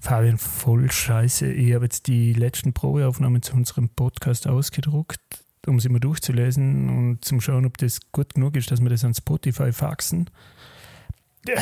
Fabian, 0.00 0.38
voll 0.38 0.90
scheiße. 0.90 1.52
Ich 1.52 1.74
habe 1.74 1.84
jetzt 1.84 2.06
die 2.06 2.32
letzten 2.32 2.72
Probeaufnahmen 2.72 3.42
zu 3.42 3.54
unserem 3.54 3.90
Podcast 3.90 4.46
ausgedruckt, 4.46 5.20
um 5.66 5.78
sie 5.78 5.90
mal 5.90 6.00
durchzulesen 6.00 6.88
und 6.88 7.24
zum 7.24 7.42
schauen, 7.42 7.66
ob 7.66 7.76
das 7.76 8.00
gut 8.10 8.34
genug 8.34 8.56
ist, 8.56 8.70
dass 8.70 8.80
wir 8.80 8.88
das 8.88 9.04
an 9.04 9.14
Spotify 9.14 9.72
faxen. 9.72 10.30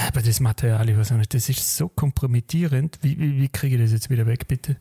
Aber 0.08 0.22
das 0.22 0.38
Material, 0.38 0.88
ich 0.88 0.96
weiß 0.96 1.12
auch 1.12 1.16
nicht, 1.16 1.34
das 1.34 1.48
ist 1.48 1.76
so 1.76 1.88
kompromittierend. 1.88 2.98
Wie, 3.02 3.18
wie, 3.18 3.40
wie 3.40 3.48
kriege 3.48 3.76
ich 3.76 3.82
das 3.82 3.92
jetzt 3.92 4.08
wieder 4.08 4.26
weg, 4.26 4.46
bitte? 4.46 4.76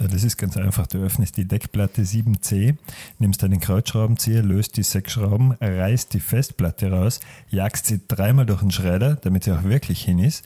Ja, 0.00 0.08
das 0.08 0.24
ist 0.24 0.38
ganz 0.38 0.56
einfach. 0.56 0.86
Du 0.86 0.96
öffnest 0.98 1.36
die 1.36 1.44
Deckplatte 1.44 2.02
7C, 2.02 2.74
nimmst 3.18 3.44
einen 3.44 3.60
Kreuzschraubenzieher, 3.60 4.42
löst 4.42 4.78
die 4.78 4.82
sechs 4.82 5.12
Schrauben, 5.12 5.52
reißt 5.60 6.14
die 6.14 6.20
Festplatte 6.20 6.90
raus, 6.90 7.20
jagst 7.50 7.84
sie 7.84 8.00
dreimal 8.08 8.46
durch 8.46 8.60
den 8.60 8.70
Schredder, 8.70 9.16
damit 9.16 9.44
sie 9.44 9.52
auch 9.52 9.62
wirklich 9.62 10.02
hin 10.02 10.18
ist. 10.18 10.42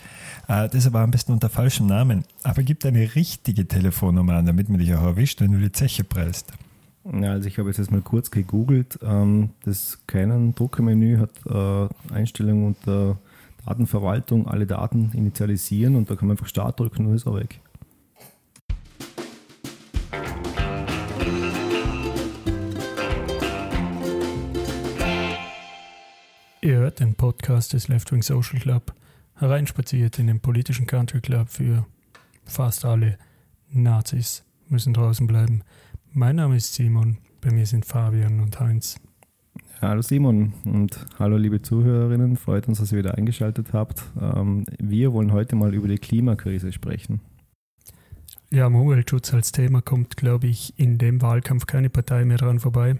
Äh, 0.48 0.69
das 0.69 0.88
aber 0.88 1.01
am 1.01 1.12
besten 1.12 1.32
unter 1.32 1.48
falschem 1.48 1.87
Namen. 1.87 2.25
Aber 2.43 2.64
gib 2.64 2.84
eine 2.84 3.14
richtige 3.14 3.69
Telefonnummer 3.69 4.34
an, 4.34 4.47
damit 4.47 4.69
man 4.69 4.80
dich 4.80 4.92
auch 4.92 5.02
erwischt, 5.02 5.41
wenn 5.41 5.52
du 5.52 5.59
die 5.59 5.70
Zeche 5.70 6.02
prellst. 6.02 6.52
Ja, 7.05 7.30
also 7.30 7.47
ich 7.47 7.56
habe 7.59 7.70
jetzt 7.70 7.91
mal 7.92 8.02
kurz 8.02 8.33
gegoogelt. 8.33 8.98
Ähm, 9.05 9.50
das 9.64 10.00
Canon 10.09 10.56
Druckermenü 10.56 11.19
hat 11.19 11.30
äh, 11.47 12.12
Einstellungen 12.12 12.66
unter 12.66 13.19
Datenverwaltung, 13.64 14.48
alle 14.48 14.66
Daten 14.66 15.12
initialisieren 15.14 15.95
und 15.95 16.11
da 16.11 16.16
kann 16.16 16.27
man 16.27 16.36
einfach 16.36 16.48
Start 16.48 16.80
drücken 16.80 17.06
und 17.06 17.14
ist 17.14 17.27
er 17.27 17.36
weg. 17.36 17.61
Ihr 26.64 26.78
hört 26.78 26.98
den 26.98 27.14
Podcast 27.14 27.74
des 27.74 27.88
Left 27.88 28.10
Wing 28.10 28.23
Social 28.23 28.59
Club, 28.59 28.95
hereinspaziert 29.34 30.18
in 30.18 30.28
den 30.28 30.41
politischen 30.41 30.86
Country 30.86 31.20
Club 31.20 31.50
für 31.50 31.84
fast 32.46 32.86
alle 32.86 33.18
Nazis 33.68 34.46
müssen 34.70 34.95
draußen 34.95 35.27
bleiben. 35.27 35.60
Mein 36.14 36.36
Name 36.36 36.56
ist 36.56 36.72
Simon, 36.72 37.19
bei 37.42 37.50
mir 37.50 37.66
sind 37.66 37.84
Fabian 37.84 38.41
und 38.41 38.58
Heinz. 38.61 38.98
Hallo 39.83 40.00
Simon 40.00 40.55
und 40.64 41.05
hallo 41.19 41.36
liebe 41.36 41.61
Zuhörerinnen, 41.61 42.39
freut 42.39 42.67
uns, 42.67 42.78
dass 42.78 42.92
ihr 42.92 42.98
wieder 42.98 43.19
eingeschaltet 43.19 43.74
habt. 43.74 44.02
Ähm, 44.19 44.64
wir 44.78 45.12
wollen 45.12 45.33
heute 45.33 45.56
mal 45.56 45.74
über 45.74 45.89
die 45.89 45.98
Klimakrise 45.98 46.72
sprechen. 46.72 47.20
Ja, 48.50 48.64
am 48.64 48.77
Umweltschutz 48.77 49.34
als 49.34 49.52
Thema 49.52 49.83
kommt, 49.83 50.17
glaube 50.17 50.46
ich, 50.46 50.72
in 50.78 50.96
dem 50.96 51.20
Wahlkampf 51.20 51.67
keine 51.67 51.91
Partei 51.91 52.24
mehr 52.24 52.39
dran 52.39 52.58
vorbei 52.58 52.98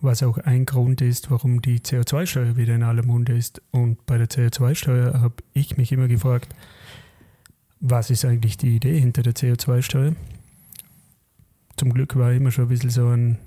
was 0.00 0.22
auch 0.22 0.38
ein 0.38 0.66
Grund 0.66 1.00
ist, 1.00 1.30
warum 1.30 1.62
die 1.62 1.80
CO2-Steuer 1.80 2.56
wieder 2.56 2.74
in 2.74 2.82
aller 2.82 3.04
Munde 3.04 3.36
ist. 3.36 3.62
Und 3.70 4.04
bei 4.06 4.18
der 4.18 4.28
CO2-Steuer 4.28 5.20
habe 5.20 5.36
ich 5.52 5.76
mich 5.76 5.92
immer 5.92 6.08
gefragt, 6.08 6.54
was 7.80 8.10
ist 8.10 8.24
eigentlich 8.24 8.56
die 8.56 8.76
Idee 8.76 8.98
hinter 8.98 9.22
der 9.22 9.34
CO2-Steuer? 9.34 10.14
Zum 11.76 11.92
Glück 11.92 12.16
war 12.16 12.32
ich 12.32 12.38
immer 12.38 12.50
schon 12.50 12.66
ein 12.66 12.68
bisschen 12.68 12.90
so 12.90 13.08
ein 13.08 13.38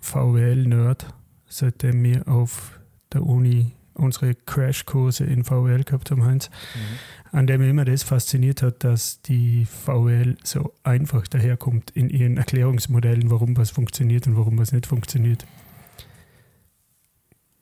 VWL-Nerd, 0.00 1.06
seitdem 1.48 2.02
wir 2.02 2.26
auf 2.28 2.80
der 3.12 3.22
Uni 3.22 3.72
unsere 3.94 4.34
Crashkurse 4.34 5.24
in 5.24 5.44
VWL 5.44 5.84
gehabt 5.84 6.10
haben, 6.10 6.24
Heinz, 6.24 6.50
mhm. 6.50 7.38
an 7.38 7.46
dem 7.46 7.60
mich 7.60 7.70
immer 7.70 7.84
das 7.86 8.02
fasziniert 8.02 8.60
hat, 8.60 8.84
dass 8.84 9.22
die 9.22 9.64
VWL 9.64 10.36
so 10.42 10.74
einfach 10.82 11.26
daherkommt 11.28 11.92
in 11.92 12.10
ihren 12.10 12.36
Erklärungsmodellen, 12.36 13.30
warum 13.30 13.56
was 13.56 13.70
funktioniert 13.70 14.26
und 14.26 14.36
warum 14.36 14.58
was 14.58 14.72
nicht 14.72 14.86
funktioniert 14.86 15.46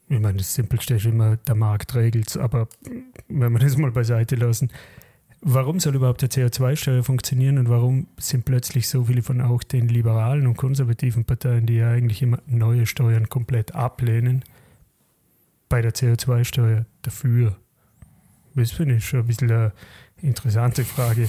ich 0.08 0.20
meine, 0.20 0.38
das 0.38 0.55
Simpelste 0.55 0.94
ist 0.94 1.06
immer, 1.06 1.36
der 1.36 1.55
Markt 1.55 1.94
regelt 1.94 2.28
es, 2.28 2.36
aber 2.36 2.69
wenn 3.28 3.52
wir 3.52 3.58
das 3.58 3.77
mal 3.77 3.91
beiseite 3.91 4.36
lassen, 4.36 4.70
warum 5.41 5.80
soll 5.80 5.94
überhaupt 5.94 6.22
der 6.22 6.30
CO2-Steuer 6.30 7.02
funktionieren 7.05 7.58
und 7.58 7.69
warum 7.69 8.06
sind 8.19 8.44
plötzlich 8.44 8.88
so 8.88 9.05
viele 9.05 9.22
von 9.22 9.41
auch 9.41 9.62
den 9.62 9.88
liberalen 9.88 10.46
und 10.46 10.56
konservativen 10.56 11.24
Parteien, 11.24 11.66
die 11.66 11.77
ja 11.77 11.91
eigentlich 11.91 12.22
immer 12.22 12.38
neue 12.46 12.86
Steuern 12.86 13.28
komplett 13.28 13.74
ablehnen, 13.74 14.45
bei 15.68 15.80
der 15.83 15.95
CO2-Steuer 15.95 16.86
dafür? 17.02 17.56
Das 18.55 18.73
finde 18.73 18.96
ich 18.96 19.08
schon 19.08 19.20
ein 19.20 19.27
bisschen 19.27 19.50
eine 19.50 19.73
interessante 20.23 20.84
Frage. 20.84 21.29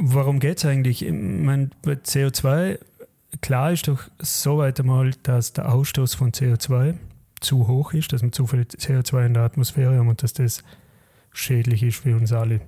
Warum 0.00 0.38
geht 0.38 0.58
es 0.58 0.64
eigentlich? 0.64 1.04
Ich 1.04 1.12
meine, 1.12 1.70
bei 1.82 1.92
CO2 1.92 2.78
klar 3.40 3.72
ist 3.72 3.88
doch 3.88 4.08
soweit 4.18 4.80
einmal, 4.80 5.12
dass 5.22 5.52
der 5.52 5.72
Ausstoß 5.72 6.14
von 6.14 6.32
CO2 6.32 6.96
zu 7.40 7.68
hoch 7.68 7.92
ist, 7.92 8.12
dass 8.12 8.22
wir 8.22 8.32
zu 8.32 8.46
viel 8.46 8.62
CO2 8.62 9.26
in 9.26 9.34
der 9.34 9.44
Atmosphäre 9.44 9.96
haben 9.96 10.08
und 10.08 10.22
dass 10.22 10.32
das 10.32 10.62
schädlich 11.32 11.82
ist 11.82 11.98
für 11.98 12.16
uns 12.16 12.32
alle. 12.32 12.60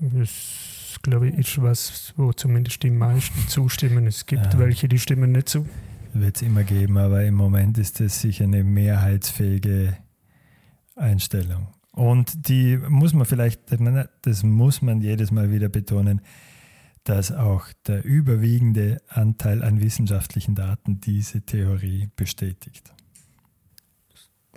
Das, 0.00 0.98
glaube 1.02 1.28
ich, 1.28 1.34
ist 1.38 1.62
was, 1.62 2.14
wo 2.16 2.32
zumindest 2.32 2.82
die 2.82 2.90
meisten 2.90 3.48
zustimmen. 3.48 4.06
Es 4.06 4.26
gibt 4.26 4.54
ja. 4.54 4.58
welche, 4.58 4.88
die 4.88 4.98
stimmen 4.98 5.32
nicht 5.32 5.48
zu. 5.48 5.66
Wird 6.12 6.36
es 6.36 6.42
immer 6.42 6.64
geben, 6.64 6.98
aber 6.98 7.24
im 7.24 7.34
Moment 7.34 7.78
ist 7.78 8.00
das 8.00 8.20
sicher 8.20 8.44
eine 8.44 8.64
mehrheitsfähige 8.64 9.96
Einstellung. 10.96 11.68
Und 11.92 12.48
die 12.48 12.78
muss 12.88 13.14
man 13.14 13.26
vielleicht, 13.26 13.60
das 14.22 14.42
muss 14.42 14.82
man 14.82 15.00
jedes 15.00 15.30
Mal 15.30 15.50
wieder 15.50 15.68
betonen, 15.68 16.20
dass 17.04 17.32
auch 17.32 17.66
der 17.86 18.04
überwiegende 18.04 19.00
Anteil 19.08 19.62
an 19.62 19.80
wissenschaftlichen 19.80 20.54
Daten 20.54 21.00
diese 21.00 21.40
Theorie 21.42 22.08
bestätigt. 22.14 22.92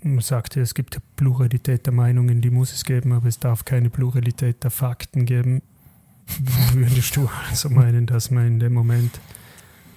Man 0.03 0.19
sagt 0.19 0.55
ja, 0.55 0.61
es 0.61 0.73
gibt 0.73 0.99
Pluralität 1.15 1.85
der 1.85 1.93
Meinungen, 1.93 2.41
die 2.41 2.49
muss 2.49 2.73
es 2.73 2.83
geben, 2.83 3.13
aber 3.13 3.27
es 3.27 3.39
darf 3.39 3.63
keine 3.63 3.89
Pluralität 3.89 4.63
der 4.63 4.71
Fakten 4.71 5.25
geben. 5.25 5.61
Würdest 6.73 7.15
du 7.15 7.29
also 7.49 7.69
meinen, 7.69 8.05
dass 8.05 8.29
man 8.29 8.47
in 8.47 8.59
dem 8.59 8.73
Moment 8.73 9.19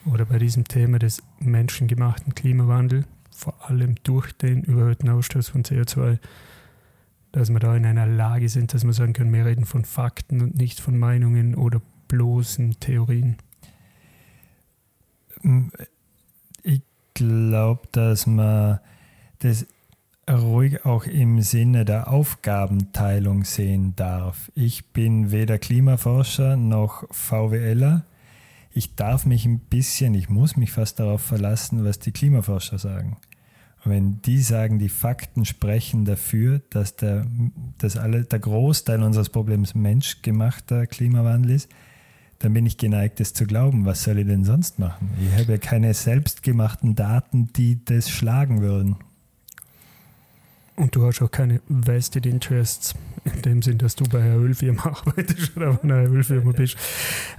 oder 0.05 0.25
bei 0.25 0.39
diesem 0.39 0.65
Thema 0.65 1.01
des 1.01 1.23
menschengemachten 1.41 2.35
Klimawandels, 2.35 3.07
vor 3.31 3.69
allem 3.69 3.97
durch 4.05 4.33
den 4.33 4.63
überhöhten 4.63 5.09
Ausstoß 5.09 5.49
von 5.49 5.65
CO2, 5.65 6.19
dass 7.33 7.51
wir 7.51 7.59
da 7.59 7.77
in 7.77 7.85
einer 7.85 8.07
Lage 8.07 8.49
sind, 8.49 8.73
dass 8.73 8.85
wir 8.85 8.93
sagen 8.93 9.13
können, 9.13 9.33
wir 9.33 9.45
reden 9.45 9.67
von 9.67 9.85
Fakten 9.85 10.41
und 10.41 10.57
nicht 10.57 10.81
von 10.81 10.97
Meinungen 10.97 11.55
oder 11.55 11.83
bloßen 12.09 12.79
Theorien? 12.81 13.37
Ich 16.63 16.83
glaube, 17.15 17.83
dass 17.93 18.27
man 18.27 18.81
das 19.39 19.67
ruhig 20.29 20.85
auch 20.85 21.05
im 21.05 21.41
Sinne 21.41 21.85
der 21.85 22.11
Aufgabenteilung 22.11 23.45
sehen 23.45 23.95
darf. 23.97 24.51
Ich 24.55 24.93
bin 24.93 25.31
weder 25.31 25.59
Klimaforscher 25.59 26.57
noch 26.57 27.05
VWLer. 27.13 28.05
Ich 28.73 28.95
darf 28.95 29.25
mich 29.25 29.47
ein 29.47 29.61
bisschen, 29.61 30.15
ich 30.15 30.29
muss 30.29 30.57
mich 30.57 30.73
fast 30.73 30.99
darauf 30.99 31.23
verlassen, 31.23 31.85
was 31.85 31.99
die 31.99 32.13
Klimaforscher 32.13 32.79
sagen. 32.79 33.17
Und 33.85 33.93
wenn 33.93 34.23
die 34.23 34.43
sagen, 34.43 34.81
die 34.81 34.89
Fakten 34.89 35.45
sprechen 35.45 36.05
dafür, 36.05 36.61
dass 36.71 36.97
der, 36.97 37.25
dass 37.79 37.97
alle, 37.97 38.25
der 38.25 38.41
Großteil 38.41 39.03
unseres 39.03 39.31
Problems 39.31 39.77
menschgemachter 39.77 40.89
Klimawandel 40.89 41.53
ist, 41.53 41.69
dann 42.39 42.53
bin 42.53 42.67
ich 42.67 42.77
geneigt, 42.77 43.21
es 43.21 43.33
zu 43.33 43.47
glauben. 43.47 43.87
Was 43.87 44.05
soll 44.05 44.19
ich 44.19 44.27
denn 44.27 44.45
sonst 44.45 44.79
machen? 44.79 45.11
Ich 45.21 45.41
habe 45.41 45.53
ja 45.53 45.59
keine 45.59 45.95
selbstgemachten 45.95 46.95
Daten, 46.95 47.53
die 47.55 47.85
das 47.85 48.11
schlagen 48.11 48.61
würden. 48.61 48.97
Und 50.77 50.95
du 50.95 51.07
hast 51.07 51.23
auch 51.23 51.31
keine 51.31 51.63
Vested 51.69 52.27
Interests 52.27 52.95
in 53.25 53.43
dem 53.43 53.63
Sinn, 53.63 53.79
dass 53.79 53.97
du 53.97 54.05
bei 54.05 54.23
einer 54.23 54.37
Ölfirma 54.37 54.83
arbeitest 54.85 55.57
oder 55.57 55.73
bei 55.73 55.83
einer 55.83 56.11
Ölfirma 56.11 56.53
bist. 56.53 56.77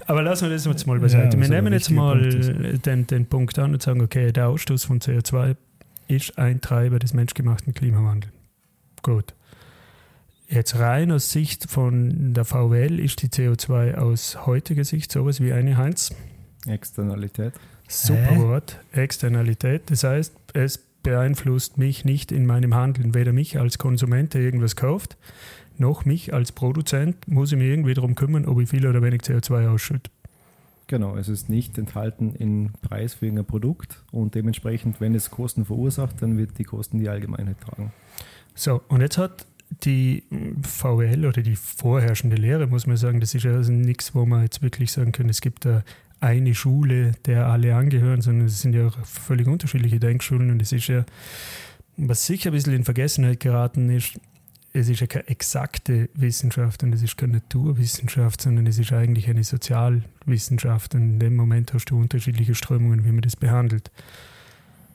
Aber 0.08 0.24
lassen 0.24 0.46
wir 0.46 0.50
das 0.50 0.66
jetzt 0.66 0.88
mal 0.88 1.00
beiseite. 1.00 1.38
Ja, 1.38 1.44
wir 1.44 1.50
nehmen 1.50 1.72
jetzt 1.72 1.92
mal 1.92 2.20
den, 2.20 3.06
den 3.06 3.26
Punkt 3.28 3.60
an 3.60 3.74
und 3.74 3.82
sagen, 3.82 4.02
okay, 4.02 4.32
der 4.32 4.50
Ausstoß 4.50 4.86
von 4.86 5.00
CO2 5.00 5.56
ist 6.08 6.38
ein 6.40 6.62
Treiber 6.62 6.98
des 6.98 7.14
menschgemachten 7.14 7.76
Klimawandels. 7.76 8.34
Gut. 9.04 9.36
Jetzt 10.50 10.80
rein 10.80 11.12
aus 11.12 11.32
Sicht 11.32 11.70
von 11.70 12.34
der 12.34 12.46
VWL 12.46 13.02
ist 13.02 13.22
die 13.22 13.28
CO2 13.28 13.96
aus 13.96 14.46
heutiger 14.46 14.86
Sicht 14.86 15.12
sowas 15.12 15.42
wie 15.42 15.52
eine 15.52 15.76
Heinz. 15.76 16.16
Externalität. 16.66 17.54
Super 17.90 18.32
Hä? 18.32 18.40
Wort, 18.40 18.80
Externalität. 18.94 19.92
Das 19.92 20.06
heißt, 20.06 20.34
es 20.54 20.78
beeinflusst 21.04 21.78
mich 21.78 22.06
nicht 22.06 22.32
in 22.32 22.46
meinem 22.46 22.76
Handeln. 22.76 23.14
Weder 23.14 23.34
mich 23.34 23.60
als 23.60 23.78
Konsument, 23.78 24.34
der 24.34 24.42
irgendwas 24.42 24.78
kauft, 24.78 25.18
noch 25.78 26.06
mich 26.06 26.34
als 26.34 26.54
Produzent 26.54 27.28
muss 27.28 27.52
ich 27.52 27.58
mir 27.58 27.66
irgendwie 27.66 27.94
darum 27.94 28.16
kümmern, 28.16 28.46
ob 28.46 28.62
ich 28.62 28.70
viel 28.70 28.88
oder 28.88 29.02
wenig 29.02 29.22
CO2 29.22 29.70
ausschütte. 29.70 30.10
Genau, 30.88 31.18
es 31.18 31.28
ist 31.28 31.50
nicht 31.50 31.78
enthalten 31.78 32.34
im 32.36 32.72
Preis 32.82 33.16
für 33.16 33.26
irgendein 33.26 33.46
Produkt 33.46 34.02
und 34.12 34.34
dementsprechend, 34.34 35.02
wenn 35.02 35.14
es 35.14 35.30
Kosten 35.30 35.66
verursacht, 35.66 36.22
dann 36.22 36.38
wird 36.38 36.58
die 36.58 36.64
Kosten 36.64 37.00
die 37.00 37.10
Allgemeinheit 37.10 37.60
tragen. 37.60 37.92
So, 38.56 38.82
und 38.88 39.02
jetzt 39.02 39.18
hat 39.18 39.46
die 39.70 40.24
VWL 40.62 41.26
oder 41.26 41.42
die 41.42 41.56
vorherrschende 41.56 42.38
Lehre, 42.38 42.68
muss 42.68 42.88
man 42.88 42.98
sagen, 42.98 43.20
das 43.20 43.36
ist 43.36 43.44
ja 43.44 43.54
also 43.54 43.72
nichts, 43.72 44.16
wo 44.16 44.26
man 44.26 44.44
jetzt 44.44 44.62
wirklich 44.62 44.92
sagen 44.92 45.12
kann, 45.12 45.30
es 45.30 45.42
gibt 45.42 45.66
da 45.66 45.84
eine 46.20 46.56
Schule, 46.56 47.12
der 47.26 47.48
alle 47.48 47.76
angehören, 47.76 48.22
sondern 48.22 48.48
es 48.48 48.62
sind 48.62 48.74
ja 48.74 48.88
auch 48.88 48.98
völlig 49.06 49.48
unterschiedliche 49.48 50.00
Denkschulen 50.00 50.52
und 50.52 50.62
es 50.62 50.72
ist 50.72 50.88
ja, 50.88 51.06
was 51.98 52.26
sicher 52.26 52.50
ein 52.50 52.54
bisschen 52.54 52.74
in 52.74 52.86
Vergessenheit 52.86 53.40
geraten 53.40 53.90
ist, 53.90 54.20
es 54.74 54.90
ist 54.90 55.00
ja 55.00 55.08
keine 55.08 55.28
exakte 55.28 56.10
Wissenschaft 56.14 56.84
und 56.84 56.94
es 56.94 57.02
ist 57.02 57.18
keine 57.18 57.34
Naturwissenschaft, 57.34 58.42
sondern 58.42 58.68
es 58.68 58.78
ist 58.78 58.94
eigentlich 58.94 59.30
eine 59.30 59.44
Sozialwissenschaft. 59.44 60.94
Und 60.94 61.02
in 61.02 61.20
dem 61.20 61.36
Moment 61.36 61.74
hast 61.74 61.86
du 61.86 62.00
unterschiedliche 62.00 62.54
Strömungen, 62.54 63.04
wie 63.06 63.12
man 63.12 63.22
das 63.22 63.36
behandelt. 63.36 63.92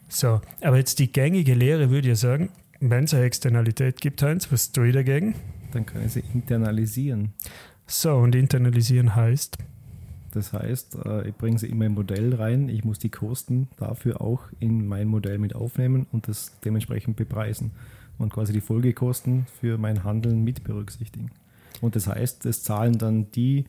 So, 0.08 0.40
aber 0.60 0.76
jetzt 0.76 0.98
die 0.98 1.10
gängige 1.10 1.54
Lehre 1.54 1.90
würde 1.90 2.08
ja 2.08 2.16
sagen, 2.16 2.50
wenn 2.90 3.05
es 3.05 3.14
eine 3.14 3.25
Externalität 3.25 4.00
gibt, 4.00 4.23
Heinz, 4.23 4.50
was 4.50 4.73
tue 4.73 4.88
ich 4.88 4.94
dagegen? 4.94 5.37
Dann 5.70 5.87
kann 5.87 6.05
ich 6.05 6.14
sie 6.14 6.25
internalisieren. 6.34 7.32
So, 7.87 8.17
und 8.17 8.34
internalisieren 8.34 9.14
heißt? 9.14 9.56
Das 10.32 10.52
heißt, 10.52 10.96
äh, 11.05 11.29
ich 11.29 11.34
bringe 11.37 11.58
sie 11.58 11.69
in 11.69 11.79
mein 11.79 11.93
Modell 11.93 12.34
rein, 12.34 12.69
ich 12.69 12.84
muss 12.84 12.99
die 12.99 13.11
Kosten 13.11 13.69
dafür 13.76 14.20
auch 14.20 14.40
in 14.58 14.88
mein 14.88 15.06
Modell 15.06 15.38
mit 15.38 15.55
aufnehmen 15.55 16.06
und 16.11 16.26
das 16.26 16.58
dementsprechend 16.64 17.17
bepreisen 17.17 17.70
und 18.19 18.32
quasi 18.32 18.52
die 18.52 18.61
Folgekosten 18.61 19.46
für 19.61 19.79
mein 19.79 20.02
Handeln 20.02 20.43
mit 20.43 20.64
berücksichtigen. 20.64 21.31
Und 21.81 21.94
das 21.94 22.08
heißt, 22.08 22.46
es 22.46 22.64
zahlen 22.64 22.99
dann 22.99 23.31
die, 23.31 23.67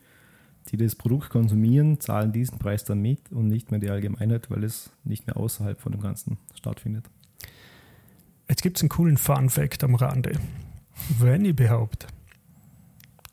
die 0.69 0.77
das 0.77 0.95
Produkt 0.95 1.30
konsumieren, 1.30 2.00
zahlen 2.00 2.31
diesen 2.31 2.57
Preis 2.57 2.83
dann 2.83 3.01
mit 3.01 3.31
und 3.31 3.48
nicht 3.48 3.69
mehr 3.69 3.80
die 3.80 3.89
Allgemeinheit, 3.89 4.50
weil 4.50 4.63
es 4.63 4.89
nicht 5.04 5.27
mehr 5.27 5.38
außerhalb 5.38 5.80
von 5.80 5.92
dem 5.92 6.01
Ganzen 6.01 6.38
stattfindet. 6.56 7.06
Jetzt 8.49 8.61
gibt 8.61 8.77
es 8.77 8.83
einen 8.83 8.89
coolen 8.89 9.17
Fun-Fact 9.17 9.83
am 9.83 9.95
Rande. 9.95 10.33
Wenn 11.17 11.45
ich 11.45 11.55
behaupte, 11.55 12.07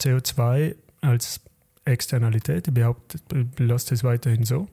CO2 0.00 0.76
als 1.00 1.40
Externalität, 1.84 2.68
ich 2.68 2.74
behaupte, 2.74 3.18
ich 3.34 3.58
lasse 3.58 3.90
das 3.90 4.04
weiterhin 4.04 4.44
so, 4.44 4.68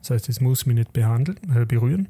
das 0.00 0.10
heißt, 0.10 0.28
es 0.28 0.40
muss 0.40 0.66
mich 0.66 0.76
nicht 0.76 0.92
behandeln, 0.92 1.38
äh, 1.54 1.64
berühren, 1.64 2.08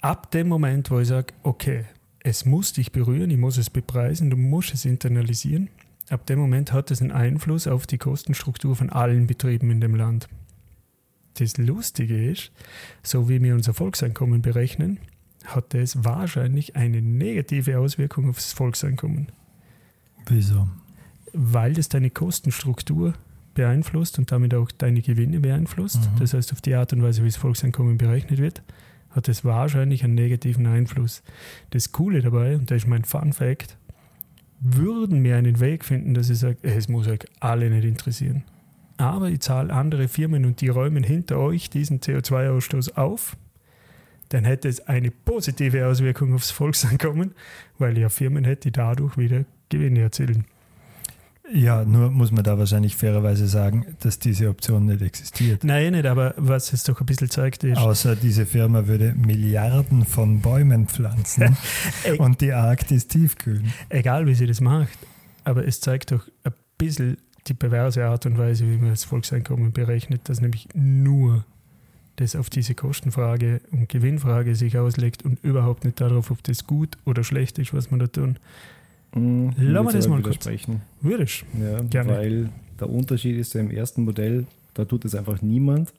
ab 0.00 0.30
dem 0.30 0.48
Moment, 0.48 0.90
wo 0.90 1.00
ich 1.00 1.08
sage, 1.08 1.34
okay, 1.42 1.84
es 2.20 2.44
muss 2.44 2.72
dich 2.72 2.92
berühren, 2.92 3.30
ich 3.30 3.38
muss 3.38 3.56
es 3.56 3.70
bepreisen, 3.70 4.30
du 4.30 4.36
musst 4.36 4.74
es 4.74 4.84
internalisieren, 4.84 5.68
ab 6.08 6.26
dem 6.26 6.38
Moment 6.38 6.72
hat 6.72 6.90
es 6.90 7.00
einen 7.00 7.12
Einfluss 7.12 7.66
auf 7.66 7.86
die 7.86 7.98
Kostenstruktur 7.98 8.74
von 8.76 8.90
allen 8.90 9.26
Betrieben 9.26 9.70
in 9.70 9.80
dem 9.80 9.94
Land. 9.94 10.28
Das 11.34 11.58
Lustige 11.58 12.30
ist, 12.30 12.50
so 13.02 13.28
wie 13.28 13.42
wir 13.42 13.54
unser 13.54 13.74
Volkseinkommen 13.74 14.42
berechnen, 14.42 14.98
hat 15.46 15.74
das 15.74 16.04
wahrscheinlich 16.04 16.76
eine 16.76 17.00
negative 17.00 17.78
Auswirkung 17.78 18.28
auf 18.28 18.36
das 18.36 18.52
Volkseinkommen. 18.52 19.28
Wieso? 20.28 20.68
Weil 21.32 21.74
das 21.74 21.88
deine 21.88 22.10
Kostenstruktur 22.10 23.14
beeinflusst 23.54 24.18
und 24.18 24.30
damit 24.32 24.54
auch 24.54 24.70
deine 24.70 25.02
Gewinne 25.02 25.40
beeinflusst. 25.40 26.00
Mhm. 26.00 26.18
Das 26.18 26.34
heißt, 26.34 26.52
auf 26.52 26.60
die 26.60 26.74
Art 26.74 26.92
und 26.92 27.02
Weise, 27.02 27.22
wie 27.22 27.28
das 27.28 27.36
Volkseinkommen 27.36 27.96
berechnet 27.96 28.38
wird 28.38 28.62
hat 29.16 29.28
es 29.28 29.44
wahrscheinlich 29.44 30.04
einen 30.04 30.14
negativen 30.14 30.66
Einfluss. 30.66 31.22
Das 31.70 31.90
Coole 31.90 32.20
dabei, 32.20 32.54
und 32.54 32.70
das 32.70 32.82
ist 32.82 32.86
mein 32.86 33.04
Fun 33.04 33.32
Fact, 33.32 33.78
würden 34.60 35.24
wir 35.24 35.36
einen 35.36 35.58
Weg 35.58 35.84
finden, 35.84 36.14
dass 36.14 36.30
ich 36.30 36.38
sage, 36.38 36.58
es 36.62 36.88
muss 36.88 37.08
euch 37.08 37.20
alle 37.40 37.70
nicht 37.70 37.84
interessieren. 37.84 38.44
Aber 38.98 39.30
ich 39.30 39.40
zahle 39.40 39.72
andere 39.72 40.08
Firmen 40.08 40.44
und 40.44 40.60
die 40.60 40.68
räumen 40.68 41.02
hinter 41.02 41.38
euch 41.38 41.70
diesen 41.70 42.00
CO2-Ausstoß 42.00 42.94
auf, 42.96 43.36
dann 44.30 44.44
hätte 44.44 44.68
es 44.68 44.86
eine 44.86 45.10
positive 45.10 45.86
Auswirkung 45.86 46.34
aufs 46.34 46.50
Volkseinkommen, 46.50 47.32
weil 47.78 47.96
ja 47.98 48.08
Firmen 48.08 48.44
hätte, 48.44 48.68
die 48.68 48.72
dadurch 48.72 49.16
wieder 49.16 49.44
Gewinne 49.68 50.00
erzielen. 50.00 50.46
Ja, 51.52 51.84
nur 51.84 52.10
muss 52.10 52.32
man 52.32 52.42
da 52.42 52.58
wahrscheinlich 52.58 52.96
fairerweise 52.96 53.46
sagen, 53.46 53.86
dass 54.00 54.18
diese 54.18 54.48
Option 54.48 54.86
nicht 54.86 55.00
existiert. 55.00 55.62
Nein, 55.62 55.92
nicht, 55.92 56.06
aber 56.06 56.34
was 56.36 56.72
es 56.72 56.82
doch 56.82 57.00
ein 57.00 57.06
bisschen 57.06 57.30
zeigt 57.30 57.62
ist. 57.62 57.78
Außer 57.78 58.16
diese 58.16 58.46
Firma 58.46 58.88
würde 58.88 59.14
Milliarden 59.14 60.04
von 60.04 60.40
Bäumen 60.40 60.88
pflanzen 60.88 61.56
und 62.18 62.40
die 62.40 62.52
Arktis 62.52 63.06
tiefkühlen. 63.06 63.72
Egal 63.88 64.26
wie 64.26 64.34
sie 64.34 64.46
das 64.46 64.60
macht, 64.60 64.98
aber 65.44 65.66
es 65.66 65.80
zeigt 65.80 66.10
doch 66.10 66.26
ein 66.42 66.52
bisschen 66.78 67.18
die 67.46 67.54
perverse 67.54 68.04
Art 68.04 68.26
und 68.26 68.38
Weise, 68.38 68.66
wie 68.66 68.78
man 68.78 68.90
das 68.90 69.04
Volkseinkommen 69.04 69.72
berechnet, 69.72 70.28
dass 70.28 70.40
nämlich 70.40 70.68
nur 70.74 71.44
das 72.16 72.34
auf 72.36 72.50
diese 72.50 72.74
Kostenfrage 72.74 73.60
und 73.72 73.88
Gewinnfrage 73.88 74.54
sich 74.54 74.76
auslegt 74.78 75.24
und 75.24 75.42
überhaupt 75.44 75.84
nicht 75.84 76.00
darauf, 76.00 76.30
ob 76.30 76.42
das 76.44 76.66
gut 76.66 76.96
oder 77.04 77.24
schlecht 77.24 77.58
ist, 77.58 77.72
was 77.74 77.90
man 77.90 78.00
da 78.00 78.06
tun. 78.06 78.38
Mhm, 79.14 79.52
Lass 79.58 79.86
wir 79.86 79.92
das 79.92 80.08
mal 80.08 80.18
widersprechen. 80.18 80.82
Würdest 81.00 81.44
Ja, 81.60 81.80
Gerne. 81.82 82.12
weil 82.12 82.48
der 82.80 82.90
Unterschied 82.90 83.36
ist 83.38 83.54
ja 83.54 83.60
im 83.60 83.70
ersten 83.70 84.04
Modell, 84.04 84.46
da 84.74 84.84
tut 84.84 85.04
es 85.04 85.14
einfach 85.14 85.40
niemand. 85.42 85.92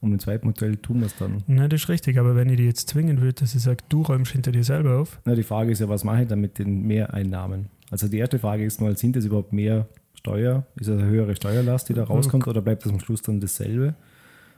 Und 0.00 0.12
im 0.12 0.18
zweiten 0.18 0.46
Modell 0.46 0.76
tun 0.76 1.00
wir 1.00 1.06
es 1.06 1.16
dann. 1.16 1.42
Nein, 1.46 1.70
das 1.70 1.82
ist 1.84 1.88
richtig, 1.88 2.18
aber 2.18 2.36
wenn 2.36 2.50
ich 2.50 2.58
die 2.58 2.66
jetzt 2.66 2.90
zwingen 2.90 3.22
würde, 3.22 3.40
dass 3.40 3.54
ich 3.54 3.62
sage, 3.62 3.78
du 3.88 4.02
räumst 4.02 4.32
hinter 4.32 4.52
dir 4.52 4.62
selber 4.62 4.98
auf. 4.98 5.18
Na, 5.24 5.34
die 5.34 5.42
Frage 5.42 5.72
ist 5.72 5.78
ja, 5.80 5.88
was 5.88 6.04
mache 6.04 6.22
ich 6.22 6.28
dann 6.28 6.42
mit 6.42 6.58
den 6.58 6.86
Mehreinnahmen? 6.86 7.66
Also 7.90 8.08
die 8.08 8.18
erste 8.18 8.38
Frage 8.38 8.64
ist 8.66 8.82
mal, 8.82 8.94
sind 8.98 9.16
das 9.16 9.24
überhaupt 9.24 9.54
mehr 9.54 9.86
Steuer? 10.14 10.66
Ist 10.76 10.88
das 10.90 10.98
eine 10.98 11.08
höhere 11.08 11.34
Steuerlast, 11.34 11.88
die 11.88 11.94
da 11.94 12.04
rauskommt, 12.04 12.46
oder 12.46 12.60
bleibt 12.60 12.84
das 12.84 12.92
am 12.92 13.00
Schluss 13.00 13.22
dann 13.22 13.40
dasselbe? 13.40 13.94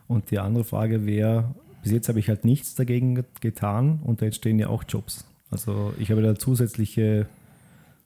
Und 0.08 0.30
die 0.30 0.38
andere 0.38 0.64
Frage 0.64 1.06
wäre, 1.06 1.54
bis 1.82 1.92
jetzt 1.92 2.08
habe 2.08 2.18
ich 2.18 2.28
halt 2.28 2.44
nichts 2.44 2.74
dagegen 2.74 3.24
getan 3.40 4.00
und 4.04 4.22
da 4.22 4.26
entstehen 4.26 4.58
ja 4.58 4.68
auch 4.68 4.84
Jobs. 4.88 5.24
Also 5.50 5.94
ich 5.98 6.10
habe 6.10 6.22
da 6.22 6.34
zusätzliche 6.34 7.26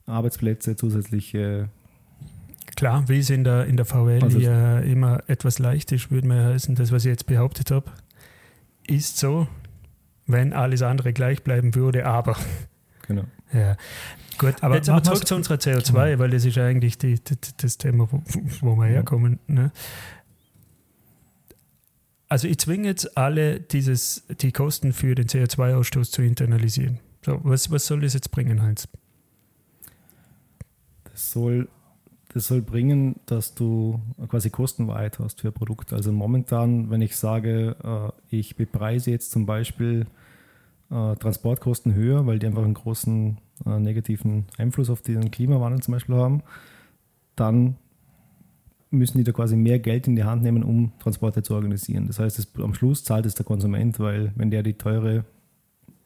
Arbeitsplätze, 0.06 0.76
zusätzliche. 0.76 1.69
Klar, 2.76 3.08
wie 3.08 3.19
es 3.19 3.31
in 3.31 3.44
der, 3.44 3.67
in 3.67 3.76
der 3.76 3.87
VL 3.87 4.20
also 4.23 4.38
ja 4.38 4.81
immer 4.81 5.23
etwas 5.26 5.58
leicht 5.58 5.93
ist, 5.93 6.11
würde 6.11 6.29
man 6.29 6.37
ja 6.37 6.44
heißen, 6.44 6.75
das, 6.75 6.93
was 6.93 7.05
ich 7.05 7.11
jetzt 7.11 7.26
behauptet 7.26 7.70
habe, 7.70 7.91
ist 8.87 9.19
so, 9.19 9.46
wenn 10.26 10.53
alles 10.53 10.82
andere 10.82 11.12
gleich 11.12 11.43
bleiben 11.43 11.75
würde, 11.75 12.06
aber. 12.06 12.37
Genau. 13.06 13.25
Ja. 13.53 13.76
Gut, 14.38 14.62
aber 14.62 14.76
jetzt 14.76 14.88
aber 14.88 15.03
zurück 15.03 15.26
zu 15.26 15.35
unserer 15.35 15.56
CO2, 15.56 15.93
genau. 15.93 16.19
weil 16.19 16.31
das 16.31 16.44
ist 16.44 16.56
eigentlich 16.56 16.96
die, 16.96 17.17
die, 17.17 17.37
das 17.56 17.76
Thema, 17.76 18.08
wo, 18.11 18.23
wo 18.61 18.76
wir 18.76 18.87
herkommen. 18.87 19.38
Ne? 19.46 19.73
Also 22.31 22.49
ich 22.49 22.59
zwinge 22.59 22.88
jetzt 22.88 23.19
alle, 23.19 23.61
dieses, 23.61 24.25
die 24.41 24.53
Kosten 24.53 24.94
für 24.94 25.15
den 25.15 25.27
CO2-Ausstoß 25.27 26.12
zu 26.12 26.23
internalisieren. 26.23 27.00
So, 27.27 27.41
was, 27.43 27.71
was 27.71 27.87
soll 27.87 28.00
das 28.00 28.15
jetzt 28.15 28.31
bringen, 28.31 28.62
Heinz? 28.62 28.88
soll, 31.21 31.69
das 32.32 32.47
soll 32.47 32.62
bringen, 32.62 33.17
dass 33.27 33.55
du 33.55 34.00
quasi 34.29 34.50
Kostenwahrheit 34.50 35.19
hast 35.19 35.41
für 35.41 35.49
ein 35.49 35.55
Produkt. 35.55 35.93
Also 35.93 36.12
momentan, 36.12 36.91
wenn 36.91 37.03
ich 37.03 37.17
sage, 37.17 37.77
äh, 38.31 38.37
ich 38.37 38.56
bepreise 38.56 39.11
jetzt 39.11 39.31
zum 39.31 39.47
Beispiel 39.47 40.06
äh, 40.91 41.17
Transportkosten 41.17 41.94
höher, 41.94 42.27
weil 42.27 42.38
die 42.38 42.47
einfach 42.47 42.65
einen 42.65 42.75
großen 42.75 43.38
äh, 43.67 43.79
negativen 43.79 44.47
Einfluss 44.56 44.91
auf 44.91 45.03
den 45.03 45.31
Klimawandel 45.31 45.82
zum 45.82 45.93
Beispiel 45.93 46.15
haben, 46.15 46.43
dann 47.37 47.77
müssen 48.91 49.19
die 49.19 49.25
da 49.25 49.32
quasi 49.32 49.56
mehr 49.56 49.79
Geld 49.79 50.06
in 50.06 50.17
die 50.17 50.25
Hand 50.25 50.43
nehmen, 50.43 50.63
um 50.63 50.93
Transporte 50.99 51.43
zu 51.43 51.55
organisieren. 51.55 52.06
Das 52.06 52.19
heißt, 52.19 52.39
es, 52.39 52.49
am 52.56 52.75
Schluss 52.75 53.05
zahlt 53.05 53.27
es 53.27 53.35
der 53.35 53.47
Konsument, 53.47 53.99
weil 54.01 54.32
wenn 54.35 54.51
der 54.51 54.63
die 54.63 54.75
teure, 54.75 55.25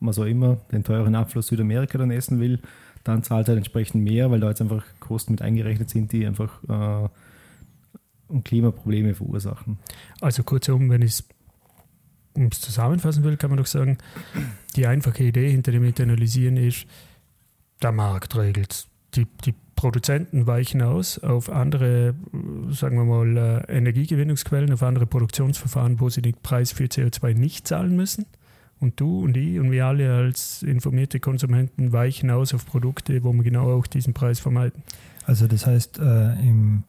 was 0.00 0.18
auch 0.18 0.26
immer, 0.26 0.58
den 0.70 0.84
teuren 0.84 1.14
Abfluss 1.14 1.46
Südamerika 1.46 1.96
dann 1.98 2.10
essen 2.10 2.40
will, 2.40 2.60
dann 3.02 3.22
zahlt 3.22 3.48
er 3.48 3.56
entsprechend 3.56 4.04
mehr, 4.04 4.30
weil 4.30 4.40
da 4.40 4.48
jetzt 4.48 4.60
einfach 4.60 4.84
Kosten 5.00 5.32
mit 5.32 5.42
eingerechnet 5.42 5.90
sind, 5.90 6.12
die 6.12 6.26
einfach 6.26 6.62
äh, 6.68 8.40
Klimaprobleme 8.42 9.14
verursachen. 9.14 9.78
Also 10.20 10.42
kurzum, 10.42 10.90
wenn 10.90 11.02
ich 11.02 11.12
es 11.12 11.24
es 12.34 12.60
zusammenfassen 12.60 13.22
will, 13.22 13.36
kann 13.36 13.50
man 13.50 13.58
doch 13.58 13.66
sagen, 13.66 13.98
die 14.76 14.86
einfache 14.86 15.22
Idee 15.22 15.50
hinter 15.50 15.72
dem 15.72 15.84
Internalisieren 15.84 16.56
ist, 16.56 16.86
der 17.80 17.92
Markt 17.92 18.36
regelt 18.36 18.88
die, 19.14 19.26
die 19.44 19.54
Produzenten 19.74 20.46
weichen 20.46 20.82
aus 20.82 21.18
auf 21.18 21.50
andere, 21.50 22.14
sagen 22.70 22.96
wir 22.96 23.04
mal, 23.04 23.36
äh, 23.68 23.76
Energiegewinnungsquellen, 23.76 24.72
auf 24.72 24.82
andere 24.82 25.06
Produktionsverfahren, 25.06 26.00
wo 26.00 26.08
sie 26.08 26.22
den 26.22 26.34
Preis 26.42 26.72
für 26.72 26.84
CO2 26.84 27.34
nicht 27.34 27.66
zahlen 27.68 27.96
müssen. 27.96 28.26
Und 28.80 29.00
du 29.00 29.20
und 29.20 29.36
ich 29.36 29.58
und 29.58 29.70
wir 29.70 29.86
alle 29.86 30.12
als 30.14 30.62
informierte 30.62 31.20
Konsumenten 31.20 31.92
weichen 31.92 32.30
aus 32.30 32.54
auf 32.54 32.66
Produkte, 32.66 33.22
wo 33.24 33.32
wir 33.32 33.42
genau 33.42 33.72
auch 33.72 33.86
diesen 33.86 34.14
Preis 34.14 34.40
vermeiden. 34.40 34.82
Also 35.26 35.46
das 35.46 35.66
heißt, 35.66 35.98
äh, 35.98 36.32
im 36.40 36.82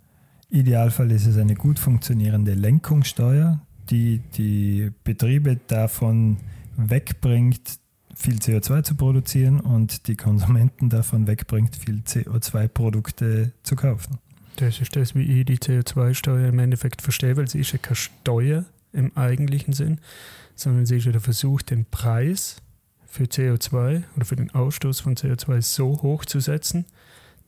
Idealfall 0.50 1.12
ist 1.12 1.26
es 1.26 1.38
eine 1.38 1.56
gut 1.56 1.80
funktionierende 1.80 2.54
Lenkungssteuer, 2.54 3.62
die 3.90 4.22
die 4.36 4.92
Betriebe 5.04 5.58
davon 5.68 6.38
wegbringt, 6.78 7.80
viel 8.16 8.36
CO2 8.36 8.84
zu 8.84 8.96
produzieren 8.96 9.60
und 9.60 10.08
die 10.08 10.16
Konsumenten 10.16 10.90
davon 10.90 11.28
wegbringt, 11.28 11.76
viel 11.76 12.02
CO2-Produkte 12.06 13.52
zu 13.62 13.76
kaufen. 13.76 14.18
Das 14.56 14.80
ist 14.80 14.96
das, 14.96 15.16
wie 15.16 15.24
ich 15.24 15.46
die 15.46 15.58
CO2-Steuer 15.58 16.48
im 16.48 16.60
Endeffekt 16.60 17.02
verstehe, 17.02 17.36
weil 17.36 17.50
sie 17.50 17.60
ist 17.60 17.74
ja 17.74 17.78
keine 17.78 17.98
Steuer 17.98 18.66
im 18.94 19.16
eigentlichen 19.16 19.74
Sinn, 19.74 20.00
sondern 20.56 20.86
sie 20.86 20.98
ist 20.98 21.06
ja 21.06 21.12
der 21.12 21.22
Versuch, 21.22 21.62
den 21.62 21.86
Preis 21.86 22.62
für 23.06 23.26
CO2 23.26 24.04
oder 24.16 24.26
für 24.26 24.38
den 24.38 24.54
Ausstoß 24.54 25.02
von 25.02 25.16
CO2 25.16 25.62
so 25.62 26.02
hoch 26.02 26.26
zu 26.26 26.40
setzen, 26.40 26.86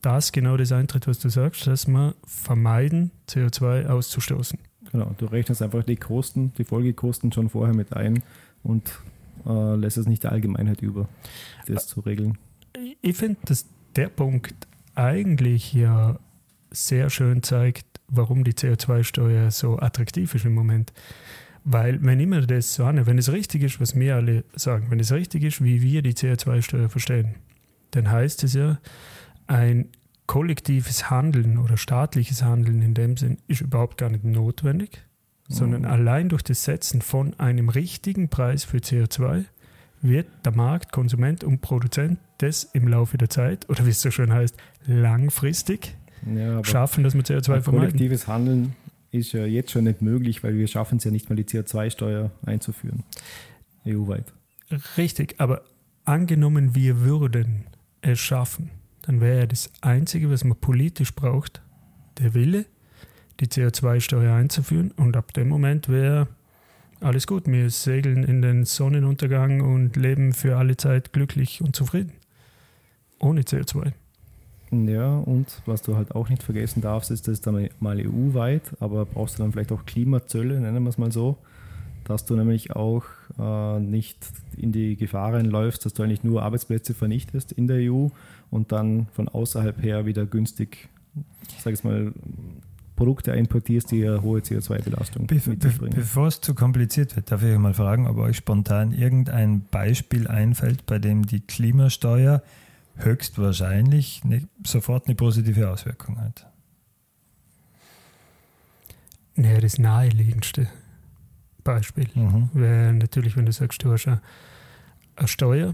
dass 0.02 0.32
genau 0.32 0.56
das 0.56 0.70
eintritt, 0.72 1.06
was 1.06 1.18
du 1.18 1.30
sagst, 1.30 1.66
dass 1.66 1.88
wir 1.88 2.14
vermeiden, 2.26 3.10
CO2 3.28 3.86
auszustoßen. 3.86 4.58
Genau, 4.92 5.14
du 5.18 5.26
rechnest 5.26 5.62
einfach 5.62 5.82
die 5.82 5.96
Kosten, 5.96 6.52
die 6.56 6.64
Folgekosten 6.64 7.32
schon 7.32 7.48
vorher 7.48 7.74
mit 7.74 7.94
ein 7.94 8.22
und 8.62 9.00
äh, 9.46 9.74
lässt 9.76 9.96
es 9.96 10.06
nicht 10.06 10.24
der 10.24 10.32
Allgemeinheit 10.32 10.82
über, 10.82 11.08
das 11.66 11.86
zu 11.86 12.00
regeln. 12.00 12.38
ich 13.02 13.16
finde, 13.16 13.38
dass 13.44 13.66
der 13.96 14.08
Punkt 14.08 14.54
eigentlich 14.94 15.72
ja 15.72 16.18
sehr 16.70 17.10
schön 17.10 17.42
zeigt, 17.42 17.86
warum 18.08 18.44
die 18.44 18.52
CO2-Steuer 18.52 19.50
so 19.50 19.78
attraktiv 19.78 20.34
ist 20.34 20.44
im 20.44 20.54
Moment. 20.54 20.92
Weil, 21.64 22.02
wenn 22.02 22.20
ich 22.20 22.26
mir 22.26 22.46
das 22.46 22.74
so 22.74 22.84
an, 22.84 23.04
wenn 23.06 23.18
es 23.18 23.30
richtig 23.32 23.62
ist, 23.62 23.80
was 23.80 23.94
wir 23.94 24.16
alle 24.16 24.44
sagen, 24.54 24.86
wenn 24.90 25.00
es 25.00 25.12
richtig 25.12 25.42
ist, 25.42 25.62
wie 25.62 25.82
wir 25.82 26.02
die 26.02 26.14
CO2-Steuer 26.14 26.88
verstehen, 26.88 27.34
dann 27.90 28.10
heißt 28.10 28.44
es 28.44 28.54
ja, 28.54 28.78
ein 29.46 29.88
kollektives 30.26 31.10
Handeln 31.10 31.58
oder 31.58 31.76
staatliches 31.76 32.42
Handeln 32.42 32.82
in 32.82 32.94
dem 32.94 33.16
Sinn 33.16 33.38
ist 33.48 33.60
überhaupt 33.60 33.98
gar 33.98 34.10
nicht 34.10 34.24
notwendig, 34.24 35.02
mhm. 35.48 35.54
sondern 35.54 35.84
allein 35.84 36.28
durch 36.28 36.42
das 36.42 36.64
Setzen 36.64 37.02
von 37.02 37.38
einem 37.38 37.68
richtigen 37.68 38.28
Preis 38.28 38.64
für 38.64 38.78
CO2 38.78 39.44
wird 40.00 40.26
der 40.44 40.54
Markt, 40.54 40.92
Konsument 40.92 41.42
und 41.42 41.60
Produzent 41.60 42.18
das 42.38 42.64
im 42.64 42.86
Laufe 42.86 43.18
der 43.18 43.28
Zeit, 43.28 43.68
oder 43.68 43.84
wie 43.84 43.90
es 43.90 44.00
so 44.00 44.10
schön 44.10 44.32
heißt, 44.32 44.56
langfristig 44.86 45.96
ja, 46.24 46.62
schaffen, 46.64 47.02
dass 47.02 47.14
wir 47.14 47.22
CO2 47.22 47.62
vermeiden. 47.62 47.90
Kollektives 47.90 48.28
Handeln 48.28 48.76
ist 49.10 49.32
ja 49.32 49.44
jetzt 49.44 49.72
schon 49.72 49.84
nicht 49.84 50.02
möglich, 50.02 50.44
weil 50.44 50.56
wir 50.56 50.68
schaffen 50.68 50.98
es 50.98 51.04
ja 51.04 51.10
nicht 51.10 51.28
mal, 51.28 51.36
die 51.36 51.44
CO2-Steuer 51.44 52.30
einzuführen, 52.44 53.02
EU-weit. 53.86 54.32
Richtig, 54.96 55.34
aber 55.38 55.62
angenommen, 56.04 56.74
wir 56.74 57.00
würden 57.00 57.66
es 58.02 58.20
schaffen, 58.20 58.70
dann 59.02 59.20
wäre 59.20 59.48
das 59.48 59.72
Einzige, 59.80 60.30
was 60.30 60.44
man 60.44 60.56
politisch 60.58 61.14
braucht, 61.14 61.62
der 62.18 62.34
Wille, 62.34 62.66
die 63.40 63.46
CO2-Steuer 63.46 64.34
einzuführen. 64.34 64.92
Und 64.96 65.16
ab 65.16 65.32
dem 65.32 65.48
Moment 65.48 65.88
wäre 65.88 66.28
alles 67.00 67.26
gut. 67.26 67.46
Wir 67.46 67.70
segeln 67.70 68.24
in 68.24 68.42
den 68.42 68.64
Sonnenuntergang 68.64 69.60
und 69.60 69.96
leben 69.96 70.32
für 70.32 70.56
alle 70.56 70.76
Zeit 70.76 71.12
glücklich 71.12 71.62
und 71.62 71.76
zufrieden. 71.76 72.12
Ohne 73.20 73.42
CO2. 73.42 73.92
Ja, 74.70 75.16
und 75.16 75.62
was 75.64 75.82
du 75.82 75.96
halt 75.96 76.14
auch 76.14 76.28
nicht 76.28 76.42
vergessen 76.42 76.82
darfst, 76.82 77.10
ist, 77.10 77.26
das 77.26 77.34
ist 77.34 77.46
dann 77.46 77.68
mal 77.80 77.98
EU-weit, 77.98 78.76
aber 78.80 79.06
brauchst 79.06 79.38
du 79.38 79.42
dann 79.42 79.52
vielleicht 79.52 79.72
auch 79.72 79.86
Klimazölle, 79.86 80.60
nennen 80.60 80.82
wir 80.82 80.90
es 80.90 80.98
mal 80.98 81.10
so, 81.10 81.38
dass 82.04 82.26
du 82.26 82.36
nämlich 82.36 82.76
auch 82.76 83.04
äh, 83.38 83.80
nicht 83.80 84.18
in 84.56 84.72
die 84.72 84.96
Gefahr 84.96 85.32
reinläufst, 85.32 85.86
dass 85.86 85.94
du 85.94 86.02
eigentlich 86.02 86.22
nur 86.22 86.42
Arbeitsplätze 86.42 86.92
vernichtest 86.92 87.52
in 87.52 87.66
der 87.66 87.90
EU 87.90 88.08
und 88.50 88.72
dann 88.72 89.06
von 89.12 89.28
außerhalb 89.28 89.82
her 89.82 90.04
wieder 90.04 90.26
günstig, 90.26 90.88
ich 91.66 91.84
mal, 91.84 92.12
Produkte 92.98 93.30
importierst, 93.30 93.92
die 93.92 94.04
eine 94.04 94.22
hohe 94.22 94.40
CO2-Belastung 94.40 95.28
Be 95.28 95.40
mit 95.46 95.62
sich 95.62 95.78
bringen. 95.78 95.94
Bevor 95.94 96.26
es 96.26 96.40
zu 96.40 96.52
kompliziert 96.52 97.14
wird, 97.14 97.30
darf 97.30 97.44
ich 97.44 97.56
mal 97.56 97.72
fragen, 97.72 98.08
ob 98.08 98.16
euch 98.16 98.38
spontan 98.38 98.90
irgendein 98.90 99.64
Beispiel 99.70 100.26
einfällt, 100.26 100.84
bei 100.84 100.98
dem 100.98 101.24
die 101.24 101.38
Klimasteuer 101.38 102.42
höchstwahrscheinlich 102.96 104.22
eine, 104.24 104.48
sofort 104.66 105.06
eine 105.06 105.14
positive 105.14 105.70
Auswirkung 105.70 106.18
hat. 106.20 106.50
Naja, 109.36 109.60
das 109.60 109.78
naheliegendste 109.78 110.66
Beispiel 111.62 112.08
mhm. 112.16 112.50
wäre 112.52 112.92
natürlich, 112.94 113.36
wenn 113.36 113.46
du 113.46 113.52
sagst, 113.52 113.84
du 113.84 113.92
hast 113.92 114.08
eine, 114.08 114.20
eine 115.14 115.28
Steuer, 115.28 115.72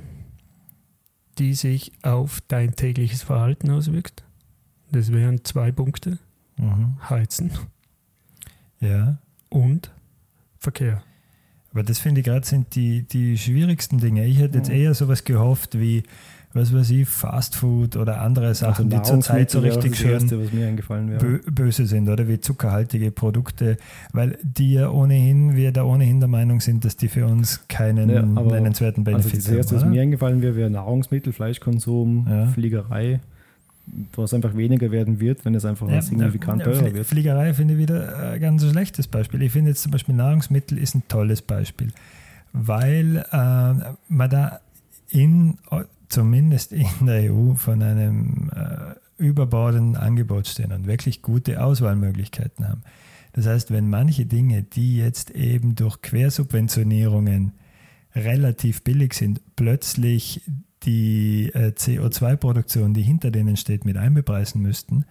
die 1.38 1.54
sich 1.54 1.92
auf 2.02 2.42
dein 2.48 2.76
tägliches 2.76 3.22
Verhalten 3.22 3.70
auswirkt. 3.70 4.24
Das 4.92 5.10
wären 5.10 5.42
zwei 5.42 5.72
Punkte. 5.72 6.18
Mhm. 6.56 6.96
Heizen. 7.08 7.50
Ja. 8.80 9.18
Und 9.48 9.92
Verkehr. 10.58 11.02
Aber 11.72 11.82
das 11.82 11.98
finde 11.98 12.20
ich 12.20 12.26
gerade 12.26 12.46
sind 12.46 12.74
die, 12.74 13.02
die 13.02 13.36
schwierigsten 13.36 13.98
Dinge. 13.98 14.24
Ich 14.26 14.38
hätte 14.38 14.58
jetzt 14.58 14.68
mhm. 14.68 14.76
eher 14.76 14.94
sowas 14.94 15.24
gehofft 15.24 15.78
wie 15.78 16.04
was 16.54 16.72
weiß 16.72 16.90
ich, 16.90 17.08
Fast 17.08 17.56
Food 17.56 17.96
oder 17.96 18.20
andere 18.20 18.46
also 18.46 18.66
Sachen, 18.66 18.84
also 18.92 18.96
die 18.96 19.02
zurzeit 19.02 19.50
so 19.50 19.58
richtig 19.58 19.96
schön 19.96 20.12
erste, 20.12 20.36
bö 20.36 21.40
böse 21.50 21.86
sind, 21.86 22.08
oder 22.08 22.28
wie 22.28 22.38
zuckerhaltige 22.38 23.10
Produkte, 23.10 23.76
weil 24.12 24.38
die 24.42 24.74
ja 24.74 24.88
ohnehin, 24.88 25.56
wir 25.56 25.72
da 25.72 25.82
ohnehin 25.82 26.20
der 26.20 26.28
Meinung 26.28 26.60
sind, 26.60 26.84
dass 26.84 26.96
die 26.96 27.08
für 27.08 27.26
uns 27.26 27.66
keinen 27.66 28.08
ja, 28.08 28.22
nennenswerten 28.22 29.02
Benefit 29.02 29.34
also 29.34 29.48
das 29.48 29.56
erste, 29.56 29.76
was 29.76 29.84
mir 29.84 30.00
eingefallen 30.00 30.42
wäre, 30.42 30.54
wäre 30.54 30.70
Nahrungsmittel, 30.70 31.32
Fleischkonsum, 31.32 32.26
ja. 32.30 32.46
Fliegerei 32.46 33.20
was 34.14 34.32
einfach 34.32 34.56
weniger 34.56 34.90
werden 34.90 35.20
wird, 35.20 35.44
wenn 35.44 35.54
es 35.54 35.64
einfach 35.64 35.88
ja, 35.88 36.00
signifikant 36.00 36.60
ja, 36.60 36.72
teurer 36.72 36.94
wird. 36.94 37.06
Fliegerei 37.06 37.52
finde 37.54 37.74
ich 37.74 37.80
wieder 37.80 38.32
ein 38.32 38.40
ganz 38.40 38.64
schlechtes 38.64 39.06
Beispiel. 39.06 39.42
Ich 39.42 39.52
finde 39.52 39.70
jetzt 39.70 39.82
zum 39.82 39.92
Beispiel 39.92 40.14
Nahrungsmittel 40.14 40.78
ist 40.78 40.94
ein 40.94 41.02
tolles 41.08 41.42
Beispiel, 41.42 41.92
weil 42.52 43.24
äh, 43.30 43.94
man 44.08 44.30
da 44.30 44.60
in 45.10 45.58
zumindest 46.08 46.72
in 46.72 47.06
der 47.06 47.32
EU 47.32 47.54
von 47.54 47.82
einem 47.82 48.50
äh, 48.54 49.22
überbordenden 49.22 49.96
Angebot 49.96 50.46
stehen 50.46 50.72
und 50.72 50.86
wirklich 50.86 51.22
gute 51.22 51.62
Auswahlmöglichkeiten 51.62 52.68
haben. 52.68 52.82
Das 53.32 53.46
heißt, 53.46 53.72
wenn 53.72 53.90
manche 53.90 54.26
Dinge, 54.26 54.62
die 54.62 54.96
jetzt 54.96 55.30
eben 55.30 55.74
durch 55.74 56.02
Quersubventionierungen 56.02 57.52
relativ 58.14 58.82
billig 58.82 59.14
sind, 59.14 59.40
plötzlich 59.56 60.42
die 60.84 61.50
äh, 61.54 61.72
CO2-Produktion, 61.76 62.94
die 62.94 63.02
hinter 63.02 63.30
denen 63.30 63.56
steht, 63.56 63.84
mit 63.84 63.96
einbepreisen 63.96 64.62
müssten, 64.62 65.04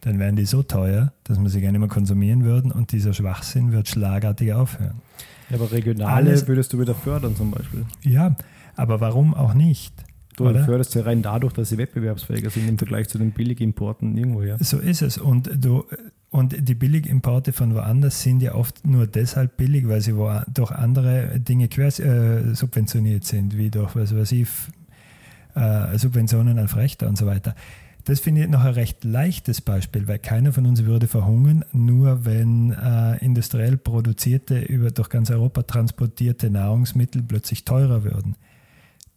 dann 0.00 0.18
wären 0.18 0.36
die 0.36 0.46
so 0.46 0.62
teuer, 0.62 1.12
dass 1.24 1.38
man 1.38 1.48
sie 1.48 1.60
gar 1.60 1.70
nicht 1.72 1.80
mehr 1.80 1.88
konsumieren 1.88 2.44
würden 2.44 2.72
und 2.72 2.92
dieser 2.92 3.12
Schwachsinn 3.12 3.72
wird 3.72 3.88
schlagartig 3.88 4.52
aufhören. 4.54 5.02
Ja, 5.50 5.56
aber 5.56 5.72
regionale 5.72 6.12
Alles, 6.12 6.48
würdest 6.48 6.72
du 6.72 6.80
wieder 6.80 6.94
fördern 6.94 7.36
zum 7.36 7.50
Beispiel. 7.50 7.84
Ja, 8.02 8.34
aber 8.76 9.00
warum 9.00 9.34
auch 9.34 9.52
nicht? 9.54 9.92
Du 10.36 10.48
oder? 10.48 10.64
förderst 10.64 10.92
sie 10.92 11.04
rein 11.04 11.22
dadurch, 11.22 11.52
dass 11.52 11.68
sie 11.68 11.76
wettbewerbsfähiger 11.76 12.48
sind 12.50 12.68
im 12.68 12.78
Vergleich 12.78 13.08
zu 13.08 13.18
den 13.18 13.32
Billigimporten 13.32 14.16
irgendwoher. 14.16 14.56
So 14.60 14.78
ist 14.78 15.02
es. 15.02 15.18
Und, 15.18 15.50
du, 15.62 15.84
und 16.30 16.56
die 16.66 16.74
Billigimporte 16.74 17.52
von 17.52 17.74
woanders 17.74 18.22
sind 18.22 18.40
ja 18.40 18.54
oft 18.54 18.86
nur 18.86 19.06
deshalb 19.06 19.58
billig, 19.58 19.86
weil 19.88 20.00
sie 20.00 20.16
wo, 20.16 20.30
durch 20.52 20.70
andere 20.70 21.38
Dinge 21.40 21.68
quer, 21.68 21.88
äh, 21.98 22.54
subventioniert 22.54 23.24
sind, 23.24 23.58
wie 23.58 23.70
durch 23.70 23.94
was 23.96 24.14
weiß 24.14 24.32
ich, 24.32 24.48
äh, 25.54 25.98
Subventionen 25.98 26.58
an 26.58 26.68
Frechter 26.68 27.08
und 27.08 27.16
so 27.16 27.26
weiter. 27.26 27.54
Das 28.04 28.20
finde 28.20 28.42
ich 28.42 28.48
noch 28.48 28.64
ein 28.64 28.74
recht 28.74 29.04
leichtes 29.04 29.60
Beispiel, 29.60 30.08
weil 30.08 30.18
keiner 30.18 30.52
von 30.52 30.66
uns 30.66 30.84
würde 30.84 31.06
verhungern, 31.06 31.64
nur 31.72 32.24
wenn 32.24 32.72
äh, 32.72 33.18
industriell 33.18 33.76
produzierte, 33.76 34.58
über 34.58 34.90
durch 34.90 35.10
ganz 35.10 35.30
Europa 35.30 35.62
transportierte 35.62 36.50
Nahrungsmittel 36.50 37.22
plötzlich 37.22 37.64
teurer 37.64 38.04
würden. 38.04 38.36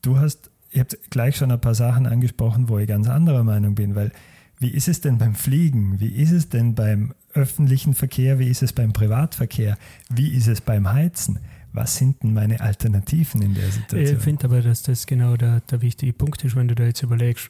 Du 0.02 0.20
hast 0.20 0.52
ihr 0.74 0.82
habt 0.82 0.98
gleich 1.12 1.38
schon 1.38 1.52
ein 1.52 1.62
paar 1.62 1.76
Sachen 1.76 2.06
angesprochen, 2.06 2.68
wo 2.68 2.80
ich 2.80 2.88
ganz 2.88 3.08
anderer 3.08 3.44
Meinung 3.44 3.76
bin, 3.76 3.96
weil 3.96 4.12
wie 4.60 4.70
ist 4.70 4.88
es 4.88 5.02
denn 5.02 5.18
beim 5.18 5.36
Fliegen? 5.36 6.00
Wie 6.00 6.14
ist 6.14 6.32
es 6.32 6.50
denn 6.50 6.76
beim 6.76 7.14
öffentlichen 7.34 7.94
Verkehr? 7.94 8.40
Wie 8.40 8.48
ist 8.48 8.64
es 8.64 8.74
beim 8.74 8.94
Privatverkehr? 8.94 9.78
Wie 10.10 10.30
ist 10.30 10.48
es 10.48 10.62
beim 10.62 10.92
Heizen? 10.92 11.40
Was 11.74 11.98
sind 11.98 12.22
denn 12.22 12.34
meine 12.34 12.62
Alternativen 12.62 13.42
in 13.42 13.56
der 13.56 13.70
Situation? 13.72 14.18
Ich 14.18 14.24
finde 14.24 14.46
aber, 14.46 14.62
dass 14.62 14.84
das 14.84 15.08
genau 15.08 15.36
der, 15.36 15.62
der 15.62 15.82
wichtige 15.82 16.14
Punkt 16.14 16.44
ist, 16.46 16.56
wenn 16.56 16.68
du 16.68 16.76
da 16.76 16.84
jetzt 16.84 17.02
überlegst. 17.02 17.50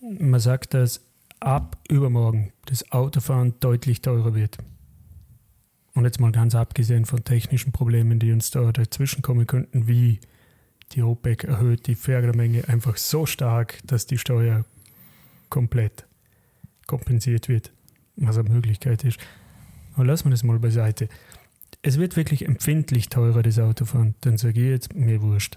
Man 0.00 0.40
sagt, 0.40 0.74
dass 0.74 1.00
ab 1.40 1.78
übermorgen 1.88 2.52
das 2.66 2.90
Autofahren 2.90 3.54
deutlich 3.60 4.02
teurer 4.02 4.34
wird. 4.34 4.58
Und 5.94 6.04
jetzt 6.04 6.20
mal 6.20 6.32
ganz 6.32 6.54
abgesehen 6.54 7.06
von 7.06 7.24
technischen 7.24 7.72
Problemen, 7.72 8.18
die 8.18 8.32
uns 8.32 8.50
da 8.50 8.70
dazwischen 8.72 9.22
kommen 9.22 9.46
könnten, 9.46 9.86
wie 9.88 10.20
die 10.92 11.02
OPEC 11.02 11.44
erhöht 11.44 11.86
die 11.86 11.94
Fördermenge 11.94 12.68
einfach 12.68 12.96
so 12.96 13.26
stark, 13.26 13.78
dass 13.84 14.06
die 14.06 14.18
Steuer 14.18 14.64
komplett 15.48 16.06
kompensiert 16.86 17.48
wird, 17.48 17.72
was 18.16 18.38
eine 18.38 18.48
Möglichkeit 18.48 19.04
ist. 19.04 19.18
Aber 19.94 20.04
lassen 20.04 20.26
wir 20.26 20.30
das 20.30 20.44
mal 20.44 20.58
beiseite. 20.58 21.08
Es 21.82 21.98
wird 21.98 22.16
wirklich 22.16 22.46
empfindlich 22.46 23.08
teurer, 23.08 23.42
das 23.42 23.58
Autofahren. 23.58 24.14
Dann 24.20 24.36
sage 24.36 24.60
ich 24.60 24.68
jetzt, 24.68 24.94
mir 24.94 25.22
wurscht. 25.22 25.56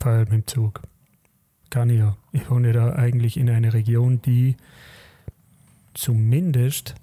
Fahre 0.00 0.20
mit 0.20 0.32
dem 0.32 0.46
Zug. 0.46 0.82
Kann 1.70 1.90
ich 1.90 1.98
ja. 1.98 2.16
Ich 2.32 2.50
wohne 2.50 2.72
da 2.72 2.94
eigentlich 2.94 3.36
in 3.36 3.50
einer 3.50 3.72
Region, 3.74 4.22
die 4.22 4.56
zumindest 5.92 6.94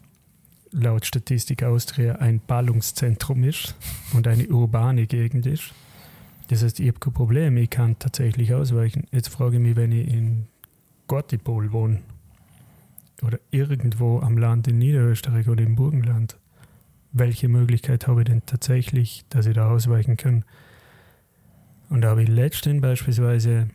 laut 0.72 1.06
Statistik 1.06 1.64
Austria 1.64 2.16
ein 2.16 2.40
Ballungszentrum 2.40 3.44
ist 3.44 3.76
und 4.14 4.28
eine 4.28 4.48
urbane 4.48 5.08
Gegend 5.08 5.46
ist. 5.46 5.74
Das 6.48 6.64
heißt, 6.64 6.80
ich 6.80 6.88
habe 6.88 7.00
kein 7.00 7.14
Problem, 7.14 7.58
ich 7.58 7.70
kann 7.70 7.98
tatsächlich 8.00 8.54
ausweichen. 8.54 9.08
Jetzt 9.12 9.30
frage 9.30 9.58
ich 9.58 9.62
mich, 9.62 9.76
wenn 9.76 9.92
ich 9.92 10.08
in 10.08 10.48
Gottipol 11.08 11.72
wohne 11.72 12.02
oder 13.22 13.40
irgendwo 13.52 14.20
am 14.20 14.38
Land 14.38 14.68
in 14.68 14.78
Niederösterreich 14.78 15.48
oder 15.48 15.64
im 15.64 15.76
Burgenland, 15.76 16.38
welche 17.12 17.48
Möglichkeit 17.48 18.08
habe 18.08 18.22
ich 18.22 18.26
denn 18.28 18.46
tatsächlich, 18.46 19.26
dass 19.30 19.46
ich 19.46 19.56
da 19.56 19.70
ausweichen 19.70 20.18
kann? 20.18 20.46
Und 21.90 22.02
da 22.02 22.12
habe 22.12 22.24
ich 22.24 22.30
letztens 22.30 22.82
beispielsweise 22.82 23.70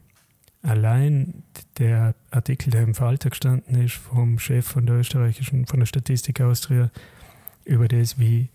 allein 0.62 1.42
der 1.78 2.14
Artikel, 2.30 2.70
der 2.70 2.82
im 2.82 2.94
Falter 2.94 3.30
gestanden 3.30 3.80
ist, 3.82 3.94
vom 3.94 4.38
Chef 4.38 4.66
von 4.66 4.86
der 4.86 4.96
österreichischen, 4.96 5.66
von 5.66 5.80
der 5.80 5.86
Statistik 5.86 6.40
Austria, 6.40 6.90
über 7.64 7.88
das, 7.88 8.18
wie 8.18 8.48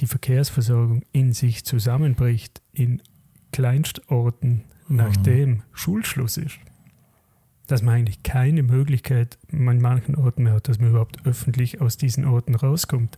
die 0.00 0.06
Verkehrsversorgung 0.06 1.02
in 1.12 1.32
sich 1.32 1.64
zusammenbricht 1.64 2.60
in 2.72 3.00
Kleinstorten 3.52 4.64
nachdem 4.88 5.50
mhm. 5.50 5.62
Schulschluss 5.72 6.36
ist, 6.36 6.58
dass 7.66 7.82
man 7.82 7.94
eigentlich 7.94 8.22
keine 8.22 8.62
Möglichkeit 8.62 9.38
an 9.50 9.78
manchen 9.78 10.16
Orten 10.16 10.44
mehr 10.44 10.54
hat, 10.54 10.68
dass 10.68 10.78
man 10.78 10.90
überhaupt 10.90 11.24
öffentlich 11.26 11.80
aus 11.80 11.96
diesen 11.96 12.26
Orten 12.26 12.54
rauskommt, 12.54 13.16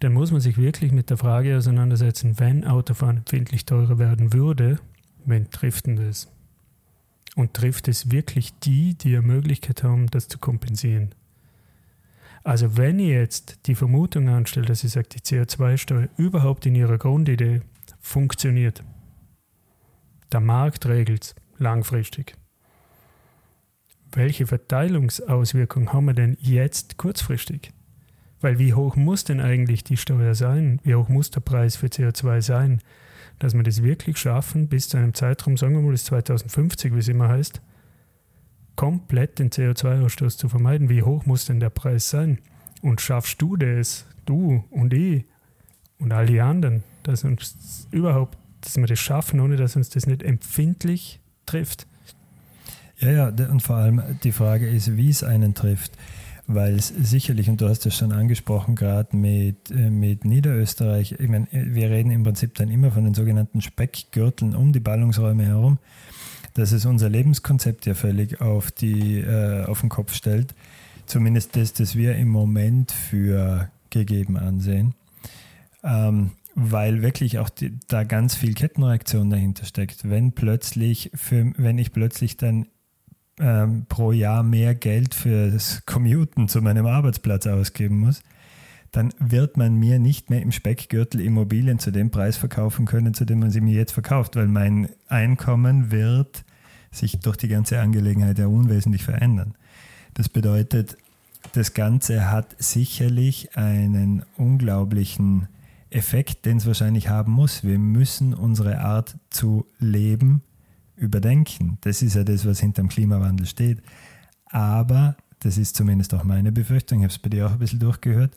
dann 0.00 0.12
muss 0.12 0.32
man 0.32 0.40
sich 0.40 0.58
wirklich 0.58 0.92
mit 0.92 1.10
der 1.10 1.16
Frage 1.16 1.56
auseinandersetzen, 1.56 2.38
wenn 2.38 2.66
Autofahren 2.66 3.18
empfindlich 3.18 3.64
teurer 3.64 3.98
werden 3.98 4.32
würde, 4.32 4.78
wen 5.24 5.50
trifft 5.50 5.86
denn 5.86 5.96
das? 5.96 6.28
Und 7.36 7.54
trifft 7.54 7.88
es 7.88 8.10
wirklich 8.10 8.52
die, 8.58 8.94
die 8.94 9.16
eine 9.16 9.26
Möglichkeit 9.26 9.82
haben, 9.82 10.08
das 10.08 10.28
zu 10.28 10.38
kompensieren? 10.38 11.14
Also 12.42 12.76
wenn 12.76 12.98
ich 12.98 13.10
jetzt 13.10 13.66
die 13.66 13.74
Vermutung 13.74 14.28
anstelle, 14.28 14.66
dass 14.66 14.84
ich 14.84 14.92
sage, 14.92 15.08
die 15.08 15.20
CO2-Steuer 15.20 16.08
überhaupt 16.16 16.66
in 16.66 16.74
ihrer 16.74 16.98
Grundidee 16.98 17.60
funktioniert, 18.00 18.82
der 20.32 20.40
Markt 20.40 20.86
regelt 20.86 21.24
es 21.24 21.34
langfristig. 21.58 22.34
Welche 24.12 24.46
Verteilungsauswirkungen 24.46 25.92
haben 25.92 26.06
wir 26.06 26.14
denn 26.14 26.36
jetzt 26.40 26.96
kurzfristig? 26.96 27.72
Weil 28.40 28.58
wie 28.58 28.74
hoch 28.74 28.96
muss 28.96 29.24
denn 29.24 29.40
eigentlich 29.40 29.84
die 29.84 29.96
Steuer 29.96 30.34
sein? 30.34 30.80
Wie 30.82 30.94
hoch 30.94 31.08
muss 31.08 31.30
der 31.30 31.40
Preis 31.40 31.76
für 31.76 31.86
CO2 31.86 32.40
sein, 32.40 32.80
dass 33.38 33.54
wir 33.54 33.62
das 33.62 33.82
wirklich 33.82 34.16
schaffen, 34.18 34.68
bis 34.68 34.88
zu 34.88 34.96
einem 34.96 35.14
Zeitraum, 35.14 35.56
sagen 35.56 35.74
wir 35.74 35.82
mal 35.82 35.92
bis 35.92 36.04
2050, 36.04 36.94
wie 36.94 36.98
es 36.98 37.08
immer 37.08 37.28
heißt, 37.28 37.60
komplett 38.74 39.38
den 39.38 39.50
CO2-Ausstoß 39.50 40.38
zu 40.38 40.48
vermeiden? 40.48 40.88
Wie 40.88 41.02
hoch 41.02 41.26
muss 41.26 41.44
denn 41.44 41.60
der 41.60 41.70
Preis 41.70 42.10
sein? 42.10 42.38
Und 42.82 43.00
schaffst 43.00 43.40
du 43.40 43.56
das, 43.56 44.06
du 44.24 44.64
und 44.70 44.92
ich 44.92 45.26
und 45.98 46.12
all 46.12 46.26
die 46.26 46.40
anderen, 46.40 46.82
dass 47.02 47.24
uns 47.24 47.86
überhaupt, 47.90 48.38
dass 48.62 48.76
wir 48.76 48.86
das 48.86 48.98
schaffen, 48.98 49.38
ohne 49.38 49.56
dass 49.56 49.76
uns 49.76 49.90
das 49.90 50.06
nicht 50.06 50.22
empfindlich 50.22 51.20
trifft? 51.46 51.86
Ja, 53.00 53.10
ja, 53.10 53.28
und 53.28 53.62
vor 53.62 53.76
allem 53.76 54.02
die 54.22 54.32
Frage 54.32 54.68
ist, 54.68 54.96
wie 54.96 55.08
es 55.08 55.24
einen 55.24 55.54
trifft. 55.54 55.92
Weil 56.46 56.74
es 56.74 56.88
sicherlich, 56.88 57.48
und 57.48 57.60
du 57.60 57.68
hast 57.68 57.86
es 57.86 57.96
schon 57.96 58.12
angesprochen, 58.12 58.74
gerade 58.74 59.16
mit, 59.16 59.70
äh, 59.70 59.88
mit 59.88 60.24
Niederösterreich, 60.24 61.12
ich 61.12 61.28
meine, 61.28 61.46
wir 61.52 61.90
reden 61.90 62.10
im 62.10 62.24
Prinzip 62.24 62.56
dann 62.56 62.68
immer 62.68 62.90
von 62.90 63.04
den 63.04 63.14
sogenannten 63.14 63.60
Speckgürteln 63.60 64.56
um 64.56 64.72
die 64.72 64.80
Ballungsräume 64.80 65.44
herum, 65.44 65.78
dass 66.54 66.72
es 66.72 66.86
unser 66.86 67.08
Lebenskonzept 67.08 67.86
ja 67.86 67.94
völlig 67.94 68.40
auf, 68.40 68.72
die, 68.72 69.20
äh, 69.20 69.64
auf 69.64 69.80
den 69.80 69.90
Kopf 69.90 70.12
stellt. 70.12 70.54
Zumindest 71.06 71.56
das, 71.56 71.72
das 71.72 71.94
wir 71.94 72.16
im 72.16 72.28
Moment 72.28 72.90
für 72.90 73.70
gegeben 73.90 74.36
ansehen. 74.36 74.94
Ähm, 75.84 76.32
weil 76.56 77.00
wirklich 77.00 77.38
auch 77.38 77.48
die, 77.48 77.78
da 77.86 78.02
ganz 78.02 78.34
viel 78.34 78.54
Kettenreaktion 78.54 79.30
dahinter 79.30 79.64
steckt. 79.64 80.10
Wenn 80.10 80.32
plötzlich, 80.32 81.10
für, 81.14 81.52
wenn 81.56 81.78
ich 81.78 81.92
plötzlich 81.92 82.36
dann 82.36 82.66
ähm, 83.40 83.86
pro 83.88 84.12
Jahr 84.12 84.42
mehr 84.42 84.74
Geld 84.74 85.14
für 85.14 85.50
das 85.50 85.84
Commuten 85.86 86.48
zu 86.48 86.60
meinem 86.62 86.86
Arbeitsplatz 86.86 87.46
ausgeben 87.46 87.98
muss, 87.98 88.22
dann 88.92 89.12
wird 89.18 89.56
man 89.56 89.76
mir 89.76 89.98
nicht 89.98 90.30
mehr 90.30 90.42
im 90.42 90.52
Speckgürtel 90.52 91.20
Immobilien 91.20 91.78
zu 91.78 91.90
dem 91.90 92.10
Preis 92.10 92.36
verkaufen 92.36 92.86
können, 92.86 93.14
zu 93.14 93.24
dem 93.24 93.38
man 93.40 93.50
sie 93.50 93.60
mir 93.60 93.74
jetzt 93.74 93.92
verkauft, 93.92 94.36
weil 94.36 94.48
mein 94.48 94.88
Einkommen 95.08 95.90
wird 95.90 96.44
sich 96.90 97.20
durch 97.20 97.36
die 97.36 97.48
ganze 97.48 97.80
Angelegenheit 97.80 98.38
ja 98.38 98.46
unwesentlich 98.46 99.04
verändern. 99.04 99.54
Das 100.14 100.28
bedeutet, 100.28 100.96
das 101.52 101.72
Ganze 101.72 102.30
hat 102.30 102.56
sicherlich 102.58 103.56
einen 103.56 104.24
unglaublichen 104.36 105.48
Effekt, 105.88 106.44
den 106.46 106.58
es 106.58 106.66
wahrscheinlich 106.66 107.08
haben 107.08 107.32
muss. 107.32 107.64
Wir 107.64 107.78
müssen 107.78 108.34
unsere 108.34 108.80
Art 108.80 109.16
zu 109.30 109.66
leben 109.78 110.42
überdenken. 111.00 111.78
Das 111.80 112.02
ist 112.02 112.14
ja 112.14 112.24
das, 112.24 112.46
was 112.46 112.60
hinter 112.60 112.82
dem 112.82 112.88
Klimawandel 112.88 113.46
steht. 113.46 113.82
Aber, 114.46 115.16
das 115.40 115.58
ist 115.58 115.76
zumindest 115.76 116.14
auch 116.14 116.24
meine 116.24 116.52
Befürchtung, 116.52 116.98
ich 116.98 117.04
habe 117.04 117.12
es 117.12 117.18
bei 117.18 117.30
dir 117.30 117.46
auch 117.46 117.52
ein 117.52 117.58
bisschen 117.58 117.78
durchgehört, 117.78 118.34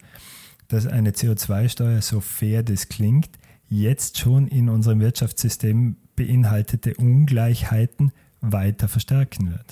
dass 0.69 0.87
eine 0.87 1.11
CO2-Steuer, 1.11 2.01
so 2.01 2.19
fair 2.21 2.63
das 2.63 2.89
klingt, 2.89 3.29
jetzt 3.67 4.17
schon 4.17 4.47
in 4.47 4.69
unserem 4.69 4.99
Wirtschaftssystem 4.99 5.97
beinhaltete 6.15 6.93
Ungleichheiten 6.95 8.11
weiter 8.41 8.87
verstärken 8.87 9.51
wird. 9.51 9.65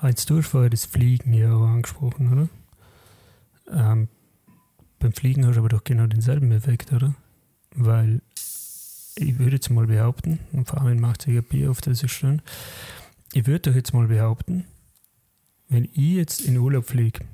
Als 0.00 0.26
du 0.26 0.38
hast 0.38 0.48
vorher 0.48 0.70
das 0.70 0.84
Fliegen 0.84 1.32
ja 1.32 1.54
auch 1.54 1.66
angesprochen, 1.66 2.32
oder? 2.32 2.48
Ähm, 3.70 4.08
beim 4.98 5.12
Fliegen 5.12 5.46
hast 5.46 5.54
du 5.54 5.60
aber 5.60 5.68
doch 5.68 5.84
genau 5.84 6.06
denselben 6.06 6.52
Effekt, 6.52 6.92
oder? 6.92 7.14
Weil 7.74 8.20
ich 9.16 9.38
würde 9.38 9.56
jetzt 9.56 9.70
mal 9.70 9.86
behaupten, 9.86 10.40
und 10.52 10.68
vor 10.68 10.80
allem 10.80 11.00
macht 11.00 11.22
sich 11.22 11.36
ein 11.36 11.44
Bier 11.44 11.70
auf 11.70 11.80
das 11.80 12.02
ist 12.02 12.12
schön, 12.12 12.42
ich 13.32 13.46
würde 13.46 13.70
doch 13.70 13.76
jetzt 13.76 13.92
mal 13.92 14.06
behaupten, 14.06 14.64
wenn 15.68 15.84
ich 15.84 16.14
jetzt 16.14 16.40
in 16.42 16.56
Urlaub 16.56 16.86
fliege 16.86 17.24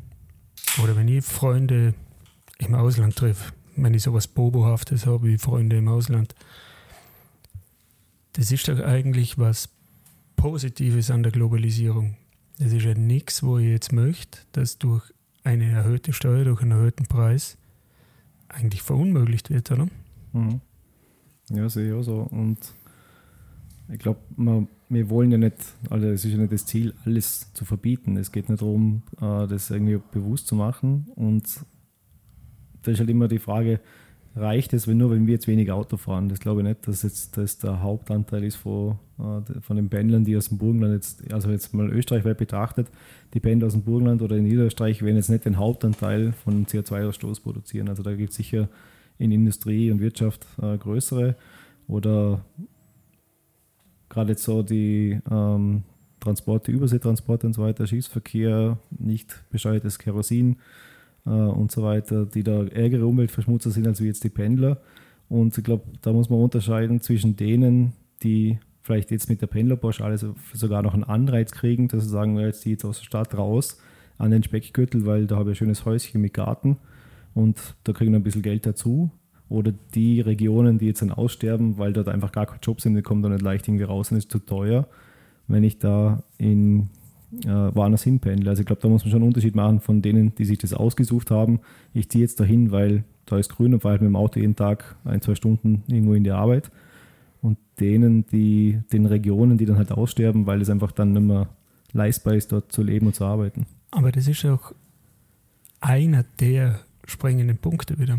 oder 0.83 0.97
wenn 0.97 1.09
ich 1.09 1.25
Freunde 1.25 1.95
im 2.59 2.75
Ausland 2.75 3.17
treffe, 3.17 3.53
wenn 3.77 3.95
ich 3.95 4.03
sowas 4.03 4.27
Bobohaftes 4.27 5.07
habe 5.07 5.27
wie 5.27 5.39
Freunde 5.39 5.77
im 5.77 5.89
Ausland, 5.89 6.35
das 8.35 8.53
ist 8.53 8.69
doch 8.69 8.81
eigentlich 8.81 9.39
was 9.39 9.69
Positives 10.37 11.11
an 11.11 11.23
der 11.23 11.33
Globalisierung. 11.33 12.17
Das 12.59 12.73
ist 12.73 12.85
ja 12.85 12.95
nichts, 12.95 13.43
wo 13.43 13.59
ich 13.59 13.69
jetzt 13.69 13.93
möchte, 13.93 14.39
dass 14.53 14.79
durch 14.79 15.03
eine 15.45 15.71
erhöhte 15.71 16.13
Steuer, 16.13 16.45
durch 16.45 16.63
einen 16.63 16.73
erhöhten 16.73 17.07
Preis 17.07 17.57
eigentlich 18.49 18.83
verunmöglicht 18.83 19.51
wird, 19.51 19.71
oder? 19.71 19.89
Mhm. 20.33 20.61
Ja, 21.51 21.69
sehe 21.69 21.89
ich 21.89 21.95
auch 21.95 22.03
so. 22.03 22.29
Und 22.31 22.59
ich 23.93 23.99
glaube, 23.99 24.21
wir 24.89 25.11
wollen 25.11 25.33
ja 25.33 25.39
nicht, 25.39 25.57
also 25.89 26.07
es 26.07 26.25
ist 26.25 26.33
ja 26.33 26.39
nicht 26.39 26.53
das 26.53 26.67
Ziel, 26.67 26.95
alles 27.05 27.53
zu 27.55 27.65
verbieten. 27.65 28.17
Es 28.17 28.33
geht 28.33 28.49
nicht 28.49 28.63
darum, 28.63 29.03
äh, 29.21 29.47
das 29.47 29.71
irgendwie 29.71 30.01
bewusst 30.13 30.47
zu 30.47 30.55
machen. 30.55 31.09
Und 31.17 31.45
da 32.83 32.91
ist 32.91 32.99
halt 32.99 33.11
immer 33.11 33.29
die 33.29 33.39
Frage, 33.39 33.81
reicht 34.37 34.73
es, 34.73 34.87
wenn 34.87 34.99
nur 34.99 35.11
wenn 35.11 35.27
wir 35.27 35.35
jetzt 35.35 35.49
weniger 35.49 35.75
Auto 35.75 35.97
fahren? 35.97 36.29
Das 36.29 36.41
glaube 36.41 36.61
ich 36.61 36.69
nicht, 36.69 36.87
dass 36.87 37.03
jetzt 37.03 37.37
das 37.37 37.59
der 37.59 37.83
Hauptanteil 37.83 38.45
ist 38.45 38.57
von, 38.57 38.99
äh, 39.19 39.61
von 39.61 39.77
den 39.77 39.89
Pendlern, 39.89 40.25
die 40.25 40.37
aus 40.37 40.49
dem 40.49 40.59
Burgenland 40.59 40.95
jetzt, 40.95 41.33
also 41.33 41.51
jetzt 41.51 41.75
mal 41.75 41.91
österreichweit 41.91 42.39
betrachtet, 42.39 42.89
die 43.35 43.41
Pendler 43.41 43.67
aus 43.67 43.73
dem 43.73 43.83
Burgenland 43.83 44.23
oder 44.23 44.37
in 44.37 44.45
Niederösterreich 44.45 45.03
werden 45.03 45.17
jetzt 45.17 45.31
nicht 45.31 45.45
den 45.45 45.59
Hauptanteil 45.59 46.33
von 46.33 46.67
CO2-Ausstoß 46.67 47.43
produzieren. 47.43 47.89
Also 47.89 48.03
da 48.03 48.15
gibt 48.15 48.31
es 48.31 48.37
sicher 48.37 48.69
in 49.21 49.31
Industrie 49.33 49.91
und 49.91 50.01
Wirtschaft 50.01 50.47
äh, 50.61 50.79
größere 50.79 51.37
oder 51.87 52.43
gerade 54.09 54.35
so 54.35 54.63
die 54.63 55.21
ähm, 55.31 55.83
Transporte, 56.21 56.73
Überseetransporte 56.73 57.47
und 57.47 57.53
so 57.53 57.63
weiter, 57.63 57.87
Schiffsverkehr, 57.87 58.79
nicht 58.99 59.45
besteuertes 59.51 59.99
Kerosin 59.99 60.57
äh, 61.27 61.31
und 61.31 61.71
so 61.71 61.83
weiter, 61.83 62.25
die 62.25 62.43
da 62.43 62.65
ärgere 62.65 63.07
Umweltverschmutzer 63.07 63.71
sind 63.71 63.87
als 63.87 64.01
wie 64.01 64.07
jetzt 64.07 64.25
die 64.25 64.31
Pendler. 64.31 64.79
Und 65.29 65.57
ich 65.57 65.65
glaube, 65.65 65.85
da 66.01 66.13
muss 66.13 66.31
man 66.31 66.41
unterscheiden 66.41 67.01
zwischen 67.03 67.37
denen, 67.37 67.93
die 68.23 68.59
vielleicht 68.83 69.11
jetzt 69.11 69.29
mit 69.29 69.43
der 69.43 69.47
Pendlerpauschale 69.47 70.19
sogar 70.55 70.83
noch 70.83 70.95
einen 70.95 71.05
Anreiz 71.05 71.53
kriegen, 71.53 71.89
dass 71.89 72.05
sie 72.05 72.11
sagen, 72.11 72.39
jetzt 72.39 72.65
die 72.65 72.71
jetzt 72.71 72.85
aus 72.85 72.99
der 72.99 73.05
Stadt 73.05 73.37
raus 73.37 73.79
an 74.17 74.31
den 74.31 74.43
Speckgürtel, 74.43 75.05
weil 75.05 75.27
da 75.27 75.37
habe 75.37 75.53
ich 75.53 75.57
ein 75.57 75.67
schönes 75.67 75.85
Häuschen 75.85 76.23
mit 76.23 76.35
Garten 76.35 76.79
und 77.35 77.77
da 77.85 77.93
kriegen 77.93 78.13
wir 78.13 78.19
ein 78.19 78.25
bisschen 78.25 78.43
Geld 78.43 78.67
dazu. 78.67 79.11
Oder 79.49 79.73
die 79.95 80.21
Regionen, 80.21 80.79
die 80.79 80.87
jetzt 80.87 81.03
dann 81.03 81.11
aussterben, 81.11 81.77
weil 81.77 81.93
dort 81.93 82.09
einfach 82.09 82.31
gar 82.31 82.47
keine 82.47 82.61
Jobs 82.63 82.85
sind, 82.85 82.95
die 82.95 83.03
kommen 83.03 83.23
da 83.23 83.29
nicht 83.29 83.43
leicht 83.43 83.67
irgendwie 83.67 83.85
raus 83.85 84.13
und 84.13 84.19
ist 84.19 84.31
zu 84.31 84.39
teuer, 84.39 84.87
wenn 85.49 85.65
ich 85.65 85.81
da 85.81 86.23
in 86.39 86.89
äh, 87.45 87.49
woanders 87.49 88.05
hinpendle. 88.05 88.49
Also 88.49 88.61
ich 88.61 88.67
glaube, 88.67 88.83
da 88.83 88.89
muss 88.89 89.05
man 89.05 89.11
schon 89.11 89.23
einen 89.23 89.29
Unterschied 89.29 89.57
machen 89.57 89.81
von 89.81 90.03
denen, 90.03 90.35
die 90.37 90.45
sich 90.45 90.59
das 90.59 90.73
ausgesucht 90.73 91.31
haben. 91.31 91.61
Ich 91.95 92.09
ziehe 92.09 92.23
jetzt 92.23 92.39
dahin, 92.39 92.71
weil 92.71 93.05
da 93.27 93.39
ist 93.39 93.49
grün 93.49 93.75
und 93.75 93.81
fahre 93.81 93.93
halt 93.93 94.03
mit 94.03 94.09
dem 94.09 94.17
Auto 94.17 94.41
jeden 94.41 94.57
Tag 94.57 94.97
ein, 95.05 95.21
zwei 95.21 95.35
Stunden 95.35 95.83
irgendwo 95.89 96.15
in 96.15 96.25
die 96.25 96.33
Arbeit. 96.33 96.71
Und 97.43 97.59
denen, 97.79 98.27
die, 98.27 98.81
den 98.93 99.07
Regionen, 99.07 99.57
die 99.57 99.65
dann 99.65 99.79
halt 99.79 99.93
aussterben, 99.93 100.47
weil 100.47 100.61
es 100.61 100.71
einfach 100.71 100.93
dann 100.93 101.13
nicht 101.13 101.23
mehr 101.23 101.49
leistbar 101.93 102.35
ist, 102.35 102.53
dort 102.53 102.71
zu 102.71 102.83
leben 102.83 103.07
und 103.07 103.15
zu 103.15 103.25
arbeiten. 103.25 103.67
Aber 103.91 104.13
das 104.13 104.29
ist 104.29 104.45
auch 104.45 104.73
einer 105.81 106.25
der 106.39 106.81
springenden 107.11 107.59
Punkte 107.59 107.99
wieder. 107.99 108.19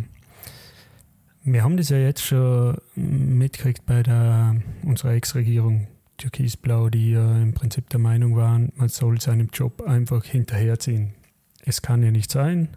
Wir 1.43 1.63
haben 1.63 1.77
das 1.77 1.89
ja 1.89 1.97
jetzt 1.97 2.23
schon 2.23 2.77
mitgekriegt 2.95 3.85
bei 3.85 4.03
der, 4.03 4.57
unserer 4.83 5.13
Ex-Regierung 5.13 5.87
Türkisblau, 6.17 6.89
die 6.89 7.11
ja 7.11 7.41
im 7.41 7.53
Prinzip 7.53 7.89
der 7.89 7.99
Meinung 7.99 8.35
waren, 8.35 8.71
man 8.75 8.89
soll 8.89 9.19
seinem 9.19 9.49
Job 9.51 9.81
einfach 9.81 10.23
hinterherziehen. 10.23 11.13
Es 11.63 11.81
kann 11.81 12.03
ja 12.03 12.11
nicht 12.11 12.31
sein, 12.31 12.69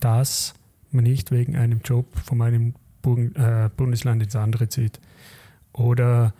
dass 0.00 0.54
man 0.90 1.04
nicht 1.04 1.30
wegen 1.30 1.56
einem 1.56 1.80
Job 1.84 2.06
von 2.18 2.42
einem 2.42 2.74
äh, 3.06 3.68
Bundesland 3.76 4.22
ins 4.22 4.34
andere 4.34 4.68
zieht. 4.68 5.00
Oder 5.72 6.34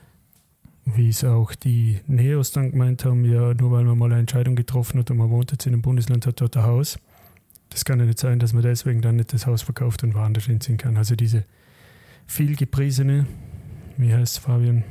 wie 0.85 1.11
es 1.11 1.23
auch 1.23 1.55
die 1.55 2.01
Neos 2.09 2.51
dann 2.51 2.73
gemeint 2.73 3.05
haben, 3.05 3.25
ja, 3.25 3.55
nur 3.55 3.71
weil 3.71 3.85
man 3.85 3.97
mal 3.97 4.11
eine 4.11 4.21
Entscheidung 4.21 4.57
getroffen 4.57 4.99
hat 4.99 5.11
und 5.13 5.19
man 5.19 5.31
wohnt 5.31 5.53
jetzt 5.53 5.67
in 5.67 5.73
einem 5.73 5.83
Bundesland, 5.83 6.27
hat 6.27 6.41
dort 6.41 6.57
ein 6.57 6.65
Haus, 6.65 6.99
das 7.71 7.85
kann 7.85 8.01
ja 8.01 8.07
nicht 8.07 8.19
sein, 8.19 8.39
dass 8.39 8.53
man 8.53 8.63
deswegen 8.63 9.01
dann 9.01 9.17
nicht 9.17 9.33
das 9.33 9.47
Haus 9.47 9.63
verkauft 9.63 10.03
und 10.03 10.15
woanders 10.15 10.45
hinziehen 10.45 10.77
kann. 10.77 10.97
Also 10.97 11.17
diese 11.17 11.45
viel 12.27 12.57
gepriesene, 12.57 13.27
wie 13.97 14.13
heißt 14.13 14.39
es, 14.39 14.39
Fabian? 14.39 14.85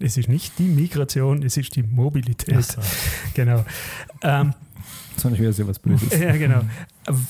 Es 0.00 0.16
ist 0.16 0.28
nicht 0.28 0.58
die 0.58 0.68
Migration, 0.68 1.42
es 1.42 1.56
ist 1.56 1.74
die 1.76 1.82
Mobilität. 1.82 2.64
So. 2.64 2.80
Genau. 3.34 3.64
Ähm, 4.22 4.54
Sondern 5.16 5.34
ich 5.34 5.42
wäre 5.42 5.52
sehr 5.52 5.66
was 5.66 5.78
Böses. 5.78 6.18
ja, 6.18 6.36
genau. 6.36 6.62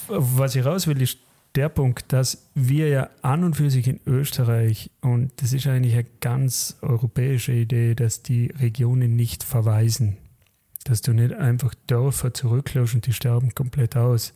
Was 0.08 0.54
ich 0.54 0.64
raus 0.64 0.86
will, 0.86 1.00
ist 1.00 1.18
der 1.54 1.68
Punkt, 1.70 2.12
dass 2.12 2.46
wir 2.54 2.88
ja 2.88 3.10
an 3.22 3.42
und 3.42 3.54
für 3.54 3.70
sich 3.70 3.88
in 3.88 4.00
Österreich, 4.06 4.90
und 5.00 5.32
das 5.36 5.52
ist 5.52 5.66
eigentlich 5.66 5.94
eine 5.94 6.06
ganz 6.20 6.76
europäische 6.82 7.52
Idee, 7.52 7.94
dass 7.94 8.22
die 8.22 8.52
Regionen 8.58 9.16
nicht 9.16 9.42
verweisen. 9.44 10.18
Dass 10.88 11.02
du 11.02 11.12
nicht 11.12 11.34
einfach 11.34 11.74
Dörfer 11.86 12.32
zurücklässt 12.32 12.94
und 12.94 13.06
die 13.06 13.12
sterben 13.12 13.54
komplett 13.54 13.94
aus, 13.94 14.32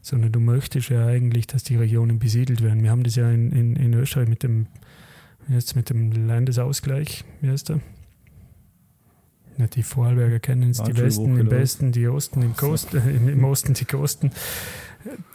sondern 0.00 0.32
du 0.32 0.40
möchtest 0.40 0.88
ja 0.88 1.06
eigentlich, 1.06 1.46
dass 1.46 1.62
die 1.62 1.76
Regionen 1.76 2.18
besiedelt 2.18 2.60
werden. 2.60 2.82
Wir 2.82 2.90
haben 2.90 3.04
das 3.04 3.14
ja 3.14 3.30
in, 3.30 3.52
in, 3.52 3.76
in 3.76 3.94
Österreich 3.94 4.28
mit 4.28 4.42
dem, 4.42 4.66
heißt 5.48 5.76
mit 5.76 5.90
dem 5.90 6.10
Landesausgleich, 6.10 7.24
wie 7.40 7.50
heißt 7.50 7.68
der? 7.68 7.80
Ja, 9.58 9.68
die 9.68 9.84
Vorarlberger 9.84 10.40
kennen 10.40 10.70
es, 10.70 10.82
die 10.82 10.96
Westen 10.96 11.38
im 11.38 11.50
Westen, 11.52 11.92
die 11.92 12.08
Osten 12.08 12.42
im, 12.42 12.56
Kost, 12.56 12.94
äh, 12.94 12.98
im, 13.08 13.28
im 13.28 13.44
Osten, 13.44 13.74
die 13.74 13.84
Kosten. 13.84 14.32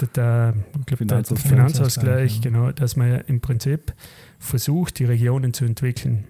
Der, 0.01 0.07
der, 0.09 0.53
glaub, 0.85 0.97
Finanzausgleich. 0.97 1.43
der 1.43 1.49
Finanzausgleich, 1.49 2.35
ja. 2.35 2.41
genau, 2.41 2.71
dass 2.73 2.97
man 2.97 3.09
ja 3.09 3.17
im 3.19 3.39
Prinzip 3.39 3.93
versucht, 4.37 4.99
die 4.99 5.05
Regionen 5.05 5.53
zu 5.53 5.63
entwickeln. 5.63 6.25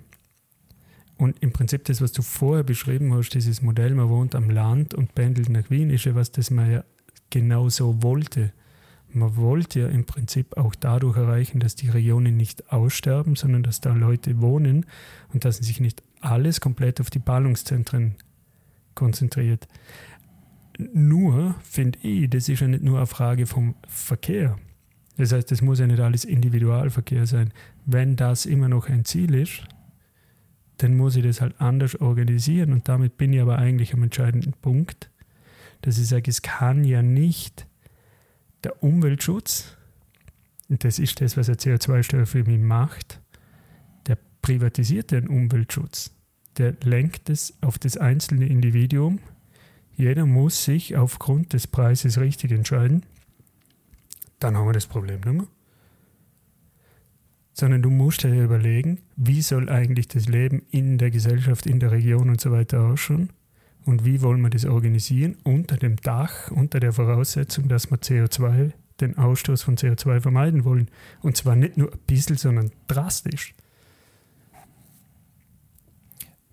Und 1.17 1.41
im 1.41 1.51
Prinzip 1.51 1.83
das, 1.85 2.01
was 2.01 2.11
du 2.11 2.21
vorher 2.21 2.63
beschrieben 2.63 3.13
hast, 3.13 3.29
dieses 3.29 3.61
Modell, 3.61 3.95
man 3.95 4.09
wohnt 4.09 4.35
am 4.35 4.49
Land 4.49 4.93
und 4.93 5.15
pendelt 5.15 5.49
nach 5.49 5.69
Wien, 5.69 5.89
ist 5.89 6.05
ja 6.05 6.13
was, 6.13 6.31
das 6.31 6.51
man 6.51 6.71
ja 6.71 6.83
genau 7.29 7.69
so 7.69 8.03
wollte. 8.03 8.53
Man 9.09 9.35
wollte 9.35 9.79
ja 9.79 9.87
im 9.87 10.05
Prinzip 10.05 10.57
auch 10.57 10.75
dadurch 10.75 11.17
erreichen, 11.17 11.59
dass 11.59 11.75
die 11.75 11.89
Regionen 11.89 12.37
nicht 12.37 12.71
aussterben, 12.71 13.35
sondern 13.35 13.63
dass 13.63 13.81
da 13.81 13.93
Leute 13.93 14.41
wohnen 14.41 14.85
und 15.33 15.43
dass 15.43 15.57
sich 15.57 15.79
nicht 15.79 16.03
alles 16.21 16.61
komplett 16.61 17.01
auf 17.01 17.09
die 17.09 17.19
Ballungszentren 17.19 18.15
konzentriert. 18.93 19.67
Nur, 20.77 21.55
finde 21.63 21.97
ich, 22.03 22.29
das 22.29 22.49
ist 22.49 22.59
ja 22.59 22.67
nicht 22.67 22.83
nur 22.83 22.97
eine 22.97 23.07
Frage 23.07 23.47
vom 23.47 23.75
Verkehr. 23.87 24.57
Das 25.17 25.31
heißt, 25.31 25.49
das 25.49 25.61
muss 25.61 25.79
ja 25.79 25.87
nicht 25.87 25.99
alles 25.99 26.25
Individualverkehr 26.25 27.25
sein. 27.25 27.51
Wenn 27.85 28.15
das 28.15 28.45
immer 28.45 28.69
noch 28.69 28.87
ein 28.87 29.03
Ziel 29.03 29.33
ist, 29.33 29.63
dann 30.77 30.95
muss 30.95 31.15
ich 31.15 31.23
das 31.23 31.41
halt 31.41 31.59
anders 31.59 31.95
organisieren. 31.95 32.71
Und 32.71 32.87
damit 32.87 33.17
bin 33.17 33.33
ich 33.33 33.41
aber 33.41 33.57
eigentlich 33.57 33.93
am 33.93 34.03
entscheidenden 34.03 34.53
Punkt, 34.53 35.09
dass 35.81 35.97
ich 35.97 36.07
sage, 36.07 36.29
es 36.29 36.41
kann 36.41 36.83
ja 36.83 37.01
nicht 37.01 37.67
der 38.63 38.83
Umweltschutz, 38.83 39.77
und 40.69 40.83
das 40.83 40.99
ist 40.99 41.21
das, 41.21 41.37
was 41.37 41.47
eine 41.47 41.57
CO2-Steuer 41.57 42.25
für 42.25 42.43
mich 42.43 42.59
macht, 42.59 43.21
der 44.07 44.17
privatisiert 44.41 45.11
den 45.11 45.27
Umweltschutz. 45.27 46.11
Der 46.57 46.75
lenkt 46.83 47.29
es 47.29 47.53
auf 47.61 47.79
das 47.79 47.97
einzelne 47.97 48.47
Individuum. 48.47 49.19
Jeder 49.95 50.25
muss 50.25 50.65
sich 50.65 50.97
aufgrund 50.97 51.53
des 51.53 51.67
Preises 51.67 52.19
richtig 52.19 52.51
entscheiden. 52.51 53.05
Dann 54.39 54.57
haben 54.57 54.67
wir 54.67 54.73
das 54.73 54.87
Problem 54.87 55.21
nicht 55.21 55.33
mehr. 55.33 55.47
Sondern 57.59 57.81
du 57.81 57.89
musst 57.89 58.23
dir 58.23 58.43
überlegen, 58.43 58.99
wie 59.15 59.41
soll 59.41 59.67
eigentlich 59.69 60.07
das 60.07 60.27
Leben 60.27 60.61
in 60.69 60.99
der 60.99 61.09
Gesellschaft, 61.09 61.65
in 61.65 61.79
der 61.79 61.91
Region 61.91 62.29
und 62.29 62.39
so 62.39 62.51
weiter 62.51 62.81
ausschauen 62.81 63.29
und 63.83 64.05
wie 64.05 64.21
wollen 64.21 64.41
wir 64.41 64.51
das 64.51 64.65
organisieren 64.65 65.37
unter 65.43 65.77
dem 65.77 65.95
Dach, 65.95 66.51
unter 66.51 66.79
der 66.79 66.93
Voraussetzung, 66.93 67.67
dass 67.67 67.89
wir 67.89 67.97
CO2, 67.97 68.73
den 68.99 69.17
Ausstoß 69.17 69.63
von 69.63 69.75
CO2 69.75 70.21
vermeiden 70.21 70.65
wollen. 70.65 70.89
Und 71.21 71.37
zwar 71.37 71.55
nicht 71.55 71.77
nur 71.77 71.91
ein 71.91 71.99
bisschen, 72.05 72.35
sondern 72.35 72.71
drastisch. 72.87 73.55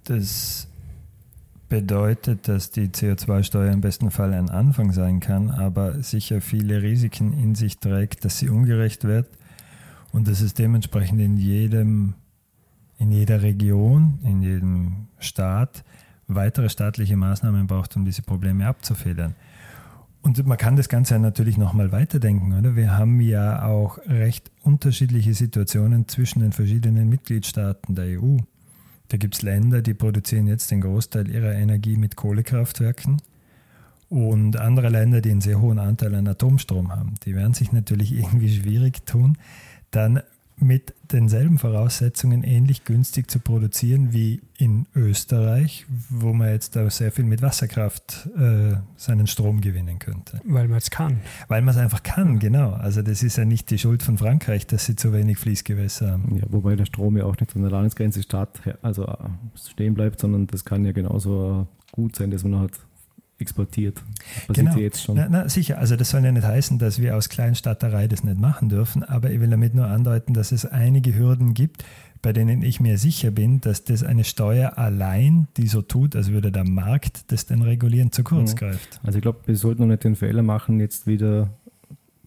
Das 0.04 0.68
bedeutet, 1.68 2.46
dass 2.46 2.70
die 2.70 2.88
CO2-Steuer 2.88 3.72
im 3.72 3.80
besten 3.80 4.10
Fall 4.10 4.32
ein 4.32 4.48
Anfang 4.48 4.92
sein 4.92 5.20
kann, 5.20 5.50
aber 5.50 6.02
sicher 6.02 6.40
viele 6.40 6.82
Risiken 6.82 7.32
in 7.32 7.54
sich 7.54 7.78
trägt, 7.78 8.24
dass 8.24 8.38
sie 8.38 8.48
ungerecht 8.48 9.04
wird 9.04 9.26
und 10.14 10.28
dass 10.28 10.40
es 10.40 10.54
dementsprechend 10.54 11.20
in 11.20 11.36
jedem, 11.36 12.14
in 12.98 13.10
jeder 13.10 13.42
Region, 13.42 14.20
in 14.22 14.42
jedem 14.42 15.08
Staat 15.18 15.84
weitere 16.28 16.68
staatliche 16.68 17.16
Maßnahmen 17.16 17.66
braucht, 17.66 17.96
um 17.96 18.04
diese 18.04 18.22
Probleme 18.22 18.64
abzufedern. 18.68 19.34
Und 20.22 20.46
man 20.46 20.56
kann 20.56 20.76
das 20.76 20.88
Ganze 20.88 21.18
natürlich 21.18 21.58
nochmal 21.58 21.90
weiterdenken, 21.90 22.56
oder? 22.56 22.76
Wir 22.76 22.96
haben 22.96 23.20
ja 23.20 23.66
auch 23.66 23.98
recht 24.06 24.52
unterschiedliche 24.62 25.34
Situationen 25.34 26.06
zwischen 26.06 26.40
den 26.40 26.52
verschiedenen 26.52 27.08
Mitgliedstaaten 27.08 27.96
der 27.96 28.20
EU. 28.20 28.36
Da 29.08 29.16
gibt 29.16 29.34
es 29.34 29.42
Länder, 29.42 29.82
die 29.82 29.94
produzieren 29.94 30.46
jetzt 30.46 30.70
den 30.70 30.80
Großteil 30.80 31.28
ihrer 31.28 31.54
Energie 31.54 31.96
mit 31.96 32.14
Kohlekraftwerken 32.14 33.20
und 34.08 34.56
andere 34.58 34.90
Länder, 34.90 35.20
die 35.20 35.32
einen 35.32 35.40
sehr 35.40 35.60
hohen 35.60 35.80
Anteil 35.80 36.14
an 36.14 36.28
Atomstrom 36.28 36.92
haben. 36.92 37.14
Die 37.24 37.34
werden 37.34 37.52
sich 37.52 37.72
natürlich 37.72 38.12
irgendwie 38.16 38.54
schwierig 38.54 39.04
tun, 39.06 39.36
dann 39.94 40.20
mit 40.56 40.94
denselben 41.12 41.58
Voraussetzungen 41.58 42.44
ähnlich 42.44 42.84
günstig 42.84 43.30
zu 43.30 43.40
produzieren 43.40 44.12
wie 44.12 44.40
in 44.56 44.86
Österreich, 44.94 45.84
wo 46.08 46.32
man 46.32 46.48
jetzt 46.48 46.76
da 46.76 46.88
sehr 46.90 47.10
viel 47.10 47.24
mit 47.24 47.42
Wasserkraft 47.42 48.28
äh, 48.36 48.76
seinen 48.96 49.26
Strom 49.26 49.60
gewinnen 49.60 49.98
könnte. 49.98 50.40
Weil 50.44 50.68
man 50.68 50.78
es 50.78 50.90
kann. 50.90 51.20
Weil 51.48 51.62
man 51.62 51.74
es 51.74 51.80
einfach 51.80 52.02
kann, 52.02 52.38
genau. 52.38 52.70
Also 52.70 53.02
das 53.02 53.22
ist 53.22 53.36
ja 53.36 53.44
nicht 53.44 53.70
die 53.70 53.78
Schuld 53.78 54.02
von 54.02 54.16
Frankreich, 54.16 54.66
dass 54.66 54.86
sie 54.86 54.94
zu 54.96 55.12
wenig 55.12 55.38
Fließgewässer 55.38 56.12
haben. 56.12 56.36
Ja, 56.36 56.44
wobei 56.48 56.76
der 56.76 56.86
Strom 56.86 57.16
ja 57.16 57.24
auch 57.24 57.36
nicht 57.38 57.54
an 57.56 57.62
der 57.62 57.70
Landesgrenze 57.70 58.22
Stadt 58.22 58.60
also 58.82 59.12
stehen 59.54 59.94
bleibt, 59.94 60.20
sondern 60.20 60.46
das 60.46 60.64
kann 60.64 60.84
ja 60.84 60.92
genauso 60.92 61.66
gut 61.90 62.16
sein, 62.16 62.30
dass 62.30 62.44
man 62.44 62.60
hat 62.60 62.72
exportiert. 63.38 64.00
Passiert 64.46 64.56
Genau. 64.56 64.72
ja 64.76 64.82
jetzt 64.82 65.02
schon. 65.02 65.16
Na, 65.16 65.28
na, 65.28 65.48
sicher, 65.48 65.78
also 65.78 65.96
das 65.96 66.10
soll 66.10 66.24
ja 66.24 66.32
nicht 66.32 66.46
heißen, 66.46 66.78
dass 66.78 67.00
wir 67.00 67.16
aus 67.16 67.28
Kleinstadterei 67.28 68.06
das 68.08 68.22
nicht 68.24 68.38
machen 68.38 68.68
dürfen, 68.68 69.02
aber 69.02 69.30
ich 69.30 69.40
will 69.40 69.50
damit 69.50 69.74
nur 69.74 69.86
andeuten, 69.86 70.34
dass 70.34 70.52
es 70.52 70.64
einige 70.64 71.14
Hürden 71.16 71.52
gibt, 71.54 71.84
bei 72.22 72.32
denen 72.32 72.62
ich 72.62 72.80
mir 72.80 72.96
sicher 72.96 73.30
bin, 73.30 73.60
dass 73.60 73.84
das 73.84 74.02
eine 74.02 74.24
Steuer 74.24 74.78
allein, 74.78 75.46
die 75.58 75.66
so 75.66 75.82
tut, 75.82 76.16
als 76.16 76.30
würde 76.30 76.50
der 76.50 76.64
Markt 76.64 77.30
das 77.32 77.44
dann 77.46 77.60
regulieren, 77.60 78.12
zu 78.12 78.22
kurz 78.24 78.52
Mhm. 78.54 78.56
greift. 78.58 79.00
Also 79.02 79.18
ich 79.18 79.22
glaube, 79.22 79.40
wir 79.46 79.56
sollten 79.56 79.82
noch 79.82 79.88
nicht 79.88 80.04
den 80.04 80.16
Fehler 80.16 80.42
machen, 80.42 80.80
jetzt 80.80 81.06
wieder 81.06 81.50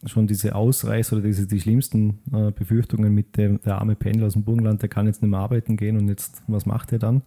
schon 0.05 0.27
diese 0.27 0.53
Ausreißer 0.53 1.15
oder 1.17 1.25
diese, 1.25 1.47
die 1.47 1.59
schlimmsten 1.59 2.19
äh, 2.31 2.51
Befürchtungen 2.51 3.13
mit 3.15 3.35
dem 3.37 3.59
der 3.63 3.79
arme 3.79 3.95
Pendler 3.95 4.27
aus 4.27 4.33
dem 4.33 4.43
Burgenland, 4.43 4.81
der 4.83 4.89
kann 4.89 5.07
jetzt 5.07 5.23
nicht 5.23 5.31
mehr 5.31 5.39
arbeiten 5.39 5.75
gehen 5.77 5.97
und 5.97 6.07
jetzt, 6.09 6.43
was 6.47 6.67
macht 6.67 6.91
er 6.91 6.99
dann? 6.99 7.23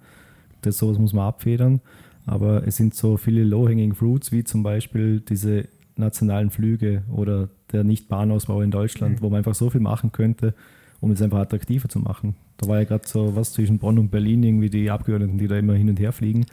Das 0.62 0.78
sowas 0.78 0.98
muss 0.98 1.12
man 1.12 1.26
abfedern. 1.26 1.80
Aber 2.26 2.66
es 2.66 2.76
sind 2.76 2.94
so 2.94 3.16
viele 3.16 3.44
low-hanging 3.44 3.94
fruits, 3.94 4.30
wie 4.32 4.44
zum 4.44 4.62
Beispiel 4.62 5.20
diese 5.20 5.68
nationalen 5.96 6.50
Flüge 6.50 7.02
oder 7.10 7.48
der 7.72 7.84
Nicht-Bahnausbau 7.84 8.62
in 8.62 8.70
Deutschland, 8.70 9.16
Mhm. 9.16 9.22
wo 9.22 9.30
man 9.30 9.38
einfach 9.38 9.54
so 9.54 9.70
viel 9.70 9.80
machen 9.80 10.12
könnte, 10.12 10.54
um 11.00 11.10
es 11.10 11.22
einfach 11.22 11.38
attraktiver 11.38 11.88
zu 11.88 11.98
machen. 11.98 12.34
Da 12.58 12.68
war 12.68 12.78
ja 12.78 12.84
gerade 12.84 13.06
so 13.06 13.34
was 13.36 13.52
zwischen 13.52 13.78
Bonn 13.78 13.98
und 13.98 14.10
Berlin, 14.10 14.42
irgendwie 14.42 14.70
die 14.70 14.90
Abgeordneten, 14.90 15.38
die 15.38 15.48
da 15.48 15.58
immer 15.58 15.74
hin 15.74 15.88
und 15.88 15.98
her 15.98 16.12
fliegen, 16.12 16.46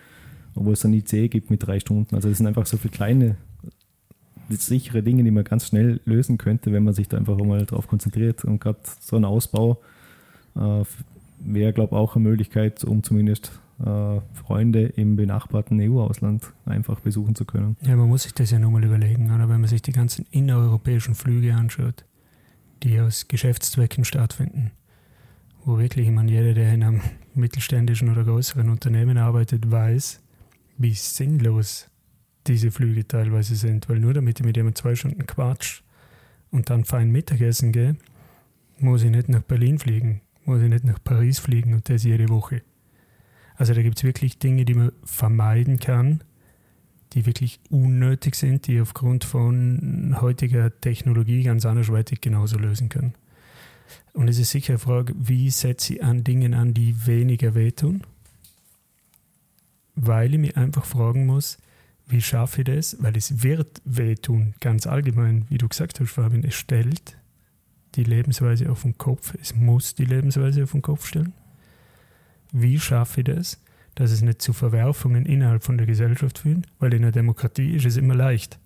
obwohl 0.56 0.74
es 0.74 0.80
dann 0.82 0.94
ICE 0.94 1.28
gibt 1.28 1.50
mit 1.52 1.66
drei 1.66 1.80
Stunden. 1.80 2.16
Also 2.16 2.30
das 2.30 2.38
sind 2.38 2.48
einfach 2.48 2.66
so 2.66 2.78
viele 2.78 2.92
kleine, 2.92 3.36
sichere 4.50 5.04
Dinge, 5.04 5.24
die 5.24 5.32
man 5.32 5.44
ganz 5.44 5.68
schnell 5.68 6.00
lösen 6.06 6.38
könnte, 6.38 6.72
wenn 6.72 6.84
man 6.84 6.94
sich 6.94 7.10
da 7.10 7.18
einfach 7.18 7.38
mal 7.38 7.66
drauf 7.66 7.88
konzentriert. 7.88 8.46
Und 8.46 8.60
gerade 8.62 8.80
so 9.02 9.18
ein 9.18 9.26
Ausbau 9.26 9.80
äh, 10.56 10.84
wäre, 11.40 11.74
glaube 11.74 11.96
ich, 11.96 11.98
auch 11.98 12.16
eine 12.16 12.24
Möglichkeit, 12.28 12.84
um 12.86 13.04
zumindest 13.04 13.52
äh, 13.80 14.22
Freunde 14.34 14.86
im 14.86 15.16
benachbarten 15.16 15.80
EU-Ausland 15.80 16.54
einfach 16.66 17.00
besuchen 17.00 17.36
zu 17.36 17.46
können. 17.46 17.78
Ja, 17.82 17.96
man 17.96 18.10
muss 18.10 18.24
sich 18.24 18.34
das 18.34 18.52
ja 18.52 18.60
nochmal 18.60 18.84
überlegen, 18.84 19.34
oder? 19.34 19.50
wenn 19.50 19.62
man 19.62 19.70
sich 19.70 19.82
die 19.82 19.92
ganzen 19.92 20.26
innereuropäischen 20.32 21.16
Flüge 21.16 21.54
anschaut, 21.54 22.06
die 22.84 23.00
aus 23.00 23.28
Geschäftszwecken 23.28 24.06
stattfinden, 24.06 24.72
wo 25.64 25.78
wirklich, 25.78 26.08
ich 26.08 26.22
jeder, 26.22 26.54
der 26.54 26.74
in 26.74 26.84
einem 26.84 27.02
mittelständischen 27.36 28.10
oder 28.10 28.24
größeren 28.24 28.70
Unternehmen 28.70 29.18
arbeitet, 29.18 29.70
weiß, 29.70 30.22
wie 30.78 30.94
sinnlos 30.94 31.90
diese 32.48 32.72
Flüge 32.72 33.08
teilweise 33.08 33.56
sind, 33.56 33.90
weil 33.90 34.00
nur 34.00 34.14
damit 34.14 34.40
ich 34.40 34.46
mit 34.46 34.56
jemandem 34.56 34.76
zwei 34.76 34.96
Stunden 34.96 35.26
quatsch 35.26 35.82
und 36.52 36.70
dann 36.70 36.86
fein 36.86 37.12
Mittagessen 37.12 37.72
gehe, 37.72 37.98
muss 38.80 39.04
ich 39.04 39.12
nicht 39.12 39.30
nach 39.30 39.42
Berlin 39.42 39.80
fliegen, 39.80 40.22
muss 40.46 40.62
ich 40.62 40.70
nicht 40.70 40.84
nach 40.84 41.04
Paris 41.04 41.40
fliegen 41.40 41.74
und 41.74 41.90
das 41.90 42.04
jede 42.04 42.30
Woche. 42.30 42.62
Also 43.58 43.74
da 43.74 43.82
gibt 43.82 43.98
es 43.98 44.04
wirklich 44.04 44.38
Dinge, 44.38 44.66
die 44.66 44.76
man 44.76 44.92
vermeiden 45.04 45.80
kann, 45.80 46.22
die 47.14 47.26
wirklich 47.26 47.60
unnötig 47.70 48.36
sind, 48.36 48.68
die 48.68 48.80
aufgrund 48.80 49.24
von 49.24 50.16
heutiger 50.22 50.80
Technologie 50.80 51.44
ganz 51.44 51.66
andersweitig 51.66 52.22
genauso 52.22 52.58
lösen 52.58 52.90
können. 52.90 53.14
Und 54.14 54.28
es 54.28 54.38
ist 54.38 54.52
sicher 54.52 54.74
eine 54.74 54.80
Frage, 54.80 55.14
wie 55.18 55.50
setze 55.50 55.96
ich 55.96 56.04
an 56.04 56.24
Dingen 56.24 56.54
an, 56.54 56.74
die 56.74 57.08
weniger 57.08 57.56
wehtun? 57.56 58.02
Weil 59.96 60.34
ich 60.34 60.40
mich 60.40 60.58
einfach 60.58 60.86
fragen 60.86 61.26
muss, 61.26 61.58
wie 62.08 62.22
schaffe 62.22 62.62
ich 62.62 62.66
das? 62.66 62.98
Weil 63.00 63.18
es 63.18 63.44
wird 63.44 63.82
wehtun, 63.86 64.54
ganz 64.60 64.88
allgemein, 64.88 65.46
wie 65.50 65.58
du 65.58 65.68
gesagt 65.68 66.00
hast, 66.00 66.12
Fabian, 66.12 66.44
es 66.44 66.56
stellt 66.56 67.18
die 67.96 68.04
Lebensweise 68.04 68.72
auf 68.72 68.84
den 68.84 68.98
Kopf. 68.98 69.34
Es 69.42 69.56
muss 69.56 69.96
die 69.96 70.06
Lebensweise 70.06 70.64
auf 70.64 70.72
den 70.72 70.82
Kopf 70.82 71.08
stellen. 71.08 71.34
Wie 72.52 72.80
schaffe 72.80 73.22
ich 73.22 73.26
das, 73.26 73.62
dass 73.96 74.12
es 74.12 74.22
nicht 74.22 74.42
zu 74.42 74.54
Verwerfungen 74.54 75.26
innerhalb 75.26 75.64
von 75.64 75.78
der 75.78 75.88
Gesellschaft 75.88 76.40
führt, 76.40 76.66
weil 76.80 76.94
in 76.94 77.02
der 77.02 77.12
Demokratie 77.12 77.76
ist 77.76 77.86
es 77.86 77.98
immer 77.98 78.16
leicht. 78.16 78.60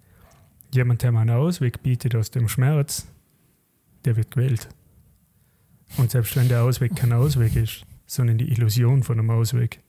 Jemand, 0.74 1.04
der 1.04 1.12
mir 1.12 1.20
einen 1.20 1.36
Ausweg 1.36 1.82
bietet 1.84 2.16
aus 2.16 2.32
dem 2.32 2.48
Schmerz, 2.48 3.08
der 4.06 4.16
wird 4.18 4.32
gewählt. 4.32 4.68
Und 5.98 6.12
selbst 6.12 6.36
wenn 6.36 6.50
der 6.50 6.64
Ausweg 6.64 6.96
kein 6.96 7.14
Ausweg 7.14 7.56
ist, 7.56 7.86
sondern 8.06 8.38
die 8.38 8.52
Illusion 8.52 9.04
von 9.04 9.20
einem 9.20 9.30
Ausweg. 9.30 9.80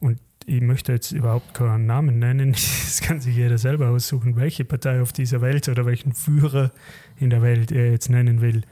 Und 0.00 0.20
ich 0.46 0.60
möchte 0.60 0.92
jetzt 0.92 1.12
überhaupt 1.12 1.54
keinen 1.54 1.86
Namen 1.86 2.18
nennen, 2.18 2.52
das 2.84 3.00
kann 3.00 3.20
sich 3.20 3.36
jeder 3.36 3.58
selber 3.58 3.88
aussuchen, 3.88 4.36
welche 4.36 4.64
Partei 4.64 5.00
auf 5.00 5.12
dieser 5.12 5.40
Welt 5.40 5.68
oder 5.68 5.86
welchen 5.86 6.12
Führer 6.12 6.70
in 7.16 7.30
der 7.30 7.42
Welt 7.42 7.72
er 7.72 7.90
jetzt 7.90 8.10
nennen 8.10 8.40
will. 8.40 8.62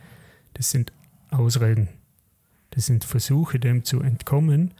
Das 0.54 0.70
sind 0.70 0.92
Ausreden. 1.30 1.88
Das 2.72 2.87
sind 2.87 3.04
Versuche, 3.04 3.58
dem 3.58 3.85
zu 3.85 4.00
entkommen, 4.00 4.72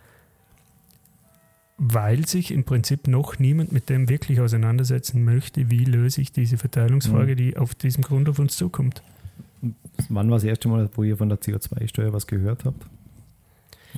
weil 1.79 2.27
sich 2.27 2.51
im 2.51 2.65
Prinzip 2.65 3.07
noch 3.07 3.39
niemand 3.39 3.73
mit 3.73 3.89
dem 3.89 4.09
wirklich 4.09 4.41
auseinandersetzen 4.41 5.25
möchte, 5.25 5.71
wie 5.71 5.85
löse 5.85 6.21
ich 6.21 6.33
diese 6.33 6.57
Verteilungsfrage, 6.57 7.33
mhm. 7.33 7.37
die 7.37 7.57
auf 7.57 7.75
diesem 7.75 8.03
Grund 8.03 8.29
auf 8.29 8.39
uns 8.39 8.57
zukommt. 8.57 9.03
Wann 10.09 10.31
war 10.31 10.37
das 10.37 10.45
erste 10.45 10.69
Mal, 10.69 10.89
wo 10.95 11.03
ihr 11.03 11.17
von 11.17 11.29
der 11.29 11.39
CO2-Steuer 11.39 12.13
was 12.13 12.27
gehört 12.27 12.65
habt? 12.65 12.87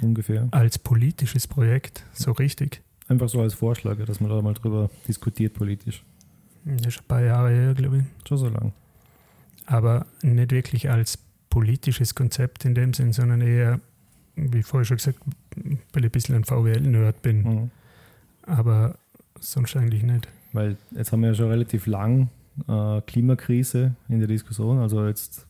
Ungefähr. 0.02 0.48
Als 0.50 0.78
politisches 0.78 1.46
Projekt, 1.46 2.04
so 2.12 2.32
richtig. 2.32 2.82
Einfach 3.08 3.28
so 3.28 3.40
als 3.40 3.54
Vorschlag, 3.54 3.96
dass 4.04 4.20
man 4.20 4.30
da 4.30 4.42
mal 4.42 4.54
drüber 4.54 4.90
diskutiert 5.06 5.54
politisch. 5.54 6.02
Das 6.64 6.86
ist 6.86 7.00
ein 7.00 7.06
paar 7.06 7.22
Jahre 7.22 7.50
her, 7.50 7.74
glaube 7.74 7.98
ich. 7.98 8.04
Schon 8.28 8.38
so 8.38 8.48
lang. 8.48 8.72
Aber 9.66 10.06
nicht 10.22 10.50
wirklich 10.50 10.90
als 10.90 11.18
politisches 11.54 12.16
Konzept 12.16 12.64
in 12.64 12.74
dem 12.74 12.92
Sinn, 12.92 13.12
sondern 13.12 13.40
eher, 13.40 13.78
wie 14.34 14.64
vorher 14.64 14.84
schon 14.84 14.96
gesagt, 14.96 15.20
weil 15.92 16.04
ich 16.04 16.04
ein 16.04 16.10
bisschen 16.10 16.34
ein 16.34 16.42
VWL-Nerd 16.42 17.22
bin. 17.22 17.42
Mhm. 17.42 17.70
Aber 18.42 18.96
sonst 19.38 19.76
eigentlich 19.76 20.02
nicht. 20.02 20.26
Weil 20.52 20.76
jetzt 20.90 21.12
haben 21.12 21.20
wir 21.20 21.28
ja 21.28 21.34
schon 21.34 21.50
relativ 21.50 21.86
lang 21.86 22.28
äh, 22.66 23.00
Klimakrise 23.02 23.94
in 24.08 24.18
der 24.18 24.26
Diskussion. 24.26 24.80
Also 24.80 25.06
jetzt 25.06 25.46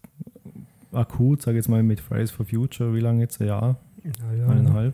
akut, 0.93 1.41
sage 1.41 1.57
ich 1.57 1.65
jetzt 1.65 1.71
mal 1.71 1.83
mit 1.83 2.01
Fridays 2.01 2.31
for 2.31 2.45
Future, 2.45 2.95
wie 2.95 3.01
lange 3.01 3.23
jetzt? 3.23 3.41
Ein 3.41 3.47
Jahr? 3.47 3.77
Ja, 4.05 4.35
ja, 4.35 4.47
eineinhalb. 4.47 4.93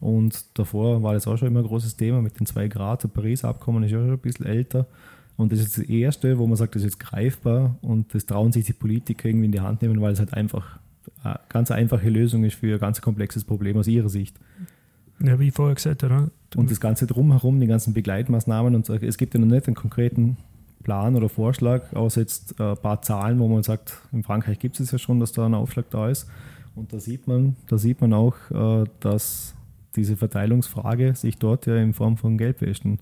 Und 0.00 0.58
davor 0.58 1.02
war 1.02 1.12
das 1.12 1.26
auch 1.26 1.36
schon 1.36 1.48
immer 1.48 1.60
ein 1.60 1.66
großes 1.66 1.96
Thema 1.96 2.22
mit 2.22 2.40
den 2.40 2.46
zwei 2.46 2.68
Grad. 2.68 3.04
Das 3.04 3.10
Paris-Abkommen 3.10 3.82
ist 3.82 3.90
ja 3.90 3.98
schon 3.98 4.10
ein 4.10 4.18
bisschen 4.18 4.46
älter. 4.46 4.86
Und 5.36 5.52
das 5.52 5.60
ist 5.60 5.78
das 5.78 5.84
Erste, 5.84 6.38
wo 6.38 6.46
man 6.46 6.56
sagt, 6.56 6.74
das 6.74 6.82
ist 6.82 6.94
jetzt 6.94 7.00
greifbar 7.00 7.76
und 7.82 8.14
das 8.14 8.26
trauen 8.26 8.52
sich 8.52 8.66
die 8.66 8.72
Politiker 8.72 9.28
irgendwie 9.28 9.46
in 9.46 9.52
die 9.52 9.60
Hand 9.60 9.82
nehmen, 9.82 10.00
weil 10.00 10.12
es 10.12 10.20
halt 10.20 10.32
einfach 10.32 10.78
eine 11.22 11.40
ganz 11.48 11.70
einfache 11.70 12.08
Lösung 12.08 12.44
ist 12.44 12.54
für 12.54 12.74
ein 12.74 12.80
ganz 12.80 13.00
komplexes 13.00 13.44
Problem 13.44 13.76
aus 13.76 13.88
ihrer 13.88 14.08
Sicht. 14.08 14.36
Ja, 15.20 15.38
wie 15.38 15.50
vorher 15.50 15.74
gesagt, 15.74 16.04
oder? 16.04 16.30
Und 16.56 16.70
das 16.70 16.80
Ganze 16.80 17.06
drumherum, 17.06 17.60
die 17.60 17.66
ganzen 17.66 17.94
Begleitmaßnahmen 17.94 18.74
und 18.74 18.88
es 18.88 19.16
gibt 19.16 19.34
ja 19.34 19.40
noch 19.40 19.46
nicht 19.46 19.66
einen 19.66 19.74
konkreten 19.74 20.36
Plan 20.82 21.16
oder 21.16 21.28
Vorschlag, 21.28 21.92
außer 21.94 22.20
jetzt 22.20 22.60
ein 22.60 22.76
paar 22.76 23.02
Zahlen, 23.02 23.38
wo 23.40 23.48
man 23.48 23.62
sagt, 23.62 24.00
in 24.12 24.22
Frankreich 24.22 24.58
gibt 24.58 24.78
es 24.78 24.90
ja 24.90 24.98
schon, 24.98 25.18
dass 25.18 25.32
da 25.32 25.46
ein 25.46 25.54
Aufschlag 25.54 25.90
da 25.90 26.08
ist. 26.08 26.28
Und 26.76 26.92
da 26.92 27.00
sieht 27.00 27.26
man, 27.26 27.56
da 27.68 27.78
sieht 27.78 28.00
man 28.00 28.12
auch, 28.12 28.34
äh, 28.50 28.84
dass 29.00 29.54
diese 29.96 30.16
Verteilungsfrage 30.16 31.14
sich 31.14 31.38
dort 31.38 31.66
ja 31.66 31.76
in 31.76 31.94
Form 31.94 32.16
von 32.16 32.36
Geldwäschen 32.36 32.98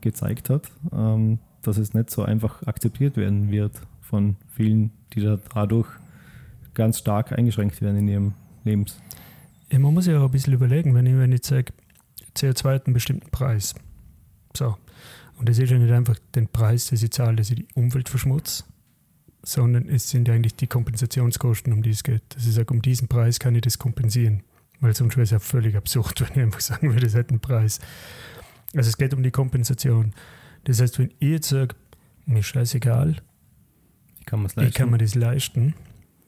gezeigt 0.00 0.50
hat, 0.50 0.70
ähm, 0.92 1.38
dass 1.62 1.78
es 1.78 1.94
nicht 1.94 2.10
so 2.10 2.22
einfach 2.22 2.62
akzeptiert 2.66 3.16
werden 3.16 3.50
wird 3.50 3.80
von 4.00 4.36
vielen, 4.50 4.90
die 5.14 5.22
da 5.22 5.38
dadurch 5.54 5.88
ganz 6.74 6.98
stark 6.98 7.32
eingeschränkt 7.32 7.80
werden 7.80 7.98
in 7.98 8.08
ihrem 8.08 8.34
Lebens. 8.64 9.00
Ja, 9.70 9.78
man 9.78 9.94
muss 9.94 10.06
ja 10.06 10.18
auch 10.18 10.24
ein 10.24 10.30
bisschen 10.30 10.52
überlegen, 10.52 10.94
wenn 10.94 11.06
ich, 11.06 11.16
wenn 11.16 11.32
ich 11.32 11.44
sage, 11.44 11.72
CO2 12.36 12.74
hat 12.74 12.86
einen 12.86 12.94
bestimmten 12.94 13.30
Preis. 13.30 13.74
So. 14.54 14.76
Und 15.38 15.48
das 15.48 15.58
ist 15.58 15.70
ja 15.70 15.78
nicht 15.78 15.92
einfach 15.92 16.18
den 16.34 16.48
Preis, 16.48 16.86
den 16.86 16.98
ich 17.02 17.10
zahle, 17.10 17.36
dass 17.36 17.50
ich 17.50 17.56
die 17.56 17.68
Umwelt 17.74 18.08
verschmutze, 18.08 18.64
sondern 19.42 19.88
es 19.88 20.10
sind 20.10 20.28
ja 20.28 20.34
eigentlich 20.34 20.54
die 20.56 20.66
Kompensationskosten, 20.66 21.72
um 21.72 21.82
die 21.82 21.90
es 21.90 22.02
geht. 22.02 22.22
Dass 22.30 22.46
ich 22.46 22.52
sage, 22.52 22.72
um 22.72 22.82
diesen 22.82 23.08
Preis 23.08 23.38
kann 23.38 23.54
ich 23.54 23.62
das 23.62 23.78
kompensieren. 23.78 24.42
Weil 24.80 24.94
sonst 24.94 25.16
wäre 25.16 25.24
es 25.24 25.30
ja 25.30 25.38
völlig 25.38 25.76
absurd, 25.76 26.20
wenn 26.28 26.36
ich 26.36 26.42
einfach 26.42 26.60
sagen 26.60 26.92
würde, 26.92 27.06
es 27.06 27.14
hat 27.14 27.30
einen 27.30 27.40
Preis. 27.40 27.80
Also 28.74 28.88
es 28.88 28.96
geht 28.96 29.14
um 29.14 29.22
die 29.22 29.30
Kompensation. 29.30 30.12
Das 30.64 30.80
heißt, 30.80 30.98
wenn 30.98 31.12
ich 31.18 31.28
jetzt 31.28 31.48
sage, 31.48 31.74
mir 32.26 32.42
scheißegal, 32.42 33.16
ich 34.20 34.26
kann, 34.26 34.48
ich 34.58 34.74
kann 34.74 34.90
mir 34.90 34.98
das 34.98 35.14
leisten, 35.14 35.74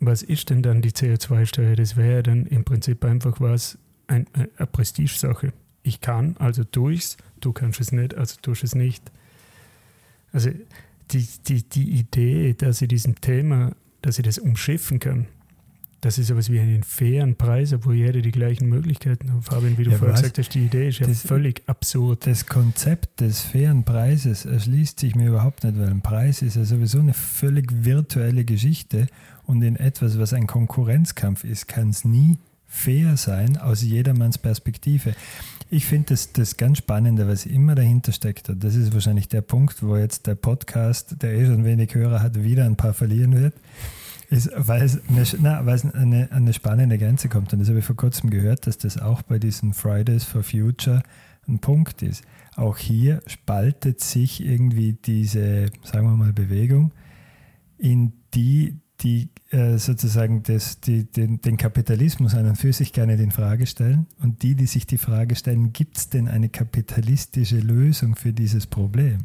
was 0.01 0.23
ist 0.23 0.51
denn 0.51 0.63
dann 0.63 0.83
die 0.83 0.91
CO2-Steuer? 0.91 1.77
Das 1.77 1.97
wäre 1.97 2.23
dann 2.23 2.47
im 2.47 2.65
Prinzip 2.65 3.05
einfach 3.05 3.41
was, 3.41 3.79
ein, 4.07 4.27
eine 4.33 4.67
Prestigesache. 4.67 5.53
Ich 5.83 6.01
kann, 6.01 6.37
also 6.39 6.65
tue 6.65 6.95
ich 6.95 7.01
es, 7.01 7.17
du 7.41 7.53
kannst 7.53 7.81
es 7.81 7.93
nicht, 7.93 8.15
also 8.15 8.37
tust 8.43 8.65
es 8.65 8.75
nicht. 8.75 9.11
Also 10.33 10.51
die, 11.11 11.29
die, 11.47 11.63
die 11.63 11.91
Idee, 11.91 12.55
dass 12.55 12.83
ich 12.83 12.89
diesem 12.89 13.21
Thema, 13.21 13.75
dass 14.03 14.19
ich 14.19 14.25
das 14.25 14.39
umschiffen 14.39 14.99
kann, 14.99 15.27
das 16.05 16.19
ist 16.19 16.27
sowas 16.27 16.51
wie 16.51 16.61
einen 16.61 16.83
fairen 16.83 17.35
Preis, 17.35 17.75
wo 17.83 17.93
jeder 17.93 18.21
die 18.21 18.31
gleichen 18.31 18.69
Möglichkeiten 18.69 19.33
hat. 19.33 19.45
Fabian, 19.45 19.79
wie 19.79 19.85
du 19.85 19.91
ja, 19.91 19.97
vorher 19.97 20.17
gesagt 20.17 20.37
hast, 20.37 20.53
die 20.53 20.67
Idee 20.67 20.89
ist 20.89 20.99
ja 20.99 21.07
das, 21.07 21.23
völlig 21.23 21.63
absurd. 21.67 22.27
Das 22.27 22.45
Konzept 22.45 23.23
des 23.23 23.41
fairen 23.41 23.85
Preises 23.85 24.45
erschließt 24.45 25.01
sich 25.01 25.15
mir 25.15 25.29
überhaupt 25.29 25.65
nicht, 25.65 25.79
weil 25.79 25.89
ein 25.89 26.03
Preis 26.03 26.43
ist 26.43 26.57
ja 26.57 26.65
sowieso 26.65 26.99
eine 26.99 27.15
völlig 27.15 27.85
virtuelle 27.85 28.45
Geschichte 28.45 29.07
und 29.45 29.63
in 29.63 29.77
etwas, 29.77 30.19
was 30.19 30.35
ein 30.35 30.47
Konkurrenzkampf 30.47 31.43
ist, 31.43 31.69
kann 31.69 31.89
es 31.89 32.05
nie 32.05 32.37
fair 32.67 33.17
sein 33.17 33.57
aus 33.57 33.83
jedermanns 33.83 34.37
Perspektive. 34.37 35.15
Ich 35.71 35.87
finde 35.87 36.09
das, 36.09 36.33
das 36.33 36.59
ganz 36.59 36.79
Spannende, 36.79 37.27
was 37.27 37.47
immer 37.47 37.75
dahinter 37.75 38.13
steckt. 38.13 38.51
Und 38.51 38.63
das 38.63 38.75
ist 38.75 38.93
wahrscheinlich 38.93 39.29
der 39.29 39.41
Punkt, 39.41 39.83
wo 39.83 39.97
jetzt 39.97 40.27
der 40.27 40.35
Podcast, 40.35 41.23
der 41.23 41.33
eh 41.33 41.47
schon 41.47 41.65
wenig 41.65 41.95
Hörer 41.95 42.21
hat, 42.21 42.43
wieder 42.43 42.67
ein 42.67 42.77
paar 42.77 42.93
verlieren 42.93 43.35
wird. 43.41 43.55
Ist, 44.31 44.51
weil 44.57 44.83
es, 44.83 45.01
eine, 45.09 45.25
na, 45.41 45.67
weil 45.67 45.75
es 45.75 45.85
eine, 45.85 46.31
eine 46.33 46.53
spannende 46.53 46.99
Grenze 46.99 47.29
kommt. 47.29 47.53
Und 47.53 47.59
das 47.61 47.69
habe 47.69 47.79
ich 47.79 47.85
vor 47.85 47.97
kurzem 47.97 48.31
gehört, 48.31 48.67
dass 48.67 48.79
das 48.79 48.99
auch 48.99 49.23
bei 49.23 49.39
diesen 49.39 49.75
Fridays 49.75 50.25
for 50.25 50.43
Future 50.43 51.03
ein 51.47 51.59
Punkt 51.59 52.03
ist. 52.03 52.25
Auch 52.57 52.79
hier 52.79 53.23
spaltet 53.27 54.01
sich 54.01 54.45
irgendwie 54.45 54.95
diese, 54.95 55.67
sagen 55.83 56.07
wir 56.07 56.17
mal, 56.17 56.33
Bewegung 56.33 56.93
in 57.79 58.13
die, 58.35 58.81
die 59.01 59.29
äh, 59.51 59.77
sozusagen 59.79 60.43
das, 60.43 60.81
die, 60.81 61.05
den, 61.05 61.41
den, 61.41 61.57
Kapitalismus 61.57 62.35
an 62.35 62.47
und 62.47 62.57
für 62.57 62.73
sich 62.73 62.93
gerne 62.93 63.15
in 63.15 63.31
Frage 63.31 63.67
stellen 63.67 64.07
und 64.21 64.43
die, 64.43 64.55
die 64.55 64.67
sich 64.67 64.87
die 64.87 64.99
Frage 64.99 65.37
stellen, 65.37 65.73
gibt 65.73 65.99
es 65.99 66.09
denn 66.09 66.29
eine 66.29 66.49
kapitalistische 66.49 67.59
Lösung 67.59 68.17
für 68.17 68.33
dieses 68.33 68.67
Problem? 68.67 69.19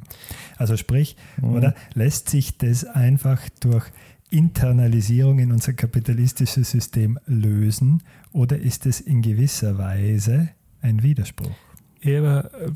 Also 0.58 0.76
sprich, 0.76 1.16
mhm. 1.42 1.54
oder 1.54 1.76
lässt 1.94 2.30
sich 2.30 2.58
das 2.58 2.84
einfach 2.84 3.42
durch 3.60 3.86
Internalisierung 4.30 5.40
in 5.40 5.52
unser 5.52 5.74
kapitalistisches 5.74 6.72
System 6.72 7.20
lösen 7.26 8.04
oder 8.32 8.58
ist 8.58 8.86
es 8.86 9.02
in 9.02 9.22
gewisser 9.22 9.78
Weise 9.78 10.50
ein 10.82 11.02
Widerspruch? 11.04 11.56
Ja, 12.02 12.42
äh, 12.42 12.72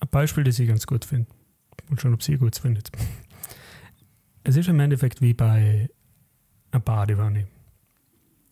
ein 0.00 0.08
Beispiel, 0.10 0.44
das 0.44 0.58
ich 0.58 0.68
ganz 0.68 0.86
gut 0.86 1.04
finde 1.04 1.26
und 1.90 2.00
schon, 2.00 2.14
ob 2.14 2.22
Sie 2.22 2.36
gut 2.36 2.56
findet. 2.56 2.90
Es 4.44 4.56
ist 4.56 4.68
im 4.68 4.78
Endeffekt 4.78 5.20
wie 5.20 5.34
bei 5.34 5.88
einer 6.70 6.80
Badewanne. 6.80 7.46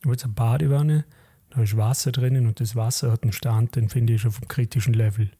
Du 0.02 0.10
hast 0.10 0.24
eine 0.24 0.32
Badewanne, 0.32 1.04
da 1.50 1.62
ist 1.62 1.76
Wasser 1.76 2.12
drinnen 2.12 2.46
und 2.46 2.60
das 2.60 2.74
Wasser 2.74 3.12
hat 3.12 3.22
einen 3.22 3.32
Stand, 3.32 3.76
den 3.76 3.88
finde 3.88 4.14
ich 4.14 4.26
auf 4.26 4.40
dem 4.40 4.48
kritischen 4.48 4.94
Level. 4.94 5.30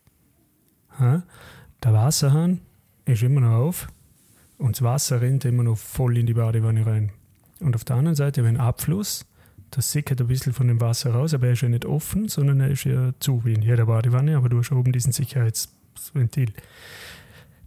Der 1.00 1.92
Wasserhahn 1.92 2.60
ist 3.06 3.22
immer 3.22 3.40
noch 3.40 3.52
auf, 3.52 3.88
und 4.62 4.76
das 4.76 4.82
Wasser 4.82 5.20
rennt 5.20 5.44
immer 5.44 5.64
noch 5.64 5.76
voll 5.76 6.16
in 6.16 6.26
die 6.26 6.34
Badewanne 6.34 6.86
rein. 6.86 7.10
Und 7.58 7.74
auf 7.74 7.84
der 7.84 7.96
anderen 7.96 8.14
Seite, 8.14 8.44
wenn 8.44 8.56
Abfluss, 8.56 9.26
das 9.70 9.90
sickert 9.90 10.20
ein 10.20 10.28
bisschen 10.28 10.52
von 10.52 10.68
dem 10.68 10.80
Wasser 10.80 11.12
raus, 11.12 11.34
aber 11.34 11.46
er 11.48 11.54
ist 11.54 11.62
ja 11.62 11.68
nicht 11.68 11.84
offen, 11.84 12.28
sondern 12.28 12.60
er 12.60 12.70
ist 12.70 12.84
ja 12.84 13.12
zu 13.18 13.44
wie 13.44 13.54
in 13.54 13.62
jeder 13.62 13.86
Badewanne, 13.86 14.36
aber 14.36 14.48
du 14.48 14.58
hast 14.58 14.70
oben 14.70 14.92
diesen 14.92 15.12
Sicherheitsventil. 15.12 16.52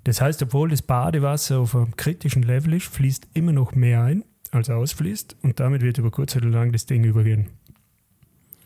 Das 0.05 0.21
heißt, 0.21 0.41
obwohl 0.43 0.69
das 0.69 0.83
Badewasser 0.83 1.59
auf 1.59 1.75
einem 1.75 1.97
kritischen 1.97 2.43
Level 2.43 2.73
ist, 2.73 2.87
fließt 2.87 3.27
immer 3.33 3.51
noch 3.51 3.75
mehr 3.75 4.03
ein, 4.03 4.23
als 4.51 4.69
ausfließt 4.69 5.35
und 5.41 5.59
damit 5.59 5.81
wird 5.81 5.97
über 5.97 6.11
kurz 6.11 6.35
oder 6.37 6.47
lang 6.47 6.71
das 6.71 6.85
Ding 6.85 7.03
übergehen. 7.03 7.49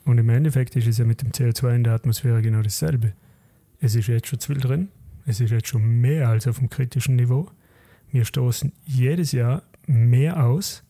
Und 0.06 0.20
im 0.20 0.30
Endeffekt 0.30 0.76
ist 0.76 0.88
es 0.88 1.00
ja 1.00 1.06
mit 1.06 1.24
dem 1.24 1.32
CO2 1.32 1.76
in 1.76 1.84
der 1.84 1.94
Atmosphäre 1.94 2.44
genau 2.44 2.62
dasselbe. 2.62 3.14
Es 3.80 3.96
ist 3.96 4.08
jetzt 4.08 4.28
schon 4.28 4.40
zu 4.40 4.54
viel 4.54 4.62
drin, 4.62 4.90
es 5.26 5.40
ist 5.40 5.50
jetzt 5.50 5.68
schon 5.68 6.00
mehr 6.00 6.30
als 6.30 6.48
auf 6.48 6.60
dem 6.60 6.70
kritischen 6.70 7.16
Niveau 7.16 7.50
wir 8.12 8.26
stoßen 8.26 8.72
jedes 8.86 9.32
Jahr 9.32 9.64
mehr 9.88 10.46
aus, 10.46 10.84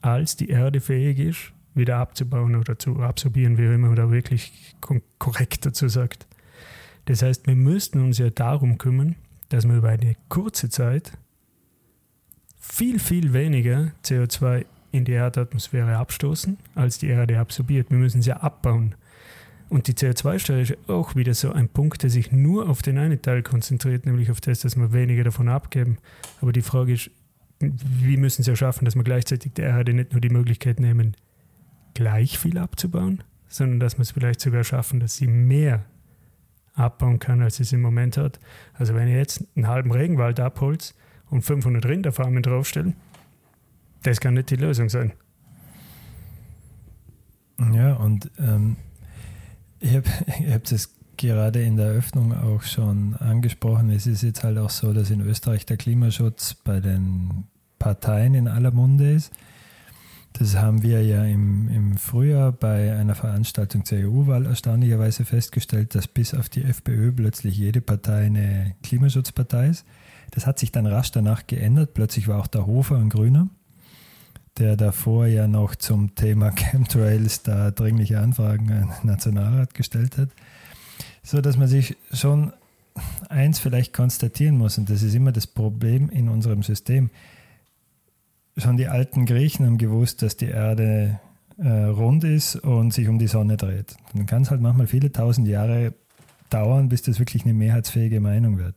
als 0.00 0.36
die 0.36 0.48
Erde 0.48 0.80
fähig 0.80 1.18
ist, 1.18 1.52
wieder 1.74 1.98
abzubauen 1.98 2.56
oder 2.56 2.78
zu 2.78 3.00
absorbieren, 3.00 3.58
wie 3.58 3.64
immer 3.64 3.88
man 3.88 3.96
da 3.96 4.10
wirklich 4.10 4.74
korrekt 5.18 5.64
dazu 5.64 5.88
sagt. 5.88 6.26
Das 7.06 7.22
heißt, 7.22 7.46
wir 7.46 7.56
müssten 7.56 8.00
uns 8.00 8.18
ja 8.18 8.30
darum 8.30 8.78
kümmern, 8.78 9.16
dass 9.48 9.66
wir 9.66 9.76
über 9.76 9.88
eine 9.90 10.16
kurze 10.28 10.68
Zeit 10.68 11.12
viel, 12.58 12.98
viel 12.98 13.32
weniger 13.32 13.92
CO2 14.04 14.64
in 14.92 15.04
die 15.04 15.12
Erdatmosphäre 15.12 15.96
abstoßen, 15.96 16.58
als 16.74 16.98
die 16.98 17.08
Erde 17.08 17.38
absorbiert. 17.38 17.90
Wir 17.90 17.98
müssen 17.98 18.22
sie 18.22 18.32
abbauen. 18.32 18.94
Und 19.72 19.88
die 19.88 19.94
CO2-Steuer 19.94 20.60
ist 20.60 20.76
auch 20.86 21.16
wieder 21.16 21.32
so 21.32 21.50
ein 21.50 21.66
Punkt, 21.66 22.02
der 22.02 22.10
sich 22.10 22.30
nur 22.30 22.68
auf 22.68 22.82
den 22.82 22.98
einen 22.98 23.22
Teil 23.22 23.42
konzentriert, 23.42 24.04
nämlich 24.04 24.30
auf 24.30 24.38
das, 24.38 24.60
dass 24.60 24.76
wir 24.76 24.92
weniger 24.92 25.24
davon 25.24 25.48
abgeben. 25.48 25.96
Aber 26.42 26.52
die 26.52 26.60
Frage 26.60 26.92
ist, 26.92 27.10
wie 27.58 28.18
müssen 28.18 28.42
sie 28.42 28.50
es 28.50 28.58
schaffen, 28.58 28.84
dass 28.84 28.96
wir 28.96 29.02
gleichzeitig 29.02 29.54
der 29.54 29.70
Erde 29.70 29.94
nicht 29.94 30.12
nur 30.12 30.20
die 30.20 30.28
Möglichkeit 30.28 30.78
nehmen, 30.78 31.16
gleich 31.94 32.38
viel 32.38 32.58
abzubauen, 32.58 33.24
sondern 33.48 33.80
dass 33.80 33.96
wir 33.96 34.02
es 34.02 34.10
vielleicht 34.10 34.42
sogar 34.42 34.62
schaffen, 34.62 35.00
dass 35.00 35.16
sie 35.16 35.26
mehr 35.26 35.86
abbauen 36.74 37.18
kann, 37.18 37.40
als 37.40 37.58
es 37.58 37.72
im 37.72 37.80
Moment 37.80 38.18
hat. 38.18 38.40
Also 38.74 38.94
wenn 38.94 39.08
ihr 39.08 39.16
jetzt 39.16 39.42
einen 39.56 39.68
halben 39.68 39.90
Regenwald 39.90 40.38
abholt 40.38 40.94
und 41.30 41.46
500 41.46 41.86
Rinderfarmen 41.86 42.42
draufstellen, 42.42 42.94
das 44.02 44.20
kann 44.20 44.34
nicht 44.34 44.50
die 44.50 44.56
Lösung 44.56 44.90
sein. 44.90 45.14
Ja, 47.72 47.94
und 47.94 48.30
ähm, 48.38 48.76
ich 49.82 49.96
habe 49.96 50.08
ich 50.26 50.62
das 50.70 50.94
gerade 51.16 51.62
in 51.62 51.76
der 51.76 51.86
Eröffnung 51.86 52.32
auch 52.32 52.62
schon 52.62 53.14
angesprochen. 53.16 53.90
Es 53.90 54.06
ist 54.06 54.22
jetzt 54.22 54.42
halt 54.42 54.58
auch 54.58 54.70
so, 54.70 54.92
dass 54.92 55.10
in 55.10 55.20
Österreich 55.20 55.66
der 55.66 55.76
Klimaschutz 55.76 56.54
bei 56.54 56.80
den 56.80 57.44
Parteien 57.78 58.34
in 58.34 58.48
aller 58.48 58.70
Munde 58.70 59.12
ist. 59.12 59.32
Das 60.32 60.56
haben 60.56 60.82
wir 60.82 61.04
ja 61.04 61.24
im, 61.24 61.68
im 61.68 61.96
Frühjahr 61.98 62.52
bei 62.52 62.96
einer 62.96 63.14
Veranstaltung 63.14 63.84
zur 63.84 63.98
EU-Wahl 63.98 64.46
erstaunlicherweise 64.46 65.26
festgestellt, 65.26 65.94
dass 65.94 66.08
bis 66.08 66.32
auf 66.32 66.48
die 66.48 66.64
FPÖ 66.64 67.12
plötzlich 67.12 67.56
jede 67.58 67.82
Partei 67.82 68.26
eine 68.26 68.74
Klimaschutzpartei 68.82 69.68
ist. 69.68 69.84
Das 70.30 70.46
hat 70.46 70.58
sich 70.58 70.72
dann 70.72 70.86
rasch 70.86 71.10
danach 71.10 71.46
geändert. 71.46 71.92
Plötzlich 71.92 72.28
war 72.28 72.40
auch 72.40 72.46
der 72.46 72.66
Hofer 72.66 72.96
ein 72.96 73.10
Grüner 73.10 73.50
der 74.58 74.76
davor 74.76 75.26
ja 75.26 75.46
noch 75.46 75.74
zum 75.74 76.14
Thema 76.14 76.50
Chemtrails 76.54 77.42
da 77.42 77.70
dringliche 77.70 78.18
Anfragen 78.20 78.70
an 78.70 78.92
den 79.00 79.08
Nationalrat 79.08 79.74
gestellt 79.74 80.18
hat, 80.18 80.28
so 81.22 81.40
dass 81.40 81.56
man 81.56 81.68
sich 81.68 81.96
schon 82.12 82.52
eins 83.28 83.58
vielleicht 83.58 83.94
konstatieren 83.94 84.58
muss, 84.58 84.76
und 84.76 84.90
das 84.90 85.02
ist 85.02 85.14
immer 85.14 85.32
das 85.32 85.46
Problem 85.46 86.10
in 86.10 86.28
unserem 86.28 86.62
System. 86.62 87.10
Schon 88.58 88.76
die 88.76 88.88
alten 88.88 89.24
Griechen 89.24 89.64
haben 89.64 89.78
gewusst, 89.78 90.20
dass 90.20 90.36
die 90.36 90.48
Erde 90.48 91.18
äh, 91.56 91.68
rund 91.68 92.22
ist 92.24 92.56
und 92.56 92.92
sich 92.92 93.08
um 93.08 93.18
die 93.18 93.28
Sonne 93.28 93.56
dreht. 93.56 93.96
Dann 94.12 94.26
kann 94.26 94.42
es 94.42 94.50
halt 94.50 94.60
manchmal 94.60 94.86
viele 94.86 95.10
tausend 95.10 95.48
Jahre 95.48 95.94
dauern, 96.50 96.90
bis 96.90 97.00
das 97.00 97.18
wirklich 97.18 97.44
eine 97.44 97.54
mehrheitsfähige 97.54 98.20
Meinung 98.20 98.58
wird 98.58 98.74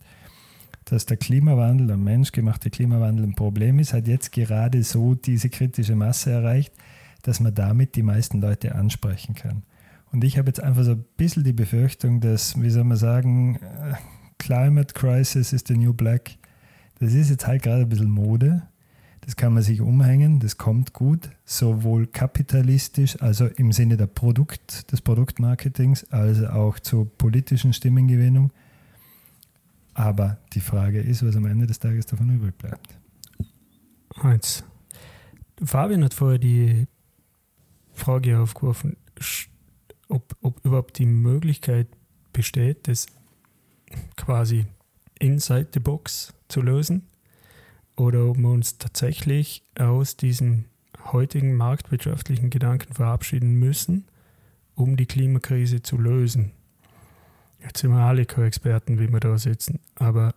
dass 0.85 1.05
der 1.05 1.17
Klimawandel, 1.17 1.87
der 1.87 1.97
menschgemachte 1.97 2.69
Klimawandel 2.69 3.25
ein 3.25 3.35
Problem 3.35 3.79
ist, 3.79 3.93
hat 3.93 4.07
jetzt 4.07 4.31
gerade 4.31 4.83
so 4.83 5.15
diese 5.15 5.49
kritische 5.49 5.95
Masse 5.95 6.31
erreicht, 6.31 6.73
dass 7.23 7.39
man 7.39 7.53
damit 7.55 7.95
die 7.95 8.03
meisten 8.03 8.39
Leute 8.39 8.75
ansprechen 8.75 9.33
kann. 9.33 9.63
Und 10.11 10.23
ich 10.23 10.37
habe 10.37 10.47
jetzt 10.47 10.61
einfach 10.61 10.83
so 10.83 10.91
ein 10.91 11.05
bisschen 11.17 11.43
die 11.43 11.53
Befürchtung, 11.53 12.21
dass, 12.21 12.61
wie 12.61 12.69
soll 12.69 12.83
man 12.83 12.97
sagen, 12.97 13.55
äh, 13.55 13.95
Climate 14.37 14.93
Crisis 14.93 15.51
is 15.53 15.63
the 15.67 15.75
new 15.75 15.93
black. 15.93 16.37
Das 16.99 17.13
ist 17.13 17.29
jetzt 17.29 17.47
halt 17.47 17.63
gerade 17.63 17.81
ein 17.81 17.89
bisschen 17.89 18.11
Mode. 18.11 18.63
Das 19.21 19.35
kann 19.35 19.53
man 19.53 19.63
sich 19.63 19.81
umhängen, 19.81 20.39
das 20.39 20.57
kommt 20.57 20.93
gut, 20.93 21.31
sowohl 21.45 22.05
kapitalistisch, 22.05 23.19
also 23.23 23.47
im 23.47 23.71
Sinne 23.71 23.97
der 23.97 24.05
Produkt, 24.05 24.91
des 24.91 25.01
Produktmarketings, 25.01 26.11
als 26.11 26.43
auch 26.43 26.77
zur 26.77 27.09
politischen 27.17 27.73
Stimmengewinnung. 27.73 28.51
Aber 29.95 30.37
die 30.53 30.59
Frage 30.59 30.99
ist, 30.99 31.25
was 31.25 31.35
am 31.35 31.45
Ende 31.45 31.65
des 31.65 31.79
Tages 31.79 32.05
davon 32.05 32.29
übrig 32.29 32.55
bleibt. 32.57 32.99
Eins. 34.21 34.63
Fabian 35.63 36.03
hat 36.03 36.13
vorher 36.13 36.37
die 36.37 36.85
Frage 37.93 38.37
aufgeworfen, 38.39 38.97
ob, 40.09 40.35
ob 40.41 40.63
überhaupt 40.65 40.99
die 40.99 41.05
Möglichkeit 41.05 41.87
besteht, 42.33 42.89
das 42.89 43.07
quasi 44.17 44.65
inside 45.17 45.69
the 45.73 45.79
box 45.79 46.33
zu 46.49 46.61
lösen 46.61 47.03
oder 47.95 48.25
ob 48.25 48.37
wir 48.37 48.49
uns 48.49 48.77
tatsächlich 48.77 49.63
aus 49.79 50.17
diesem 50.17 50.65
heutigen 51.13 51.55
marktwirtschaftlichen 51.55 52.49
Gedanken 52.49 52.93
verabschieden 52.93 53.55
müssen, 53.55 54.05
um 54.75 54.97
die 54.97 55.05
Klimakrise 55.05 55.81
zu 55.81 55.97
lösen. 55.97 56.51
Jetzt 57.65 57.79
sind 57.79 57.91
wir 57.91 57.99
alle 57.99 58.25
keine 58.25 58.47
Experten, 58.47 58.99
wie 58.99 59.11
wir 59.11 59.19
da 59.19 59.37
sitzen. 59.37 59.79
Aber 59.95 60.35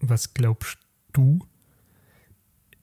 was 0.00 0.34
glaubst 0.34 0.78
du? 1.12 1.38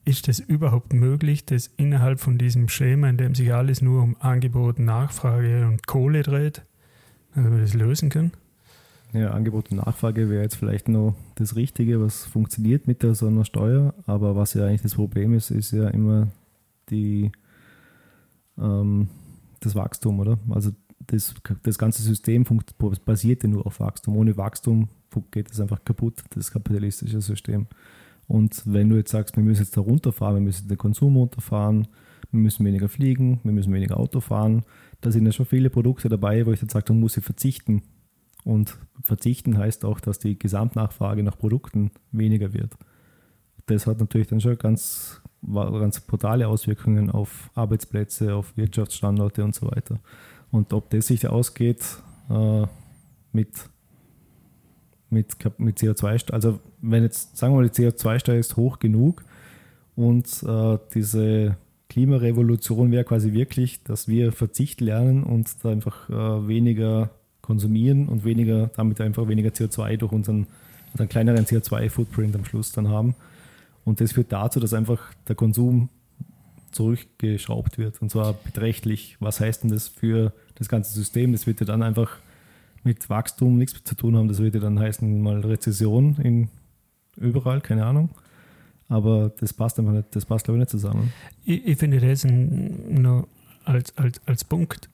Ist 0.04 0.28
es 0.28 0.40
überhaupt 0.40 0.94
möglich, 0.94 1.44
dass 1.44 1.66
innerhalb 1.66 2.20
von 2.20 2.38
diesem 2.38 2.68
Schema, 2.68 3.08
in 3.10 3.18
dem 3.18 3.34
sich 3.34 3.52
alles 3.52 3.82
nur 3.82 4.02
um 4.02 4.16
Angebot, 4.18 4.78
Nachfrage 4.78 5.66
und 5.66 5.86
Kohle 5.86 6.22
dreht, 6.22 6.62
dass 7.34 7.44
wir 7.44 7.60
das 7.60 7.74
lösen 7.74 8.08
können? 8.08 8.32
Ja, 9.12 9.32
Angebot 9.32 9.70
und 9.70 9.78
Nachfrage 9.78 10.30
wäre 10.30 10.42
jetzt 10.42 10.56
vielleicht 10.56 10.88
noch 10.88 11.14
das 11.34 11.54
Richtige, 11.54 12.00
was 12.00 12.24
funktioniert 12.24 12.86
mit 12.86 13.02
der 13.02 13.14
so 13.14 13.26
einer 13.26 13.44
Steuer, 13.44 13.92
aber 14.06 14.36
was 14.36 14.54
ja 14.54 14.64
eigentlich 14.64 14.82
das 14.82 14.94
Problem 14.94 15.34
ist, 15.34 15.50
ist 15.50 15.72
ja 15.72 15.88
immer 15.88 16.28
die, 16.90 17.32
ähm, 18.56 19.08
das 19.58 19.74
Wachstum, 19.74 20.20
oder? 20.20 20.38
Also 20.48 20.70
das, 21.10 21.34
das 21.62 21.78
ganze 21.78 22.02
System 22.02 22.44
basiert 23.04 23.42
ja 23.42 23.48
nur 23.48 23.66
auf 23.66 23.80
Wachstum. 23.80 24.16
Ohne 24.16 24.36
Wachstum 24.36 24.88
geht 25.30 25.50
es 25.50 25.60
einfach 25.60 25.84
kaputt, 25.84 26.22
das 26.30 26.52
kapitalistische 26.52 27.20
System. 27.20 27.66
Und 28.28 28.62
wenn 28.64 28.88
du 28.88 28.96
jetzt 28.96 29.10
sagst, 29.10 29.36
wir 29.36 29.42
müssen 29.42 29.62
jetzt 29.62 29.76
da 29.76 29.80
runterfahren, 29.80 30.36
wir 30.36 30.42
müssen 30.42 30.68
den 30.68 30.78
Konsum 30.78 31.16
runterfahren, 31.16 31.88
wir 32.30 32.40
müssen 32.40 32.64
weniger 32.64 32.88
fliegen, 32.88 33.40
wir 33.42 33.52
müssen 33.52 33.72
weniger 33.72 33.96
Auto 33.96 34.20
fahren, 34.20 34.62
da 35.00 35.10
sind 35.10 35.26
ja 35.26 35.32
schon 35.32 35.46
viele 35.46 35.68
Produkte 35.68 36.08
dabei, 36.08 36.46
wo 36.46 36.52
ich 36.52 36.60
dann 36.60 36.68
sage, 36.68 36.84
dann 36.86 37.00
muss 37.00 37.16
ich 37.16 37.24
verzichten. 37.24 37.82
Und 38.44 38.78
verzichten 39.02 39.58
heißt 39.58 39.84
auch, 39.84 39.98
dass 40.00 40.18
die 40.18 40.38
Gesamtnachfrage 40.38 41.22
nach 41.22 41.36
Produkten 41.36 41.90
weniger 42.12 42.54
wird. 42.54 42.76
Das 43.66 43.86
hat 43.86 43.98
natürlich 43.98 44.28
dann 44.28 44.40
schon 44.40 44.56
ganz, 44.58 45.20
ganz 45.42 46.00
brutale 46.00 46.46
Auswirkungen 46.46 47.10
auf 47.10 47.50
Arbeitsplätze, 47.54 48.34
auf 48.34 48.56
Wirtschaftsstandorte 48.56 49.44
und 49.44 49.54
so 49.54 49.66
weiter. 49.66 50.00
Und 50.50 50.72
ob 50.72 50.90
das 50.90 51.06
sich 51.06 51.26
ausgeht 51.28 51.82
äh, 52.28 52.66
mit, 53.32 53.48
mit, 55.10 55.36
mit 55.58 55.78
CO2, 55.78 56.32
also 56.32 56.58
wenn 56.80 57.02
jetzt, 57.02 57.36
sagen 57.36 57.54
wir 57.54 57.60
mal, 57.60 57.68
die 57.68 57.82
CO2-Steuer 57.82 58.38
ist 58.38 58.56
hoch 58.56 58.78
genug 58.78 59.24
und 59.96 60.26
äh, 60.42 60.78
diese 60.94 61.56
Klimarevolution 61.88 62.90
wäre 62.90 63.04
quasi 63.04 63.32
wirklich, 63.32 63.82
dass 63.82 64.08
wir 64.08 64.32
Verzicht 64.32 64.80
lernen 64.80 65.24
und 65.24 65.64
da 65.64 65.70
einfach 65.70 66.08
äh, 66.08 66.48
weniger 66.48 67.10
konsumieren 67.42 68.08
und 68.08 68.24
weniger, 68.24 68.68
damit 68.76 69.00
einfach 69.00 69.28
weniger 69.28 69.50
CO2 69.50 69.96
durch 69.96 70.12
unseren 70.12 70.46
einen 70.98 71.08
kleineren 71.08 71.44
CO2-Footprint 71.44 72.34
am 72.34 72.44
Schluss 72.44 72.72
dann 72.72 72.88
haben. 72.88 73.14
Und 73.84 74.00
das 74.00 74.12
führt 74.12 74.32
dazu, 74.32 74.60
dass 74.60 74.74
einfach 74.74 75.00
der 75.28 75.36
Konsum 75.36 75.88
zurückgeschraubt 76.72 77.78
wird. 77.78 78.00
Und 78.02 78.10
zwar 78.10 78.32
beträchtlich. 78.32 79.16
Was 79.20 79.40
heißt 79.40 79.62
denn 79.62 79.70
das 79.70 79.88
für 79.88 80.32
das 80.54 80.68
ganze 80.68 80.92
System? 80.92 81.32
Das 81.32 81.46
wird 81.46 81.60
ja 81.60 81.66
dann 81.66 81.82
einfach 81.82 82.16
mit 82.82 83.10
Wachstum 83.10 83.58
nichts 83.58 83.82
zu 83.84 83.94
tun 83.94 84.16
haben. 84.16 84.28
Das 84.28 84.38
würde 84.38 84.60
dann 84.60 84.78
heißen, 84.78 85.20
mal 85.20 85.40
Rezession 85.40 86.16
in 86.16 86.48
überall, 87.16 87.60
keine 87.60 87.84
Ahnung. 87.84 88.10
Aber 88.88 89.30
das 89.38 89.52
passt 89.52 89.78
einfach 89.78 89.92
nicht, 89.92 90.14
das 90.16 90.24
passt 90.24 90.44
glaube 90.44 90.58
ich 90.58 90.60
nicht 90.60 90.70
zusammen. 90.70 91.12
Ich, 91.44 91.64
ich 91.64 91.78
finde 91.78 92.00
das 92.00 92.24
noch 92.24 93.28
als, 93.64 93.96
als, 93.96 94.20
als 94.26 94.44
Punkt 94.44 94.88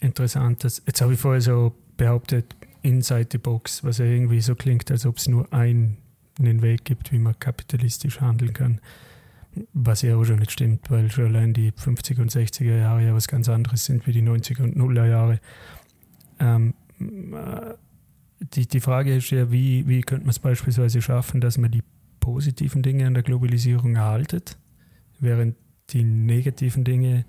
interessant. 0.00 0.64
Dass, 0.64 0.82
jetzt 0.86 1.00
habe 1.00 1.14
ich 1.14 1.20
vorher 1.20 1.40
so 1.40 1.74
behauptet, 1.96 2.54
inside 2.82 3.28
the 3.32 3.38
box, 3.38 3.82
was 3.84 3.98
ja 3.98 4.04
irgendwie 4.04 4.40
so 4.40 4.54
klingt, 4.54 4.90
als 4.90 5.06
ob 5.06 5.18
es 5.18 5.28
nur 5.28 5.52
einen 5.52 5.96
Weg 6.38 6.84
gibt, 6.84 7.12
wie 7.12 7.18
man 7.18 7.38
kapitalistisch 7.38 8.20
handeln 8.20 8.52
kann. 8.52 8.80
Was 9.74 10.02
ja 10.02 10.16
auch 10.16 10.24
schon 10.24 10.38
nicht 10.38 10.50
stimmt, 10.50 10.90
weil 10.90 11.10
schon 11.10 11.26
allein 11.26 11.52
die 11.52 11.72
50er 11.72 12.22
und 12.22 12.30
60er 12.30 12.76
Jahre 12.76 13.04
ja 13.04 13.14
was 13.14 13.28
ganz 13.28 13.48
anderes 13.48 13.84
sind 13.84 14.06
wie 14.06 14.12
die 14.12 14.22
90er 14.22 14.62
und 14.62 14.76
0er 14.76 15.06
Jahre. 15.06 15.40
Ähm, 16.38 16.74
äh, 16.98 17.74
die, 18.54 18.66
die 18.66 18.80
Frage 18.80 19.14
ist 19.14 19.30
ja, 19.30 19.50
wie, 19.52 19.86
wie 19.86 20.00
könnte 20.00 20.24
man 20.24 20.30
es 20.30 20.38
beispielsweise 20.38 21.02
schaffen, 21.02 21.40
dass 21.40 21.58
man 21.58 21.70
die 21.70 21.82
positiven 22.20 22.82
Dinge 22.82 23.06
an 23.06 23.14
der 23.14 23.22
Globalisierung 23.22 23.96
erhaltet, 23.96 24.56
während 25.20 25.56
die 25.90 26.04
negativen 26.04 26.84
Dinge 26.84 27.24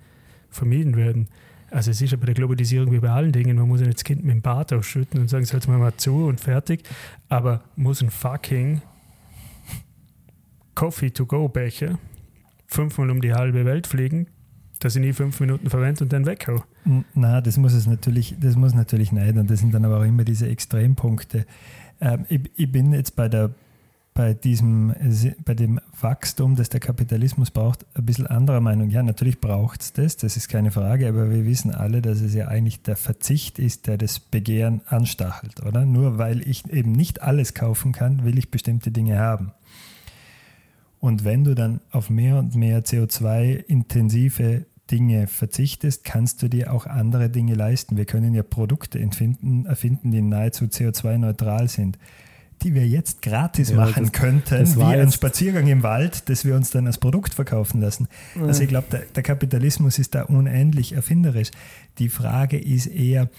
vermieden 0.49 0.95
werden. 0.95 1.27
Also 1.71 1.91
es 1.91 2.01
ist 2.01 2.11
ja 2.11 2.17
bei 2.17 2.27
der 2.27 2.35
Globalisierung 2.35 2.91
wie 2.91 2.99
bei 2.99 3.09
allen 3.09 3.31
Dingen, 3.31 3.57
man 3.57 3.67
muss 3.67 3.81
ja 3.81 3.87
nicht 3.87 3.97
das 3.97 4.03
Kind 4.03 4.23
mit 4.23 4.35
dem 4.35 4.41
Bart 4.41 4.71
ausschütten 4.71 5.19
und 5.19 5.27
sagen, 5.27 5.43
es 5.43 5.67
mal 5.67 5.79
mal 5.79 5.95
zu 5.97 6.25
und 6.25 6.39
fertig, 6.39 6.83
aber 7.29 7.63
muss 7.75 8.01
ein 8.01 8.11
fucking 8.11 8.81
Coffee-to-go-Becher 10.75 11.97
fünfmal 12.73 13.09
um 13.09 13.21
die 13.21 13.33
halbe 13.33 13.65
Welt 13.65 13.87
fliegen, 13.87 14.27
dass 14.79 14.95
ich 14.95 15.01
nie 15.01 15.13
fünf 15.13 15.39
Minuten 15.39 15.69
verwende 15.69 16.03
und 16.03 16.11
dann 16.11 16.25
weghau. 16.25 16.63
Na, 17.13 17.41
das 17.41 17.57
muss 17.57 17.73
es 17.73 17.87
natürlich, 17.87 18.35
das 18.39 18.55
muss 18.55 18.73
natürlich 18.73 19.11
nicht. 19.11 19.37
Und 19.37 19.49
das 19.49 19.59
sind 19.59 19.73
dann 19.73 19.85
aber 19.85 19.99
auch 19.99 20.03
immer 20.03 20.23
diese 20.23 20.47
Extrempunkte. 20.47 21.45
Ähm, 22.01 22.25
ich, 22.27 22.41
ich, 22.55 22.71
bin 22.71 22.91
jetzt 22.93 23.15
bei 23.15 23.29
der 23.29 23.51
bei 24.13 24.33
diesem, 24.35 24.93
bei 25.43 25.55
dem 25.55 25.79
Wachstum, 25.99 26.55
das 26.55 26.69
der 26.69 26.79
Kapitalismus 26.79 27.49
braucht, 27.49 27.85
ein 27.95 28.05
bisschen 28.05 28.27
anderer 28.27 28.61
Meinung. 28.61 28.89
Ja, 28.89 29.01
natürlich 29.01 29.41
braucht 29.41 29.81
es 29.81 29.93
das, 29.93 30.17
das 30.17 30.37
ist 30.37 30.49
keine 30.49 30.69
Frage, 30.69 31.07
aber 31.07 31.31
wir 31.31 31.45
wissen 31.45 31.73
alle, 31.73 32.01
dass 32.01 32.21
es 32.21 32.33
ja 32.33 32.47
eigentlich 32.47 32.83
der 32.83 32.95
Verzicht 32.95 33.57
ist, 33.57 33.87
der 33.87 33.97
das 33.97 34.19
Begehren 34.19 34.81
anstachelt, 34.85 35.65
oder? 35.65 35.85
Nur 35.85 36.19
weil 36.19 36.47
ich 36.47 36.71
eben 36.71 36.91
nicht 36.91 37.23
alles 37.23 37.53
kaufen 37.55 37.91
kann, 37.91 38.23
will 38.23 38.37
ich 38.37 38.51
bestimmte 38.51 38.91
Dinge 38.91 39.17
haben. 39.17 39.51
Und 41.03 41.25
wenn 41.25 41.43
du 41.43 41.53
dann 41.53 41.81
auf 41.91 42.09
mehr 42.09 42.37
und 42.37 42.55
mehr 42.55 42.85
CO2-intensive 42.85 44.65
Dinge 44.89 45.27
verzichtest, 45.27 46.05
kannst 46.05 46.41
du 46.41 46.47
dir 46.47 46.71
auch 46.71 46.85
andere 46.85 47.29
Dinge 47.29 47.55
leisten. 47.55 47.97
Wir 47.97 48.05
können 48.05 48.33
ja 48.33 48.41
Produkte 48.41 49.01
erfinden, 49.01 49.65
erfinden 49.65 50.11
die 50.11 50.21
nahezu 50.21 50.63
CO2-neutral 50.63 51.67
sind 51.67 51.97
die 52.61 52.73
wir 52.73 52.87
jetzt 52.87 53.21
gratis 53.21 53.71
ja, 53.71 53.75
machen 53.75 54.03
das, 54.03 54.11
könnten, 54.13 54.57
das 54.57 54.77
wie 54.77 54.83
ein 54.83 55.11
Spaziergang 55.11 55.67
im 55.67 55.83
Wald, 55.83 56.29
das 56.29 56.45
wir 56.45 56.55
uns 56.55 56.71
dann 56.71 56.87
als 56.87 56.97
Produkt 56.97 57.33
verkaufen 57.33 57.81
lassen. 57.81 58.07
Ja. 58.35 58.43
Also 58.45 58.63
ich 58.63 58.69
glaube, 58.69 58.87
der, 58.89 59.01
der, 59.01 59.23
Kapitalismus 59.23 59.99
ist 59.99 60.15
da 60.15 60.21
unendlich 60.23 60.93
erfinderisch. 60.93 61.51
Die 61.99 62.07
Frage 62.07 62.57
ist 62.57 62.87
eher, 62.87 63.29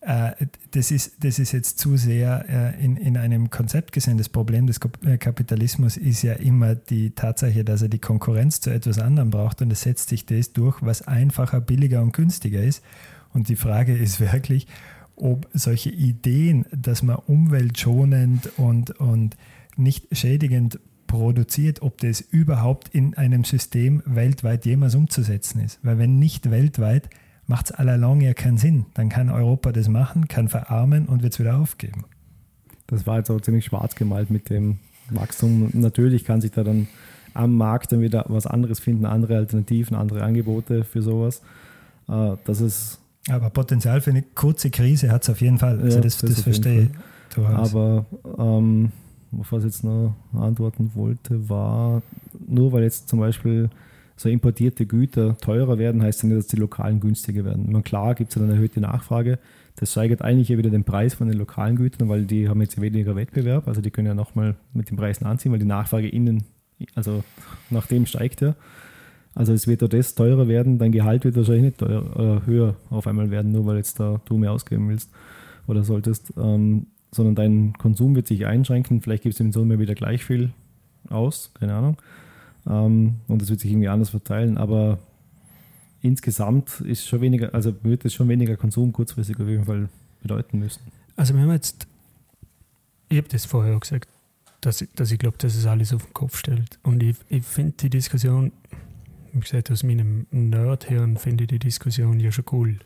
das, 0.00 0.90
ist, 0.92 1.24
das 1.24 1.38
ist 1.38 1.52
jetzt 1.52 1.78
zu 1.80 1.96
sehr 1.96 2.44
äh, 2.48 2.84
in, 2.84 2.96
in 2.96 3.16
einem 3.16 3.50
Konzept 3.50 3.92
gesehen. 3.92 4.16
Das 4.16 4.28
Problem 4.28 4.66
des 4.66 4.78
äh, 5.04 5.18
Kapitalismus 5.18 5.96
ist 5.96 6.22
ja 6.22 6.34
immer 6.34 6.76
die 6.76 7.10
Tatsache, 7.10 7.64
dass 7.64 7.82
er 7.82 7.88
die 7.88 7.98
Konkurrenz 7.98 8.60
zu 8.60 8.70
etwas 8.70 8.98
anderem 8.98 9.30
braucht 9.30 9.60
und 9.60 9.72
es 9.72 9.80
setzt 9.82 10.08
sich 10.08 10.24
das 10.24 10.52
durch, 10.52 10.80
was 10.82 11.02
einfacher, 11.02 11.60
billiger 11.60 12.00
und 12.00 12.12
günstiger 12.12 12.62
ist. 12.62 12.82
Und 13.32 13.48
die 13.48 13.56
Frage 13.56 13.96
ist 13.96 14.20
wirklich, 14.32 14.68
ob 15.16 15.48
solche 15.52 15.90
Ideen, 15.90 16.64
dass 16.70 17.02
man 17.02 17.16
umweltschonend 17.16 18.56
und, 18.56 18.92
und 19.00 19.36
nicht 19.76 20.06
schädigend 20.16 20.78
produziert, 21.08 21.82
ob 21.82 21.98
das 21.98 22.20
überhaupt 22.20 22.88
in 22.94 23.14
einem 23.14 23.42
System 23.42 24.02
weltweit 24.06 24.64
jemals 24.64 24.94
umzusetzen 24.94 25.60
ist. 25.60 25.80
Weil 25.82 25.98
wenn 25.98 26.20
nicht 26.20 26.50
weltweit, 26.52 27.10
macht 27.48 27.70
es 27.70 27.72
allalong 27.72 28.20
ja 28.20 28.34
keinen 28.34 28.58
Sinn. 28.58 28.86
Dann 28.94 29.08
kann 29.08 29.30
Europa 29.30 29.72
das 29.72 29.88
machen, 29.88 30.28
kann 30.28 30.48
verarmen 30.48 31.06
und 31.06 31.22
wird 31.22 31.32
es 31.32 31.40
wieder 31.40 31.56
aufgeben. 31.58 32.04
Das 32.86 33.06
war 33.06 33.18
jetzt 33.18 33.30
auch 33.30 33.40
ziemlich 33.40 33.64
schwarz 33.64 33.96
gemalt 33.96 34.30
mit 34.30 34.50
dem 34.50 34.78
Wachstum. 35.10 35.70
Natürlich 35.72 36.24
kann 36.24 36.40
sich 36.40 36.52
da 36.52 36.62
dann 36.62 36.86
am 37.34 37.56
Markt 37.56 37.92
dann 37.92 38.00
wieder 38.00 38.24
was 38.28 38.46
anderes 38.46 38.78
finden, 38.78 39.06
andere 39.06 39.36
Alternativen, 39.36 39.96
andere 39.96 40.22
Angebote 40.22 40.84
für 40.84 41.02
sowas. 41.02 41.42
Äh, 42.08 42.36
das 42.44 42.60
ist 42.60 43.00
aber 43.30 43.50
Potenzial 43.50 44.00
für 44.00 44.10
eine 44.10 44.22
kurze 44.22 44.70
Krise 44.70 45.10
hat 45.10 45.22
es 45.22 45.30
auf 45.30 45.40
jeden 45.40 45.58
Fall. 45.58 45.80
Also 45.80 45.96
ja, 45.96 46.02
das, 46.02 46.18
das, 46.18 46.30
das 46.30 46.40
verstehe 46.42 46.82
ich. 46.82 47.38
Aber 47.44 48.06
ähm, 48.38 48.90
was 49.30 49.58
ich 49.58 49.64
jetzt 49.64 49.84
noch 49.84 50.14
antworten 50.32 50.92
wollte, 50.94 51.48
war, 51.48 52.02
nur 52.46 52.72
weil 52.72 52.84
jetzt 52.84 53.08
zum 53.08 53.20
Beispiel 53.20 53.68
so 54.18 54.28
importierte 54.28 54.84
Güter 54.84 55.38
teurer 55.38 55.78
werden, 55.78 56.02
heißt 56.02 56.18
das 56.18 56.24
nicht, 56.24 56.36
dass 56.36 56.46
die 56.48 56.56
lokalen 56.56 56.98
günstiger 56.98 57.44
werden. 57.44 57.66
meine, 57.70 57.84
klar 57.84 58.16
gibt 58.16 58.34
es 58.34 58.42
eine 58.42 58.52
erhöhte 58.52 58.80
Nachfrage. 58.80 59.38
Das 59.76 59.92
steigert 59.92 60.22
eigentlich 60.22 60.48
wieder 60.48 60.70
den 60.70 60.82
Preis 60.82 61.14
von 61.14 61.28
den 61.28 61.38
lokalen 61.38 61.76
Gütern, 61.76 62.08
weil 62.08 62.24
die 62.24 62.48
haben 62.48 62.60
jetzt 62.60 62.80
weniger 62.80 63.14
Wettbewerb. 63.14 63.68
Also 63.68 63.80
die 63.80 63.92
können 63.92 64.08
ja 64.08 64.14
nochmal 64.14 64.56
mit 64.74 64.90
den 64.90 64.96
Preisen 64.96 65.24
anziehen, 65.24 65.52
weil 65.52 65.60
die 65.60 65.66
Nachfrage 65.66 66.08
innen, 66.08 66.42
also 66.96 67.22
nach 67.70 67.86
dem 67.86 68.06
steigt 68.06 68.40
ja. 68.40 68.56
Also 69.36 69.52
es 69.52 69.68
wird 69.68 69.82
das 69.92 70.16
teurer 70.16 70.48
werden, 70.48 70.80
dein 70.80 70.90
Gehalt 70.90 71.24
wird 71.24 71.36
wahrscheinlich 71.36 71.62
nicht 71.62 71.78
teuer, 71.78 72.02
äh, 72.42 72.46
höher 72.46 72.74
auf 72.90 73.06
einmal 73.06 73.30
werden, 73.30 73.52
nur 73.52 73.66
weil 73.66 73.76
jetzt 73.76 74.00
da 74.00 74.20
du 74.24 74.36
mehr 74.36 74.50
ausgeben 74.50 74.88
willst 74.88 75.12
oder 75.68 75.84
solltest, 75.84 76.32
ähm, 76.36 76.88
sondern 77.12 77.36
dein 77.36 77.72
Konsum 77.74 78.16
wird 78.16 78.26
sich 78.26 78.46
einschränken. 78.46 79.00
Vielleicht 79.00 79.22
gibst 79.22 79.38
du 79.38 79.44
im 79.44 79.52
Summe 79.52 79.78
wieder 79.78 79.94
gleich 79.94 80.24
viel 80.24 80.50
aus, 81.08 81.52
keine 81.54 81.74
Ahnung. 81.74 81.98
Ähm, 82.68 83.16
und 83.28 83.42
es 83.42 83.50
wird 83.50 83.60
sich 83.60 83.70
irgendwie 83.70 83.88
anders 83.88 84.10
verteilen, 84.10 84.58
aber 84.58 84.98
insgesamt 86.02 86.80
ist 86.80 87.06
schon 87.06 87.20
weniger, 87.20 87.54
also 87.54 87.74
wird 87.82 88.04
es 88.04 88.14
schon 88.14 88.28
weniger 88.28 88.56
Konsum 88.56 88.92
kurzfristig 88.92 89.38
auf 89.40 89.48
jeden 89.48 89.64
Fall 89.64 89.88
bedeuten 90.22 90.58
müssen. 90.58 90.80
Also 91.16 91.34
wir 91.34 91.42
haben 91.42 91.52
jetzt, 91.52 91.86
ich 93.08 93.18
habe 93.18 93.28
das 93.28 93.44
vorher 93.46 93.76
auch 93.76 93.80
gesagt, 93.80 94.08
dass, 94.60 94.84
dass 94.94 95.10
ich 95.10 95.18
glaube, 95.18 95.38
dass 95.38 95.54
es 95.54 95.66
alles 95.66 95.92
auf 95.92 96.04
den 96.04 96.14
Kopf 96.14 96.36
stellt. 96.36 96.78
Und 96.82 97.02
ich, 97.02 97.16
ich 97.28 97.44
finde 97.44 97.74
die 97.80 97.90
Diskussion 97.90 98.52
wie 99.32 99.40
gesagt, 99.40 99.70
aus 99.70 99.82
meinem 99.82 100.26
Nerdhirn 100.30 101.16
finde 101.16 101.44
ich 101.44 101.48
die 101.48 101.58
Diskussion 101.58 102.20
ja 102.20 102.32
schon 102.32 102.44
cool, 102.52 102.78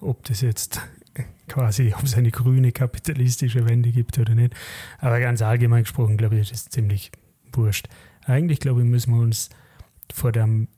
ob 0.00 0.24
das 0.24 0.40
jetzt 0.40 0.80
quasi, 1.48 1.92
ob 1.96 2.04
es 2.04 2.14
eine 2.14 2.30
grüne 2.30 2.72
kapitalistische 2.72 3.68
Wende 3.68 3.90
gibt 3.90 4.18
oder 4.18 4.34
nicht. 4.34 4.54
Aber 4.98 5.20
ganz 5.20 5.42
allgemein 5.42 5.84
gesprochen, 5.84 6.16
glaube 6.16 6.36
ich, 6.36 6.42
ist 6.42 6.52
das 6.52 6.68
ziemlich 6.70 7.10
wurscht. 7.52 7.88
Eigentlich, 8.26 8.60
glaube 8.60 8.82
ich, 8.82 8.86
müssen 8.86 9.14
wir 9.14 9.20
uns 9.20 9.48
vor 10.12 10.32
dem 10.32 10.68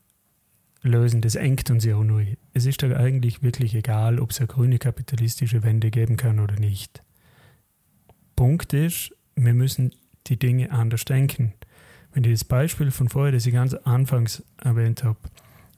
lösen, 0.81 1.21
das 1.21 1.35
engt 1.35 1.69
uns 1.69 1.83
ja 1.83 1.97
auch 1.97 2.03
nur. 2.03 2.23
Es 2.53 2.65
ist 2.65 2.81
doch 2.81 2.91
eigentlich 2.91 3.43
wirklich 3.43 3.75
egal, 3.75 4.19
ob 4.19 4.31
es 4.31 4.39
eine 4.39 4.47
grüne 4.47 4.79
kapitalistische 4.79 5.63
Wende 5.63 5.91
geben 5.91 6.15
kann 6.15 6.39
oder 6.39 6.55
nicht. 6.55 7.03
Punkt 8.35 8.73
ist, 8.73 9.13
wir 9.35 9.53
müssen 9.53 9.93
die 10.27 10.39
Dinge 10.39 10.71
anders 10.71 11.03
denken 11.03 11.53
wenn 12.13 12.23
ich 12.23 12.31
das 12.31 12.43
Beispiel 12.43 12.91
von 12.91 13.09
vorher, 13.09 13.31
das 13.31 13.45
ich 13.45 13.53
ganz 13.53 13.73
anfangs 13.73 14.43
erwähnt 14.63 15.03
habe, 15.03 15.17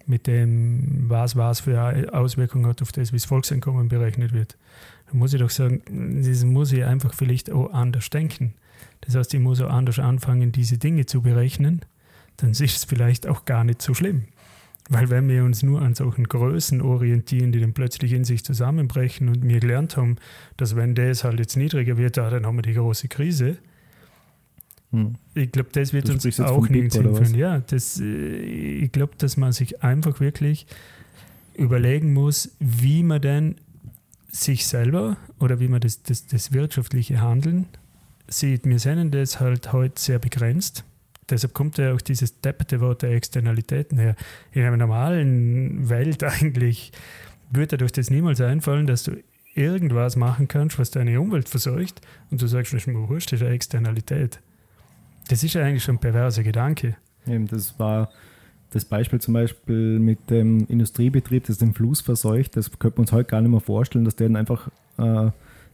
mit 0.06 0.28
dem, 0.28 1.06
was 1.08 1.36
was 1.36 1.62
für 1.62 2.14
Auswirkungen 2.14 2.66
hat 2.68 2.82
auf 2.82 2.92
das, 2.92 3.12
wie 3.12 3.18
das 3.18 3.26
Volkseinkommen 3.26 3.88
berechnet 3.88 4.34
wird, 4.34 4.58
dann 5.08 5.20
muss 5.20 5.34
ich 5.34 5.40
doch 5.40 5.50
sagen, 5.50 5.82
das 6.24 6.44
muss 6.44 6.72
ich 6.72 6.84
einfach 6.84 7.14
vielleicht 7.14 7.52
auch 7.52 7.72
anders 7.72 8.10
denken. 8.10 8.56
Das 9.02 9.16
heißt, 9.16 9.34
ich 9.34 9.40
muss 9.40 9.62
auch 9.62 9.70
anders 9.70 10.00
anfangen, 10.00 10.52
diese 10.52 10.78
Dinge 10.78 11.06
zu 11.06 11.22
berechnen, 11.22 11.82
dann 12.38 12.52
ist 12.52 12.62
es 12.62 12.86
vielleicht 12.86 13.28
auch 13.28 13.46
gar 13.46 13.64
nicht 13.64 13.82
so 13.82 13.94
schlimm. 13.94 14.26
Weil 14.90 15.10
wenn 15.10 15.30
wir 15.30 15.44
uns 15.44 15.64
nur 15.64 15.82
an 15.82 15.96
solchen 15.96 16.28
Größen 16.28 16.82
orientieren, 16.82 17.52
die 17.52 17.62
dann 17.62 17.74
plötzlich 17.74 18.14
in 18.14 18.26
sich 18.26 18.44
zusammenbrechen 18.44 19.30
und 19.30 19.48
wir 19.48 19.60
gelernt 19.60 19.96
haben, 19.96 20.18
dass 20.58 20.76
wenn 20.76 20.96
das 20.96 21.24
halt 21.24 21.40
jetzt 21.40 21.56
niedriger 21.56 21.98
wird, 21.98 22.18
dann 22.18 22.46
haben 22.46 22.58
wir 22.58 22.64
die 22.64 22.74
große 22.74 23.08
Krise, 23.08 23.58
hm. 24.92 25.16
Ich 25.34 25.52
glaube, 25.52 25.70
das 25.72 25.94
wird 25.94 26.10
uns 26.10 26.40
auch 26.42 26.68
nicht 26.68 26.94
hinführen. 26.94 27.36
Ja, 27.36 27.60
das, 27.60 28.00
äh, 28.00 28.06
ich 28.06 28.92
glaube, 28.92 29.14
dass 29.18 29.38
man 29.38 29.54
sich 29.54 29.84
einfach 29.84 30.20
wirklich 30.20 30.68
überlegen 31.56 32.14
muss, 32.14 32.56
wie 32.60 33.04
man 33.04 33.22
denn 33.22 33.56
sich 34.32 34.66
selber 34.66 35.18
oder 35.40 35.60
wie 35.60 35.68
man 35.68 35.82
das, 35.82 36.04
das, 36.04 36.28
das 36.28 36.52
wirtschaftliche 36.52 37.22
Handeln 37.22 37.68
sieht. 38.34 38.66
Wir 38.66 38.80
sehen 38.80 39.12
das 39.12 39.40
halt 39.40 39.74
heute 39.74 40.00
sehr 40.00 40.20
begrenzt. 40.20 40.84
Deshalb 41.30 41.54
kommt 41.54 41.78
ja 41.78 41.94
auch 41.94 42.02
dieses 42.02 42.42
deppete 42.42 42.82
Wort 42.82 43.04
der 43.04 43.12
Externalitäten 43.12 43.98
her. 43.98 44.16
In 44.52 44.64
einer 44.64 44.78
normalen 44.78 45.90
Welt 45.90 46.24
eigentlich 46.24 46.92
würde 47.52 47.78
dir 47.78 47.88
das 47.88 48.10
niemals 48.10 48.42
einfallen, 48.42 48.88
dass 48.88 49.04
du 49.04 49.14
irgendwas 49.54 50.16
machen 50.16 50.48
kannst, 50.48 50.80
was 50.80 50.92
deine 50.92 51.20
Umwelt 51.20 51.50
verseucht 51.50 52.02
und 52.30 52.42
du 52.42 52.48
sagst, 52.48 52.74
das 52.74 52.82
ist 52.82 52.88
mir 52.88 53.10
wurscht, 53.10 53.32
das 53.32 53.42
ist 53.42 53.46
eine 53.46 53.56
Externalität. 53.56 54.40
Das 55.28 55.44
ist 55.44 55.54
ja 55.54 55.64
eigentlich 55.64 55.84
schon 55.84 55.96
ein 55.96 56.00
perverser 56.00 56.44
Gedanke. 56.44 56.96
Eben, 57.28 57.48
das 57.48 57.78
war 57.78 58.10
das 58.72 58.86
Beispiel 58.86 59.20
zum 59.20 59.34
Beispiel 59.34 60.00
mit 60.00 60.30
dem 60.30 60.66
Industriebetrieb, 60.68 61.46
das 61.46 61.58
den 61.58 61.74
Fluss 61.74 62.02
verseucht. 62.02 62.56
Das 62.56 62.72
könnte 62.80 62.98
man 62.98 63.04
uns 63.04 63.12
heute 63.12 63.30
gar 63.30 63.42
nicht 63.42 63.52
mehr 63.52 63.60
vorstellen, 63.60 64.06
dass 64.06 64.16
der 64.16 64.30
dann 64.30 64.38
einfach 64.38 64.70
äh, 64.98 65.32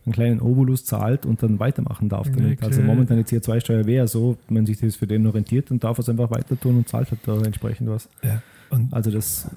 einen 0.07 0.13
kleinen 0.13 0.39
Obolus 0.39 0.85
zahlt 0.85 1.25
und 1.25 1.43
dann 1.43 1.59
weitermachen 1.59 2.09
darf 2.09 2.29
damit. 2.29 2.57
Okay. 2.57 2.65
Also 2.65 2.81
momentan 2.81 3.17
die 3.17 3.23
CO2-Steuer 3.23 3.85
wäre 3.85 4.07
so, 4.07 4.37
wenn 4.49 4.65
sich 4.65 4.79
das 4.79 4.95
für 4.95 5.07
den 5.07 5.27
orientiert, 5.27 5.69
dann 5.69 5.79
darf 5.79 5.97
er 5.97 6.01
es 6.01 6.09
einfach 6.09 6.31
weiter 6.31 6.59
tun 6.59 6.77
und 6.77 6.87
zahlt 6.87 7.11
halt 7.11 7.21
da 7.25 7.39
entsprechend 7.41 7.89
was. 7.89 8.09
Ja, 8.23 8.41
und 8.69 8.93
also 8.93 9.11
das. 9.11 9.49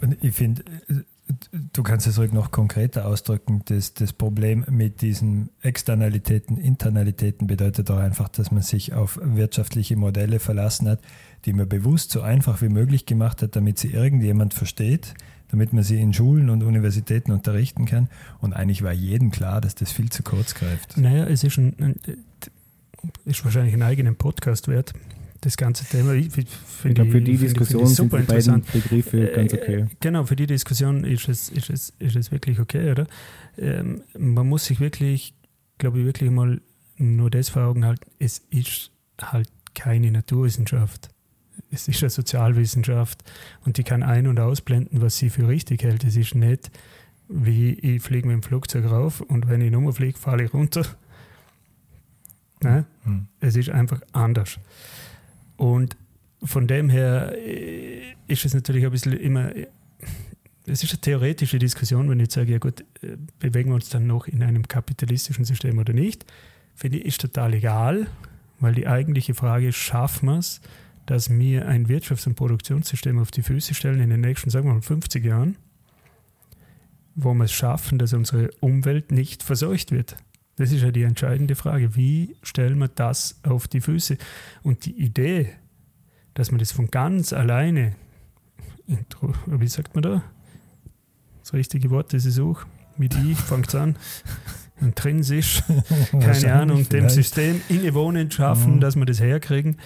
Und 0.00 0.16
ich 0.22 0.34
finde, 0.34 0.62
Du 1.72 1.82
kannst 1.82 2.06
es 2.06 2.20
ruhig 2.20 2.32
noch 2.32 2.52
konkreter 2.52 3.06
ausdrücken. 3.06 3.62
Das, 3.64 3.94
das 3.94 4.12
Problem 4.12 4.64
mit 4.70 5.02
diesen 5.02 5.50
Externalitäten, 5.60 6.56
Internalitäten 6.56 7.48
bedeutet 7.48 7.90
auch 7.90 7.98
einfach, 7.98 8.28
dass 8.28 8.52
man 8.52 8.62
sich 8.62 8.92
auf 8.92 9.18
wirtschaftliche 9.20 9.96
Modelle 9.96 10.38
verlassen 10.38 10.88
hat, 10.88 11.00
die 11.44 11.52
man 11.52 11.68
bewusst 11.68 12.12
so 12.12 12.20
einfach 12.20 12.62
wie 12.62 12.68
möglich 12.68 13.06
gemacht 13.06 13.42
hat, 13.42 13.56
damit 13.56 13.78
sie 13.78 13.90
irgendjemand 13.90 14.54
versteht, 14.54 15.14
damit 15.56 15.72
man 15.72 15.82
sie 15.82 15.98
in 15.98 16.12
Schulen 16.12 16.50
und 16.50 16.62
Universitäten 16.62 17.32
unterrichten 17.32 17.86
kann. 17.86 18.10
Und 18.40 18.52
eigentlich 18.52 18.82
war 18.82 18.92
jedem 18.92 19.30
klar, 19.30 19.62
dass 19.62 19.74
das 19.74 19.90
viel 19.90 20.10
zu 20.10 20.22
kurz 20.22 20.54
greift. 20.54 20.98
Naja, 20.98 21.24
es 21.24 21.44
ist, 21.44 21.56
ein, 21.56 21.96
ist 23.24 23.42
wahrscheinlich 23.42 23.72
einen 23.72 23.82
eigenen 23.82 24.16
Podcast 24.16 24.68
wert 24.68 24.92
das 25.40 25.56
ganze 25.56 25.84
Thema. 25.84 26.12
Ich, 26.12 26.36
ich 26.36 26.94
glaube, 26.94 27.10
für 27.10 27.22
die 27.22 27.38
Diskussion 27.38 27.86
sind 27.86 28.12
die 28.12 28.18
beiden 28.18 28.62
Begriffe 28.70 29.32
ganz 29.34 29.52
äh, 29.52 29.56
okay. 29.56 29.86
Genau, 30.00 30.24
für 30.24 30.36
die 30.36 30.46
Diskussion 30.46 31.04
ist 31.04 31.28
es, 31.28 31.48
ist 31.48 31.70
es, 31.70 31.94
ist 31.98 32.16
es 32.16 32.32
wirklich 32.32 32.58
okay, 32.60 32.90
oder? 32.90 33.06
Ähm, 33.56 34.02
man 34.18 34.46
muss 34.46 34.66
sich 34.66 34.80
wirklich, 34.80 35.34
glaube 35.78 36.00
ich, 36.00 36.04
wirklich 36.04 36.30
mal 36.30 36.60
nur 36.98 37.30
das 37.30 37.48
vor 37.48 37.62
Augen 37.62 37.84
halten, 37.84 38.10
es 38.18 38.42
ist 38.50 38.90
halt 39.22 39.48
keine 39.74 40.10
Naturwissenschaft. 40.10 41.10
Es 41.70 41.88
ist 41.88 42.02
eine 42.02 42.10
Sozialwissenschaft 42.10 43.24
und 43.64 43.78
die 43.78 43.84
kann 43.84 44.02
ein- 44.02 44.26
und 44.26 44.38
ausblenden, 44.40 45.00
was 45.00 45.16
sie 45.16 45.30
für 45.30 45.48
richtig 45.48 45.82
hält. 45.82 46.04
Es 46.04 46.16
ist 46.16 46.34
nicht, 46.34 46.70
wie 47.28 47.72
ich 47.72 48.02
fliege 48.02 48.28
mit 48.28 48.34
dem 48.34 48.42
Flugzeug 48.42 48.90
rauf 48.90 49.20
und 49.20 49.48
wenn 49.48 49.60
ich 49.60 49.70
nochmal 49.70 49.92
fliege, 49.92 50.18
falle 50.18 50.44
ich 50.44 50.54
runter 50.54 50.86
Ne? 52.62 52.86
Mhm. 53.04 53.26
Es 53.40 53.56
ist 53.56 53.70
einfach 53.70 54.00
anders. 54.12 54.58
Und 55.56 55.96
von 56.42 56.66
dem 56.66 56.88
her 56.88 57.34
äh, 57.36 58.14
ist 58.26 58.44
es 58.44 58.54
natürlich 58.54 58.84
ein 58.84 58.90
bisschen 58.90 59.12
immer, 59.12 59.50
es 60.66 60.82
ist 60.82 60.92
eine 60.92 61.00
theoretische 61.00 61.58
Diskussion, 61.58 62.08
wenn 62.10 62.20
ich 62.20 62.32
sage, 62.32 62.52
ja 62.52 62.58
gut, 62.58 62.80
äh, 63.02 63.16
bewegen 63.38 63.70
wir 63.70 63.76
uns 63.76 63.88
dann 63.88 64.06
noch 64.06 64.26
in 64.26 64.42
einem 64.42 64.66
kapitalistischen 64.66 65.44
System 65.44 65.78
oder 65.78 65.92
nicht. 65.92 66.24
Finde 66.74 66.98
ich, 66.98 67.06
ist 67.06 67.20
total 67.20 67.54
egal, 67.54 68.06
weil 68.60 68.74
die 68.74 68.86
eigentliche 68.86 69.34
Frage 69.34 69.68
ist, 69.68 69.76
schaffen 69.76 70.28
wir 70.28 70.38
es, 70.38 70.60
dass 71.06 71.30
wir 71.30 71.66
ein 71.68 71.86
Wirtschafts- 71.86 72.26
und 72.26 72.34
Produktionssystem 72.34 73.18
auf 73.18 73.30
die 73.30 73.42
Füße 73.42 73.74
stellen 73.74 74.00
in 74.00 74.10
den 74.10 74.20
nächsten, 74.20 74.50
sagen 74.50 74.68
wir 74.68 74.74
mal, 74.74 74.82
50 74.82 75.24
Jahren, 75.24 75.56
wo 77.14 77.32
wir 77.32 77.44
es 77.44 77.52
schaffen, 77.52 77.98
dass 77.98 78.12
unsere 78.12 78.50
Umwelt 78.60 79.12
nicht 79.12 79.42
verseucht 79.42 79.92
wird. 79.92 80.16
Das 80.56 80.72
ist 80.72 80.82
ja 80.82 80.90
die 80.90 81.02
entscheidende 81.02 81.54
Frage. 81.54 81.96
Wie 81.96 82.36
stellen 82.42 82.78
wir 82.78 82.88
das 82.88 83.38
auf 83.42 83.68
die 83.68 83.80
Füße? 83.80 84.16
Und 84.62 84.86
die 84.86 84.98
Idee, 84.98 85.50
dass 86.34 86.50
man 86.50 86.58
das 86.58 86.72
von 86.72 86.90
ganz 86.90 87.32
alleine, 87.32 87.94
wie 89.46 89.68
sagt 89.68 89.94
man 89.94 90.02
da? 90.02 90.24
Das 91.40 91.52
richtige 91.52 91.90
Wort, 91.90 92.12
das 92.12 92.26
ich 92.26 92.34
suche, 92.34 92.66
mit 92.96 93.14
I 93.14 93.34
fängt 93.34 93.68
es 93.68 93.74
an. 93.74 93.96
Intrinsisch, 94.80 95.62
keine 96.10 96.52
Ahnung, 96.52 96.88
dem 96.88 97.08
System 97.08 97.60
innewohnend 97.68 98.34
schaffen, 98.34 98.76
mhm. 98.76 98.80
dass 98.80 98.96
wir 98.96 99.06
das 99.06 99.20
herkriegen, 99.20 99.78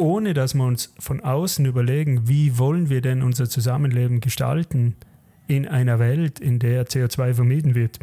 ohne 0.00 0.34
dass 0.34 0.54
wir 0.54 0.64
uns 0.64 0.92
von 0.98 1.20
außen 1.20 1.64
überlegen, 1.66 2.28
wie 2.28 2.58
wollen 2.58 2.88
wir 2.88 3.00
denn 3.00 3.22
unser 3.22 3.48
Zusammenleben 3.48 4.20
gestalten 4.20 4.96
in 5.50 5.66
einer 5.66 5.98
Welt, 5.98 6.38
in 6.38 6.58
der 6.58 6.86
CO2 6.86 7.34
vermieden 7.34 7.74
wird. 7.74 7.98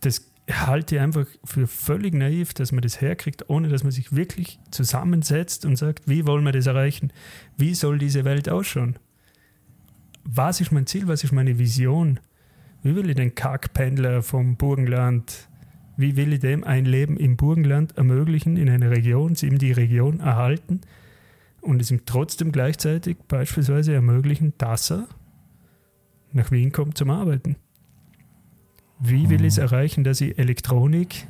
Das 0.00 0.30
halte 0.48 0.94
ich 0.94 1.00
einfach 1.00 1.26
für 1.44 1.66
völlig 1.66 2.14
naiv, 2.14 2.54
dass 2.54 2.70
man 2.70 2.82
das 2.82 3.00
herkriegt, 3.00 3.50
ohne 3.50 3.68
dass 3.68 3.82
man 3.82 3.90
sich 3.90 4.14
wirklich 4.14 4.60
zusammensetzt 4.70 5.64
und 5.64 5.76
sagt, 5.76 6.08
wie 6.08 6.26
wollen 6.26 6.44
wir 6.44 6.52
das 6.52 6.66
erreichen? 6.66 7.12
Wie 7.56 7.74
soll 7.74 7.98
diese 7.98 8.24
Welt 8.24 8.48
ausschauen? 8.48 8.96
Was 10.24 10.60
ist 10.60 10.70
mein 10.72 10.86
Ziel? 10.86 11.08
Was 11.08 11.24
ist 11.24 11.32
meine 11.32 11.58
Vision? 11.58 12.20
Wie 12.82 12.94
will 12.94 13.10
ich 13.10 13.16
den 13.16 13.34
Kackpendler 13.34 14.22
vom 14.22 14.56
Burgenland, 14.56 15.48
wie 15.98 16.16
will 16.16 16.32
ich 16.32 16.38
dem 16.38 16.62
ein 16.62 16.84
Leben 16.84 17.16
im 17.16 17.36
Burgenland 17.36 17.98
ermöglichen, 17.98 18.56
in 18.56 18.70
einer 18.70 18.90
Region, 18.90 19.34
ihm 19.42 19.58
die 19.58 19.72
Region 19.72 20.20
erhalten 20.20 20.80
und 21.60 21.82
es 21.82 21.90
ihm 21.90 22.06
trotzdem 22.06 22.52
gleichzeitig 22.52 23.16
beispielsweise 23.26 23.94
ermöglichen, 23.94 24.54
dass 24.58 24.92
er 24.92 25.08
nach 26.32 26.52
Wien 26.52 26.70
kommt 26.70 26.96
zum 26.96 27.10
Arbeiten? 27.10 27.56
Wie 29.00 29.28
will 29.28 29.40
ich 29.40 29.48
es 29.48 29.56
hm. 29.56 29.64
erreichen, 29.64 30.04
dass 30.04 30.20
ich 30.20 30.38
Elektronik, 30.38 31.26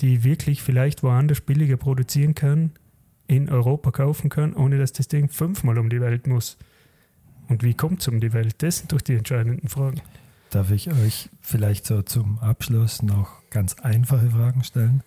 die 0.00 0.22
wirklich 0.22 0.62
vielleicht 0.62 1.02
woanders 1.02 1.40
billiger 1.40 1.78
produzieren 1.78 2.34
kann, 2.34 2.72
in 3.26 3.48
Europa 3.48 3.90
kaufen 3.90 4.28
kann, 4.28 4.52
ohne 4.52 4.76
dass 4.76 4.92
das 4.92 5.08
Ding 5.08 5.30
fünfmal 5.30 5.78
um 5.78 5.88
die 5.88 6.02
Welt 6.02 6.26
muss? 6.26 6.58
Und 7.48 7.62
wie 7.62 7.72
kommt 7.72 8.02
es 8.02 8.08
um 8.08 8.20
die 8.20 8.34
Welt? 8.34 8.56
Das 8.58 8.78
sind 8.78 8.92
doch 8.92 9.00
die 9.00 9.14
entscheidenden 9.14 9.68
Fragen. 9.70 10.02
Darf 10.50 10.70
ich 10.70 10.90
euch 10.90 11.28
vielleicht 11.40 11.86
so 11.86 12.00
zum 12.02 12.38
Abschluss 12.38 13.02
noch 13.02 13.42
ganz 13.50 13.74
einfache 13.74 14.30
Fragen 14.30 14.64
stellen? 14.64 15.02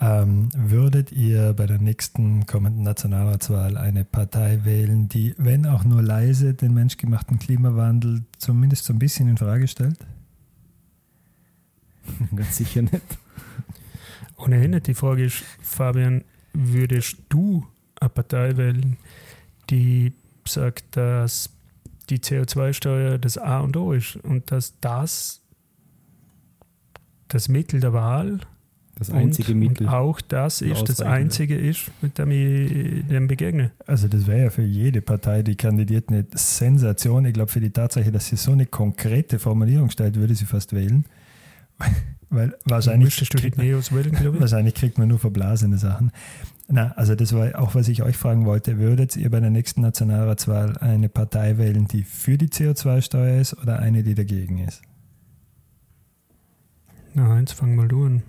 Ähm, 0.00 0.48
würdet 0.56 1.12
ihr 1.12 1.52
bei 1.54 1.66
der 1.66 1.78
nächsten 1.78 2.46
kommenden 2.46 2.84
Nationalratswahl 2.84 3.76
eine 3.76 4.04
Partei 4.04 4.64
wählen, 4.64 5.08
die, 5.08 5.34
wenn 5.38 5.66
auch 5.66 5.84
nur 5.84 6.02
leise, 6.02 6.54
den 6.54 6.74
menschgemachten 6.74 7.38
Klimawandel 7.38 8.24
zumindest 8.38 8.84
so 8.84 8.92
ein 8.92 8.98
bisschen 8.98 9.28
in 9.28 9.38
Frage 9.38 9.66
stellt? 9.66 9.98
Ganz 12.34 12.56
sicher 12.56 12.82
nicht. 12.82 13.18
Ohnehin 14.36 14.72
nicht. 14.72 14.86
Die 14.86 14.94
Frage 14.94 15.24
ist, 15.24 15.42
Fabian, 15.60 16.24
würdest 16.52 17.16
du 17.28 17.66
eine 18.00 18.08
Partei 18.08 18.56
wählen, 18.56 18.96
die 19.70 20.12
sagt, 20.46 20.96
dass 20.96 21.50
die 22.12 22.18
CO2-Steuer 22.18 23.18
das 23.18 23.38
A 23.38 23.60
und 23.60 23.76
O 23.76 23.92
ist 23.92 24.16
und 24.16 24.50
dass 24.50 24.78
das 24.80 25.40
das 27.28 27.48
Mittel 27.48 27.80
der 27.80 27.94
Wahl 27.94 28.40
das 28.96 29.10
einzige 29.10 29.52
und, 29.52 29.58
Mittel. 29.58 29.86
Und 29.86 29.92
auch 29.92 30.20
das 30.20 30.60
ist 30.60 30.88
das 30.88 31.00
einzige 31.00 31.56
ist, 31.56 31.90
mit 32.02 32.18
dem 32.18 32.30
ich 32.30 33.06
dem 33.06 33.26
begegne. 33.26 33.70
Also 33.86 34.06
das 34.06 34.26
wäre 34.26 34.44
ja 34.44 34.50
für 34.50 34.62
jede 34.62 35.00
Partei, 35.00 35.42
die 35.42 35.56
kandidiert, 35.56 36.10
eine 36.10 36.26
Sensation. 36.34 37.24
Ich 37.24 37.32
glaube, 37.32 37.50
für 37.50 37.60
die 37.60 37.70
Tatsache, 37.70 38.12
dass 38.12 38.26
sie 38.26 38.36
so 38.36 38.52
eine 38.52 38.66
konkrete 38.66 39.38
Formulierung 39.38 39.88
stellt, 39.88 40.16
würde 40.16 40.34
sie 40.34 40.44
fast 40.44 40.74
wählen. 40.74 41.06
Weil 42.28 42.54
wahrscheinlich, 42.64 43.16
kriegt 43.30 43.56
man, 43.56 43.66
wählen, 43.66 44.40
wahrscheinlich 44.40 44.74
kriegt 44.74 44.98
man 44.98 45.08
nur 45.08 45.18
verblasene 45.18 45.78
Sachen. 45.78 46.12
Na, 46.74 46.92
also 46.92 47.14
das 47.14 47.34
war 47.34 47.58
auch, 47.58 47.74
was 47.74 47.86
ich 47.88 48.02
euch 48.02 48.16
fragen 48.16 48.46
wollte. 48.46 48.78
Würdet 48.78 49.14
ihr 49.14 49.30
bei 49.30 49.40
der 49.40 49.50
nächsten 49.50 49.82
Nationalratswahl 49.82 50.78
eine 50.78 51.10
Partei 51.10 51.58
wählen, 51.58 51.86
die 51.86 52.02
für 52.02 52.38
die 52.38 52.48
CO2-Steuer 52.48 53.38
ist 53.42 53.58
oder 53.58 53.80
eine, 53.80 54.02
die 54.02 54.14
dagegen 54.14 54.56
ist? 54.56 54.80
Na, 57.12 57.34
eins, 57.34 57.52
fang 57.52 57.76
mal 57.76 57.88
du 57.88 58.06
an. 58.06 58.22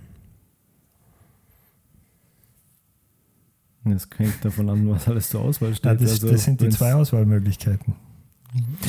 Das 3.86 4.10
hängt 4.18 4.44
davon 4.44 4.70
an, 4.70 4.90
was 4.90 5.08
alles 5.08 5.30
zur 5.30 5.40
Auswahl 5.40 5.74
steht. 5.74 5.86
Ja, 5.86 5.96
das, 5.96 6.12
also, 6.12 6.30
das, 6.30 6.44
sind 6.44 6.60
die 6.60 6.68
zwei 6.68 6.96
Auswahlmöglichkeiten. 6.96 7.96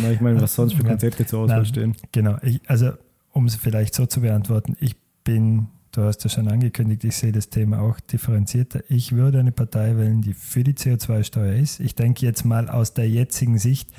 Na, 0.02 0.10
ich 0.10 0.20
meine, 0.20 0.40
was 0.40 0.56
sonst 0.56 0.74
für 0.74 0.82
Konzepte 0.82 1.26
zur 1.26 1.42
Auswahl 1.42 1.58
Nein, 1.58 1.66
stehen. 1.66 1.96
Genau, 2.10 2.38
ich, 2.42 2.60
also 2.68 2.90
um 3.30 3.46
es 3.46 3.54
vielleicht 3.54 3.94
so 3.94 4.06
zu 4.06 4.20
beantworten, 4.20 4.76
ich 4.80 4.96
bin, 5.22 5.68
du 5.96 6.02
hast 6.02 6.24
ja 6.24 6.30
schon 6.30 6.48
angekündigt, 6.48 7.04
ich 7.04 7.16
sehe 7.16 7.32
das 7.32 7.50
Thema 7.50 7.80
auch 7.80 8.00
differenzierter. 8.00 8.82
Ich 8.88 9.12
würde 9.12 9.40
eine 9.40 9.52
Partei 9.52 9.96
wählen, 9.96 10.20
die 10.20 10.34
für 10.34 10.64
die 10.64 10.74
CO2-Steuer 10.74 11.54
ist. 11.54 11.80
Ich 11.80 11.94
denke 11.94 12.26
jetzt 12.26 12.44
mal 12.44 12.68
aus 12.68 12.94
der 12.94 13.08
jetzigen 13.08 13.58
Sicht, 13.58 13.90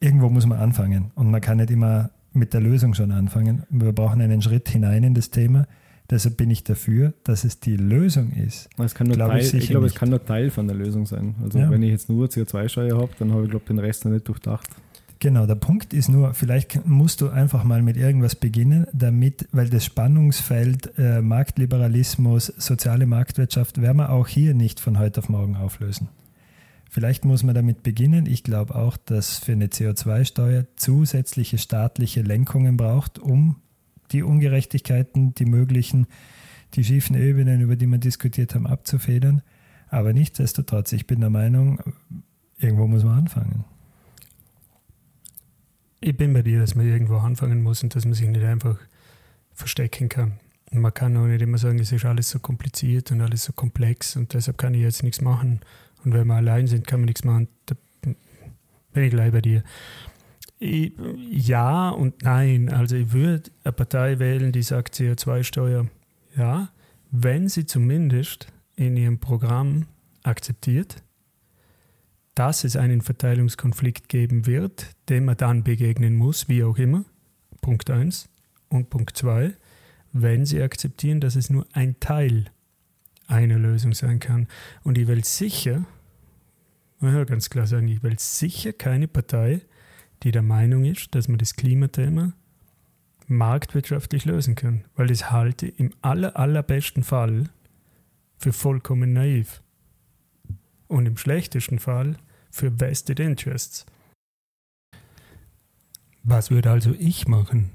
irgendwo 0.00 0.28
muss 0.28 0.46
man 0.46 0.58
anfangen 0.58 1.12
und 1.14 1.30
man 1.30 1.40
kann 1.40 1.58
nicht 1.58 1.70
immer 1.70 2.10
mit 2.32 2.52
der 2.52 2.60
Lösung 2.60 2.94
schon 2.94 3.12
anfangen. 3.12 3.62
Wir 3.70 3.92
brauchen 3.92 4.20
einen 4.20 4.42
Schritt 4.42 4.68
hinein 4.68 5.04
in 5.04 5.14
das 5.14 5.30
Thema. 5.30 5.66
Deshalb 6.10 6.36
bin 6.36 6.50
ich 6.50 6.64
dafür, 6.64 7.14
dass 7.24 7.44
es 7.44 7.60
die 7.60 7.76
Lösung 7.76 8.32
ist. 8.32 8.68
Es 8.76 8.94
kann 8.94 9.06
nur 9.06 9.16
glaube 9.16 9.34
Teil, 9.34 9.42
ich, 9.42 9.54
ich 9.54 9.68
glaube, 9.68 9.86
es 9.86 9.94
kann 9.94 10.10
nur 10.10 10.22
Teil 10.22 10.50
von 10.50 10.66
der 10.66 10.76
Lösung 10.76 11.06
sein. 11.06 11.34
Also 11.42 11.58
ja. 11.58 11.70
wenn 11.70 11.82
ich 11.82 11.90
jetzt 11.90 12.10
nur 12.10 12.26
CO2-Steuer 12.26 12.98
habe, 12.98 13.10
dann 13.18 13.32
habe 13.32 13.44
ich, 13.44 13.50
glaube 13.50 13.64
den 13.66 13.78
Rest 13.78 14.04
noch 14.04 14.12
nicht 14.12 14.28
durchdacht. 14.28 14.68
Genau, 15.20 15.46
der 15.46 15.54
Punkt 15.54 15.94
ist 15.94 16.08
nur, 16.08 16.34
vielleicht 16.34 16.86
musst 16.86 17.20
du 17.20 17.30
einfach 17.30 17.64
mal 17.64 17.82
mit 17.82 17.96
irgendwas 17.96 18.34
beginnen, 18.34 18.86
damit, 18.92 19.48
weil 19.52 19.70
das 19.70 19.84
Spannungsfeld 19.84 20.98
äh, 20.98 21.22
Marktliberalismus, 21.22 22.46
soziale 22.46 23.06
Marktwirtschaft 23.06 23.80
werden 23.80 23.98
wir 23.98 24.10
auch 24.10 24.28
hier 24.28 24.54
nicht 24.54 24.80
von 24.80 24.98
heute 24.98 25.20
auf 25.20 25.28
morgen 25.28 25.56
auflösen. 25.56 26.08
Vielleicht 26.90 27.24
muss 27.24 27.42
man 27.42 27.54
damit 27.54 27.82
beginnen. 27.82 28.26
Ich 28.26 28.44
glaube 28.44 28.74
auch, 28.76 28.96
dass 28.96 29.38
für 29.38 29.52
eine 29.52 29.66
CO2-Steuer 29.66 30.66
zusätzliche 30.76 31.58
staatliche 31.58 32.22
Lenkungen 32.22 32.76
braucht, 32.76 33.18
um 33.18 33.56
die 34.12 34.22
Ungerechtigkeiten, 34.22 35.34
die 35.34 35.46
möglichen, 35.46 36.06
die 36.74 36.84
schiefen 36.84 37.16
Ebenen, 37.16 37.60
über 37.60 37.74
die 37.76 37.86
wir 37.86 37.98
diskutiert 37.98 38.54
haben, 38.54 38.66
abzufedern. 38.66 39.42
Aber 39.88 40.12
nichtsdestotrotz, 40.12 40.92
ich 40.92 41.06
bin 41.06 41.20
der 41.20 41.30
Meinung, 41.30 41.80
irgendwo 42.58 42.86
muss 42.86 43.04
man 43.04 43.18
anfangen. 43.18 43.64
Ich 46.06 46.14
bin 46.14 46.34
bei 46.34 46.42
dir, 46.42 46.60
dass 46.60 46.74
man 46.74 46.86
irgendwo 46.86 47.16
anfangen 47.16 47.62
muss 47.62 47.82
und 47.82 47.96
dass 47.96 48.04
man 48.04 48.12
sich 48.12 48.28
nicht 48.28 48.44
einfach 48.44 48.76
verstecken 49.54 50.10
kann. 50.10 50.34
Und 50.70 50.82
man 50.82 50.92
kann 50.92 51.16
auch 51.16 51.24
nicht 51.24 51.40
immer 51.40 51.56
sagen, 51.56 51.78
es 51.78 51.92
ist 51.92 52.04
alles 52.04 52.28
so 52.28 52.40
kompliziert 52.40 53.10
und 53.10 53.22
alles 53.22 53.44
so 53.44 53.54
komplex 53.54 54.14
und 54.14 54.34
deshalb 54.34 54.58
kann 54.58 54.74
ich 54.74 54.82
jetzt 54.82 55.02
nichts 55.02 55.22
machen. 55.22 55.60
Und 56.04 56.12
wenn 56.12 56.26
wir 56.26 56.34
allein 56.34 56.66
sind, 56.66 56.86
kann 56.86 57.00
man 57.00 57.06
nichts 57.06 57.24
machen. 57.24 57.48
Da 57.64 57.74
bin 58.02 59.02
ich 59.02 59.12
gleich 59.12 59.32
bei 59.32 59.40
dir. 59.40 59.64
Ja 60.60 61.88
und 61.88 62.22
nein. 62.22 62.68
Also 62.68 62.96
ich 62.96 63.14
würde 63.14 63.50
eine 63.64 63.72
Partei 63.72 64.18
wählen, 64.18 64.52
die 64.52 64.62
sagt 64.62 64.96
CO2-Steuer 64.96 65.86
ja, 66.36 66.68
wenn 67.12 67.48
sie 67.48 67.64
zumindest 67.64 68.48
in 68.76 68.98
ihrem 68.98 69.20
Programm 69.20 69.86
akzeptiert, 70.22 71.02
dass 72.34 72.64
es 72.64 72.76
einen 72.76 73.00
Verteilungskonflikt 73.00 74.08
geben 74.08 74.46
wird, 74.46 74.94
dem 75.08 75.26
man 75.26 75.36
dann 75.36 75.62
begegnen 75.62 76.16
muss, 76.16 76.48
wie 76.48 76.64
auch 76.64 76.78
immer. 76.78 77.04
Punkt 77.60 77.90
1. 77.90 78.28
Und 78.68 78.90
Punkt 78.90 79.16
2, 79.16 79.52
wenn 80.12 80.44
sie 80.44 80.62
akzeptieren, 80.62 81.20
dass 81.20 81.36
es 81.36 81.48
nur 81.50 81.66
ein 81.72 82.00
Teil 82.00 82.46
einer 83.26 83.58
Lösung 83.58 83.94
sein 83.94 84.18
kann. 84.18 84.48
Und 84.82 84.98
ich 84.98 85.06
will 85.06 85.24
sicher, 85.24 85.84
ganz 87.00 87.50
klar 87.50 87.66
sagen, 87.66 87.88
ich 87.88 88.02
will 88.02 88.18
sicher 88.18 88.72
keine 88.72 89.08
Partei, 89.08 89.60
die 90.22 90.32
der 90.32 90.42
Meinung 90.42 90.84
ist, 90.84 91.14
dass 91.14 91.28
man 91.28 91.38
das 91.38 91.54
Klimathema 91.54 92.32
marktwirtschaftlich 93.26 94.24
lösen 94.24 94.54
kann. 94.54 94.84
Weil 94.96 95.06
das 95.06 95.30
halte 95.30 95.66
im 95.66 95.92
aller, 96.02 96.36
allerbesten 96.36 97.02
Fall 97.02 97.48
für 98.36 98.52
vollkommen 98.52 99.12
naiv. 99.12 99.62
Und 100.88 101.06
im 101.06 101.16
schlechtesten 101.16 101.78
Fall 101.78 102.16
für 102.54 102.80
Vested 102.80 103.20
Interests. 103.20 103.84
Was 106.22 106.50
würde 106.50 106.70
also 106.70 106.94
ich 106.98 107.26
machen? 107.28 107.70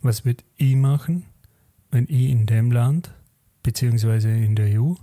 Was 0.00 0.24
würde 0.24 0.44
ich 0.56 0.76
machen? 0.76 1.26
wenn 1.90 2.04
ich 2.04 2.30
in 2.30 2.46
dem 2.46 2.70
Land 2.70 3.12
beziehungsweise 3.62 4.30
in 4.30 4.56
der 4.56 4.80
EU 4.80 4.94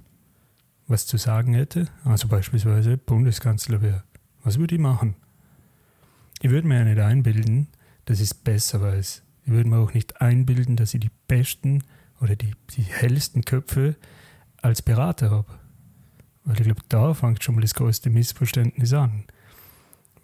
was 0.88 1.08
zu 1.08 1.18
sagen 1.18 1.56
hätte, 1.56 1.88
also 2.04 2.28
beispielsweise 2.28 2.98
Bundeskanzler 2.98 3.82
wäre, 3.82 4.04
was 4.44 4.60
würde 4.60 4.76
ich 4.76 4.82
machen? 4.82 5.16
Ich 6.42 6.52
würde 6.52 6.68
mir 6.68 6.78
ja 6.78 6.84
nicht 6.84 7.00
einbilden, 7.00 7.68
dass 8.06 8.20
ich 8.20 8.26
es 8.26 8.34
besser 8.36 8.82
weiß. 8.82 9.24
Ich 9.46 9.52
würde 9.52 9.68
mir 9.68 9.78
auch 9.78 9.94
nicht 9.94 10.22
einbilden, 10.22 10.76
dass 10.76 10.94
ich 10.94 11.00
die 11.00 11.12
besten 11.28 11.84
oder 12.22 12.36
die, 12.36 12.52
die 12.76 12.84
hellsten 12.84 13.44
Köpfe 13.46 13.96
als 14.62 14.84
Berater 14.84 15.32
habe. 15.32 15.60
Weil 16.46 16.58
ich 16.58 16.64
glaube, 16.64 16.82
da 16.90 17.14
fängt 17.14 17.44
schon 17.44 17.56
mal 17.56 17.62
das 17.62 17.74
größte 17.74 18.10
Missverständnis 18.10 18.94
an. 18.94 19.26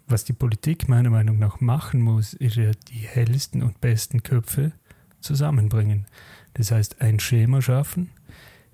Was 0.06 0.24
die 0.24 0.32
Politik 0.32 0.88
meiner 0.88 1.10
Meinung 1.10 1.38
nach 1.38 1.60
machen 1.60 2.00
muss, 2.00 2.32
ist 2.34 2.56
ja 2.56 2.70
die 2.88 3.06
hellsten 3.06 3.62
und 3.62 3.80
besten 3.80 4.22
Köpfe 4.22 4.72
zusammenbringen. 5.20 6.06
Das 6.54 6.70
heißt, 6.70 7.00
ein 7.00 7.18
Schema 7.18 7.62
schaffen, 7.62 8.10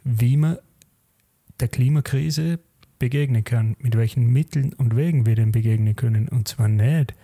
wie 0.05 0.37
man 0.37 0.59
der 1.61 1.69
Klimakrise 1.69 2.59
begegnen 2.99 3.45
kann, 3.45 3.77
mit 3.79 3.97
welchen 3.97 4.27
Mitteln 4.33 4.73
und 4.73 4.97
Wegen 4.97 5.27
wir 5.27 5.37
dem 5.37 5.53
begegnen 5.53 5.97
können. 5.97 6.29
Und 6.29 6.49
zwar 6.49 6.69
nicht 6.69 7.15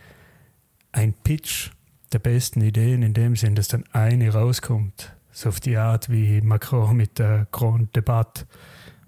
ein 0.93 1.13
Pitch 1.13 1.71
der 2.13 2.21
besten 2.21 2.61
Ideen 2.61 3.03
in 3.03 3.15
dem 3.15 3.35
Sinn, 3.37 3.57
dass 3.57 3.69
dann 3.69 3.85
eine 3.93 4.33
rauskommt, 4.33 5.13
so 5.33 5.49
auf 5.49 5.61
die 5.61 5.77
Art 5.77 6.11
wie 6.11 6.41
Macron 6.41 6.97
mit 6.97 7.19
der 7.19 7.49
Grand 7.51 7.95
Debatte, 7.97 8.47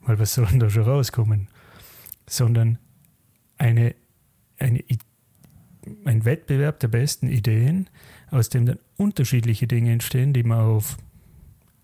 weil 0.07 0.19
was 0.19 0.35
soll 0.35 0.47
denn 0.47 0.61
da 0.61 0.71
schon 0.71 0.85
rauskommen? 0.85 1.49
Sondern 2.29 2.79
eine, 3.59 3.95
eine, 4.59 4.83
ein 6.05 6.25
Wettbewerb 6.25 6.81
der 6.81 6.89
besten 6.89 7.29
Ideen, 7.29 7.89
aus 8.31 8.49
dem 8.49 8.67
dann 8.67 8.79
unterschiedliche 8.97 9.67
Dinge 9.67 9.93
entstehen, 9.93 10.33
die 10.33 10.43
man 10.43 10.61
auf 10.61 10.97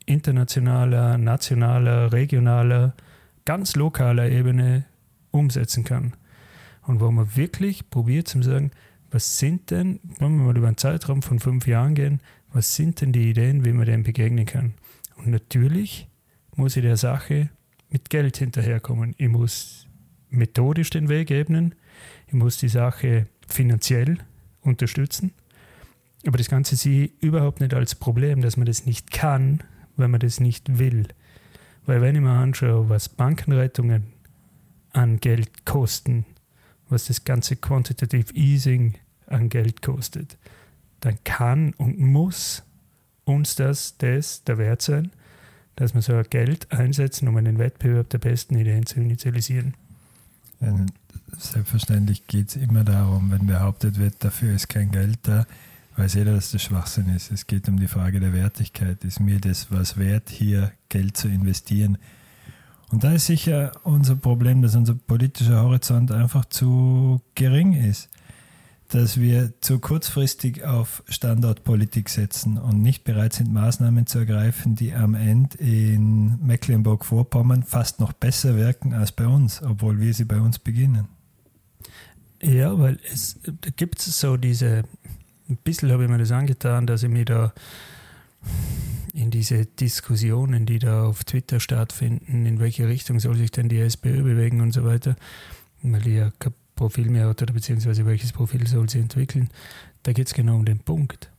internationaler, 0.07 1.19
nationaler, 1.19 2.13
regionaler, 2.13 2.95
ganz 3.45 3.77
lokaler 3.77 4.31
Ebene 4.31 4.85
umsetzen 5.31 5.85
kann. 5.85 6.15
Und 6.83 7.01
wo 7.01 7.11
man 7.11 7.37
wirklich 7.37 7.91
probiert 7.91 8.29
zu 8.29 8.43
sagen, 8.43 8.73
was 9.11 9.39
sind 9.39 9.71
denn, 9.71 10.01
wenn 10.19 10.37
wir 10.37 10.45
mal 10.45 10.57
über 10.57 10.69
einen 10.69 10.79
Zeitraum 10.79 11.23
von 11.23 11.39
fünf 11.39 11.67
Jahren 11.67 11.95
gehen, 11.95 12.21
was 12.53 12.75
sind 12.75 13.01
denn 13.01 13.13
die 13.13 13.31
Ideen, 13.31 13.65
wie 13.65 13.73
man 13.73 13.87
dem 13.87 14.03
begegnen 14.03 14.47
kann? 14.47 14.75
Und 15.17 15.29
natürlich 15.29 16.09
muss 16.57 16.77
ich 16.77 16.83
der 16.83 16.97
Sache 16.97 17.51
mit 17.93 18.11
Geld 18.11 18.39
hinterherkommen. 18.39 19.15
Ich 19.19 19.29
muss 19.29 19.87
methodisch 20.31 20.91
den 20.91 21.09
Weg 21.09 21.31
ebnen, 21.31 21.75
ich 22.27 22.33
muss 22.33 22.57
die 22.57 22.69
Sache 22.69 23.27
finanziell 23.47 24.19
unterstützen. 24.63 25.33
Aber 26.27 26.39
das 26.39 26.49
Ganze 26.49 26.77
sehe 26.77 27.07
ich 27.07 27.23
überhaupt 27.23 27.61
nicht 27.61 27.75
als 27.75 27.95
Problem, 27.95 28.41
dass 28.41 28.57
man 28.57 28.67
das 28.67 28.87
nicht 28.87 29.11
kann, 29.11 29.63
wenn 29.97 30.11
man 30.11 30.21
das 30.21 30.41
nicht 30.41 30.79
will. 30.79 31.09
Weil 31.85 32.01
wenn 32.01 32.15
ich 32.15 32.21
mir 32.21 32.31
anschaue, 32.31 32.89
was 32.89 33.09
Bankenrettungen 33.09 34.13
an 34.93 35.19
Geld 35.19 35.65
kosten, 35.65 36.25
was 36.89 37.07
das 37.07 37.25
ganze 37.25 37.57
Quantitative 37.57 38.33
Easing 38.35 38.95
an 39.27 39.49
Geld 39.49 39.83
kostet, 39.83 40.39
dann 41.01 41.19
kann 41.25 41.75
und 41.75 41.99
muss 41.99 42.63
uns 43.25 43.57
das, 43.57 43.99
das 43.99 44.45
der 44.45 44.59
Wert 44.59 44.83
sein, 44.83 45.11
dass 45.77 45.95
wir 45.95 46.03
so 46.03 46.21
Geld 46.29 46.71
einsetzen, 46.73 47.29
um 47.29 47.37
einen 47.37 47.59
Wettbewerb 47.59 48.11
der 48.11 48.19
besten 48.19 48.57
Ideen 48.57 48.87
zu 48.87 49.01
initialisieren. 49.01 49.75
Selbstverständlich 51.39 52.27
geht 52.27 52.49
es 52.49 52.57
immer 52.57 52.85
darum, 52.85 53.31
wenn 53.31 53.47
behauptet 53.47 53.99
wird, 53.99 54.17
dafür 54.21 54.55
ist 54.55 54.69
kein 54.69 54.91
Geld 54.91 55.19
da, 55.23 55.47
weiß 55.97 56.15
jeder, 56.15 56.35
dass 56.35 56.53
das 56.53 56.63
Schwachsinn 56.63 57.09
ist. 57.09 57.33
Es 57.33 57.47
geht 57.47 57.69
um 57.69 57.79
die 57.79 57.89
Frage 57.89 58.21
der 58.21 58.33
Wertigkeit. 58.33 59.03
Ist 59.05 59.21
mir 59.21 59.41
das 59.41 59.71
was 59.71 59.97
wert, 59.97 60.31
hier 60.31 60.73
Geld 60.89 61.17
zu 61.17 61.29
investieren? 61.29 61.99
Und 62.91 63.05
da 63.05 63.13
ist 63.13 63.27
sicher 63.27 63.73
unser 63.85 64.17
Problem, 64.17 64.63
dass 64.63 64.77
unser 64.77 64.95
politischer 64.95 65.63
Horizont 65.63 66.13
einfach 66.13 66.45
zu 66.45 67.23
gering 67.35 67.73
ist. 67.73 68.11
Dass 68.93 69.19
wir 69.19 69.55
zu 69.63 69.79
kurzfristig 69.79 70.65
auf 70.65 71.03
Standortpolitik 71.09 72.11
setzen 72.11 72.59
und 72.59 72.83
nicht 72.83 73.05
bereit 73.05 73.33
sind, 73.33 73.53
Maßnahmen 73.53 74.07
zu 74.07 74.19
ergreifen, 74.19 74.75
die 74.75 74.93
am 74.93 75.15
Ende 75.15 75.57
in 75.59 76.39
Mecklenburg-Vorpommern 76.45 77.63
fast 77.63 78.01
noch 78.01 78.13
besser 78.13 78.57
wirken 78.57 78.93
als 78.93 79.13
bei 79.13 79.27
uns, 79.27 79.63
obwohl 79.63 79.99
wir 79.99 80.13
sie 80.13 80.25
bei 80.25 80.41
uns 80.41 80.59
beginnen. 80.59 81.09
Ja, 82.43 82.79
weil 82.79 82.99
es 83.11 83.41
gibt 83.77 84.01
so 84.01 84.37
diese 84.37 84.85
ein 85.49 85.57
bisschen 85.57 85.91
habe 85.91 86.05
ich 86.05 86.11
mir 86.11 86.19
das 86.19 86.33
angetan, 86.33 86.87
dass 86.87 87.03
ich 87.03 87.09
mich 87.09 87.27
da 87.27 87.53
in 89.15 89.31
diese 89.31 89.67
Diskussionen, 89.67 90.67
die 90.67 90.79
da 90.79 91.05
auf 91.05 91.25
Twitter 91.25 91.61
stattfinden, 91.61 92.47
in 92.47 92.59
welche 92.59 92.89
Richtung 92.89 93.21
soll 93.21 93.37
sich 93.37 93.51
denn 93.51 93.69
die 93.69 93.79
SPÖ 93.79 94.23
bewegen 94.23 94.61
und 94.61 94.73
so 94.73 94.85
weiter, 94.85 95.17
weil 95.83 96.01
die 96.01 96.15
ja 96.15 96.33
kein 96.39 96.55
Profil 96.83 97.11
mehr 97.11 97.29
hat 97.29 97.41
oder 97.41 97.53
beziehungsweise 97.53 98.05
welches 98.07 98.33
Profil 98.33 98.67
soll 98.67 98.89
sie 98.91 98.99
entwickeln, 98.99 99.51
da 100.03 100.13
geht 100.13 100.27
es 100.27 100.35
genau 100.35 100.57
um 100.57 100.65
den 100.65 100.81
Punkt. 100.81 101.31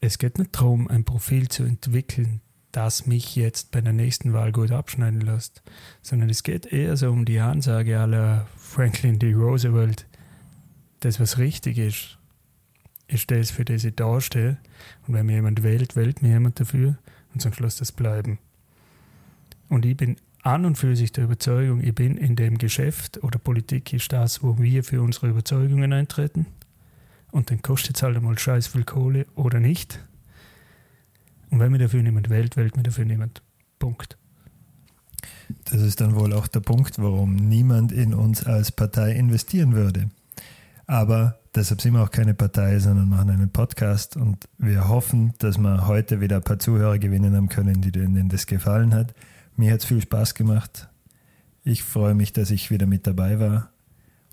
Es 0.00 0.18
geht 0.18 0.36
nicht 0.36 0.56
darum, 0.56 0.88
ein 0.88 1.04
Profil 1.04 1.48
zu 1.48 1.62
entwickeln, 1.62 2.40
das 2.72 3.06
mich 3.06 3.36
jetzt 3.36 3.70
bei 3.70 3.80
der 3.80 3.92
nächsten 3.92 4.32
Wahl 4.32 4.50
gut 4.50 4.72
abschneiden 4.72 5.20
lässt, 5.20 5.62
sondern 6.02 6.28
es 6.28 6.42
geht 6.42 6.66
eher 6.66 6.96
so 6.96 7.08
um 7.12 7.24
die 7.24 7.38
Ansage 7.38 8.00
aller 8.00 8.48
Franklin 8.56 9.20
D. 9.20 9.32
Roosevelt, 9.34 10.06
das, 10.98 11.20
was 11.20 11.38
richtig 11.38 11.78
ist, 11.78 12.18
ist 13.06 13.30
das, 13.30 13.52
für 13.52 13.64
das 13.64 13.84
ich 13.84 13.94
da 13.94 14.20
stehe. 14.20 14.58
Und 15.06 15.14
wenn 15.14 15.26
mir 15.26 15.36
jemand 15.36 15.62
wählt, 15.62 15.94
wählt 15.94 16.20
mir 16.20 16.30
jemand 16.30 16.58
dafür 16.58 16.98
und 17.32 17.40
zum 17.40 17.52
Schluss 17.52 17.76
das 17.76 17.92
bleiben. 17.92 18.40
Und 19.68 19.86
ich 19.86 19.96
bin 19.96 20.16
an 20.42 20.64
und 20.64 20.76
für 20.76 20.94
sich 20.96 21.12
der 21.12 21.24
Überzeugung, 21.24 21.82
ich 21.82 21.94
bin 21.94 22.16
in 22.16 22.36
dem 22.36 22.58
Geschäft 22.58 23.22
oder 23.22 23.38
Politik 23.38 23.92
ist 23.92 24.12
das, 24.12 24.42
wo 24.42 24.58
wir 24.58 24.84
für 24.84 25.02
unsere 25.02 25.28
Überzeugungen 25.28 25.92
eintreten. 25.92 26.46
Und 27.30 27.50
dann 27.50 27.60
kostet 27.60 27.96
es 27.96 28.02
halt 28.02 28.16
einmal 28.16 28.38
scheiß 28.38 28.68
viel 28.68 28.84
Kohle 28.84 29.26
oder 29.34 29.60
nicht. 29.60 30.00
Und 31.50 31.60
wenn 31.60 31.72
mir 31.72 31.78
dafür 31.78 32.02
niemand 32.02 32.30
wählt, 32.30 32.56
wählt 32.56 32.76
mir 32.76 32.82
dafür 32.82 33.04
niemand. 33.04 33.42
Punkt. 33.78 34.16
Das 35.64 35.80
ist 35.80 36.00
dann 36.00 36.14
wohl 36.14 36.32
auch 36.32 36.46
der 36.46 36.60
Punkt, 36.60 36.98
warum 36.98 37.36
niemand 37.36 37.92
in 37.92 38.14
uns 38.14 38.44
als 38.44 38.72
Partei 38.72 39.12
investieren 39.12 39.74
würde. 39.74 40.10
Aber 40.86 41.38
deshalb 41.54 41.80
sind 41.80 41.94
wir 41.94 42.02
auch 42.02 42.10
keine 42.10 42.34
Partei, 42.34 42.78
sondern 42.78 43.08
machen 43.08 43.30
einen 43.30 43.50
Podcast 43.50 44.16
und 44.16 44.48
wir 44.58 44.88
hoffen, 44.88 45.34
dass 45.38 45.58
wir 45.58 45.86
heute 45.86 46.20
wieder 46.20 46.36
ein 46.36 46.42
paar 46.42 46.58
Zuhörer 46.58 46.98
gewinnen 46.98 47.34
haben 47.34 47.48
können, 47.48 47.80
die 47.80 47.92
denen 47.92 48.28
das 48.28 48.46
gefallen 48.46 48.94
hat. 48.94 49.14
Mir 49.58 49.72
hat 49.72 49.80
es 49.80 49.86
viel 49.86 50.00
Spaß 50.00 50.34
gemacht. 50.34 50.88
Ich 51.64 51.82
freue 51.82 52.14
mich, 52.14 52.32
dass 52.32 52.52
ich 52.52 52.70
wieder 52.70 52.86
mit 52.86 53.08
dabei 53.08 53.40
war 53.40 53.72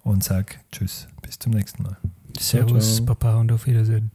und 0.03 0.23
sage 0.23 0.53
Tschüss, 0.71 1.07
bis 1.23 1.39
zum 1.39 1.51
nächsten 1.51 1.81
Mal. 1.81 1.97
Servus, 2.37 3.03
Papa 3.03 3.37
und 3.37 3.51
auf 3.51 3.65
Wiedersehen. 3.65 4.11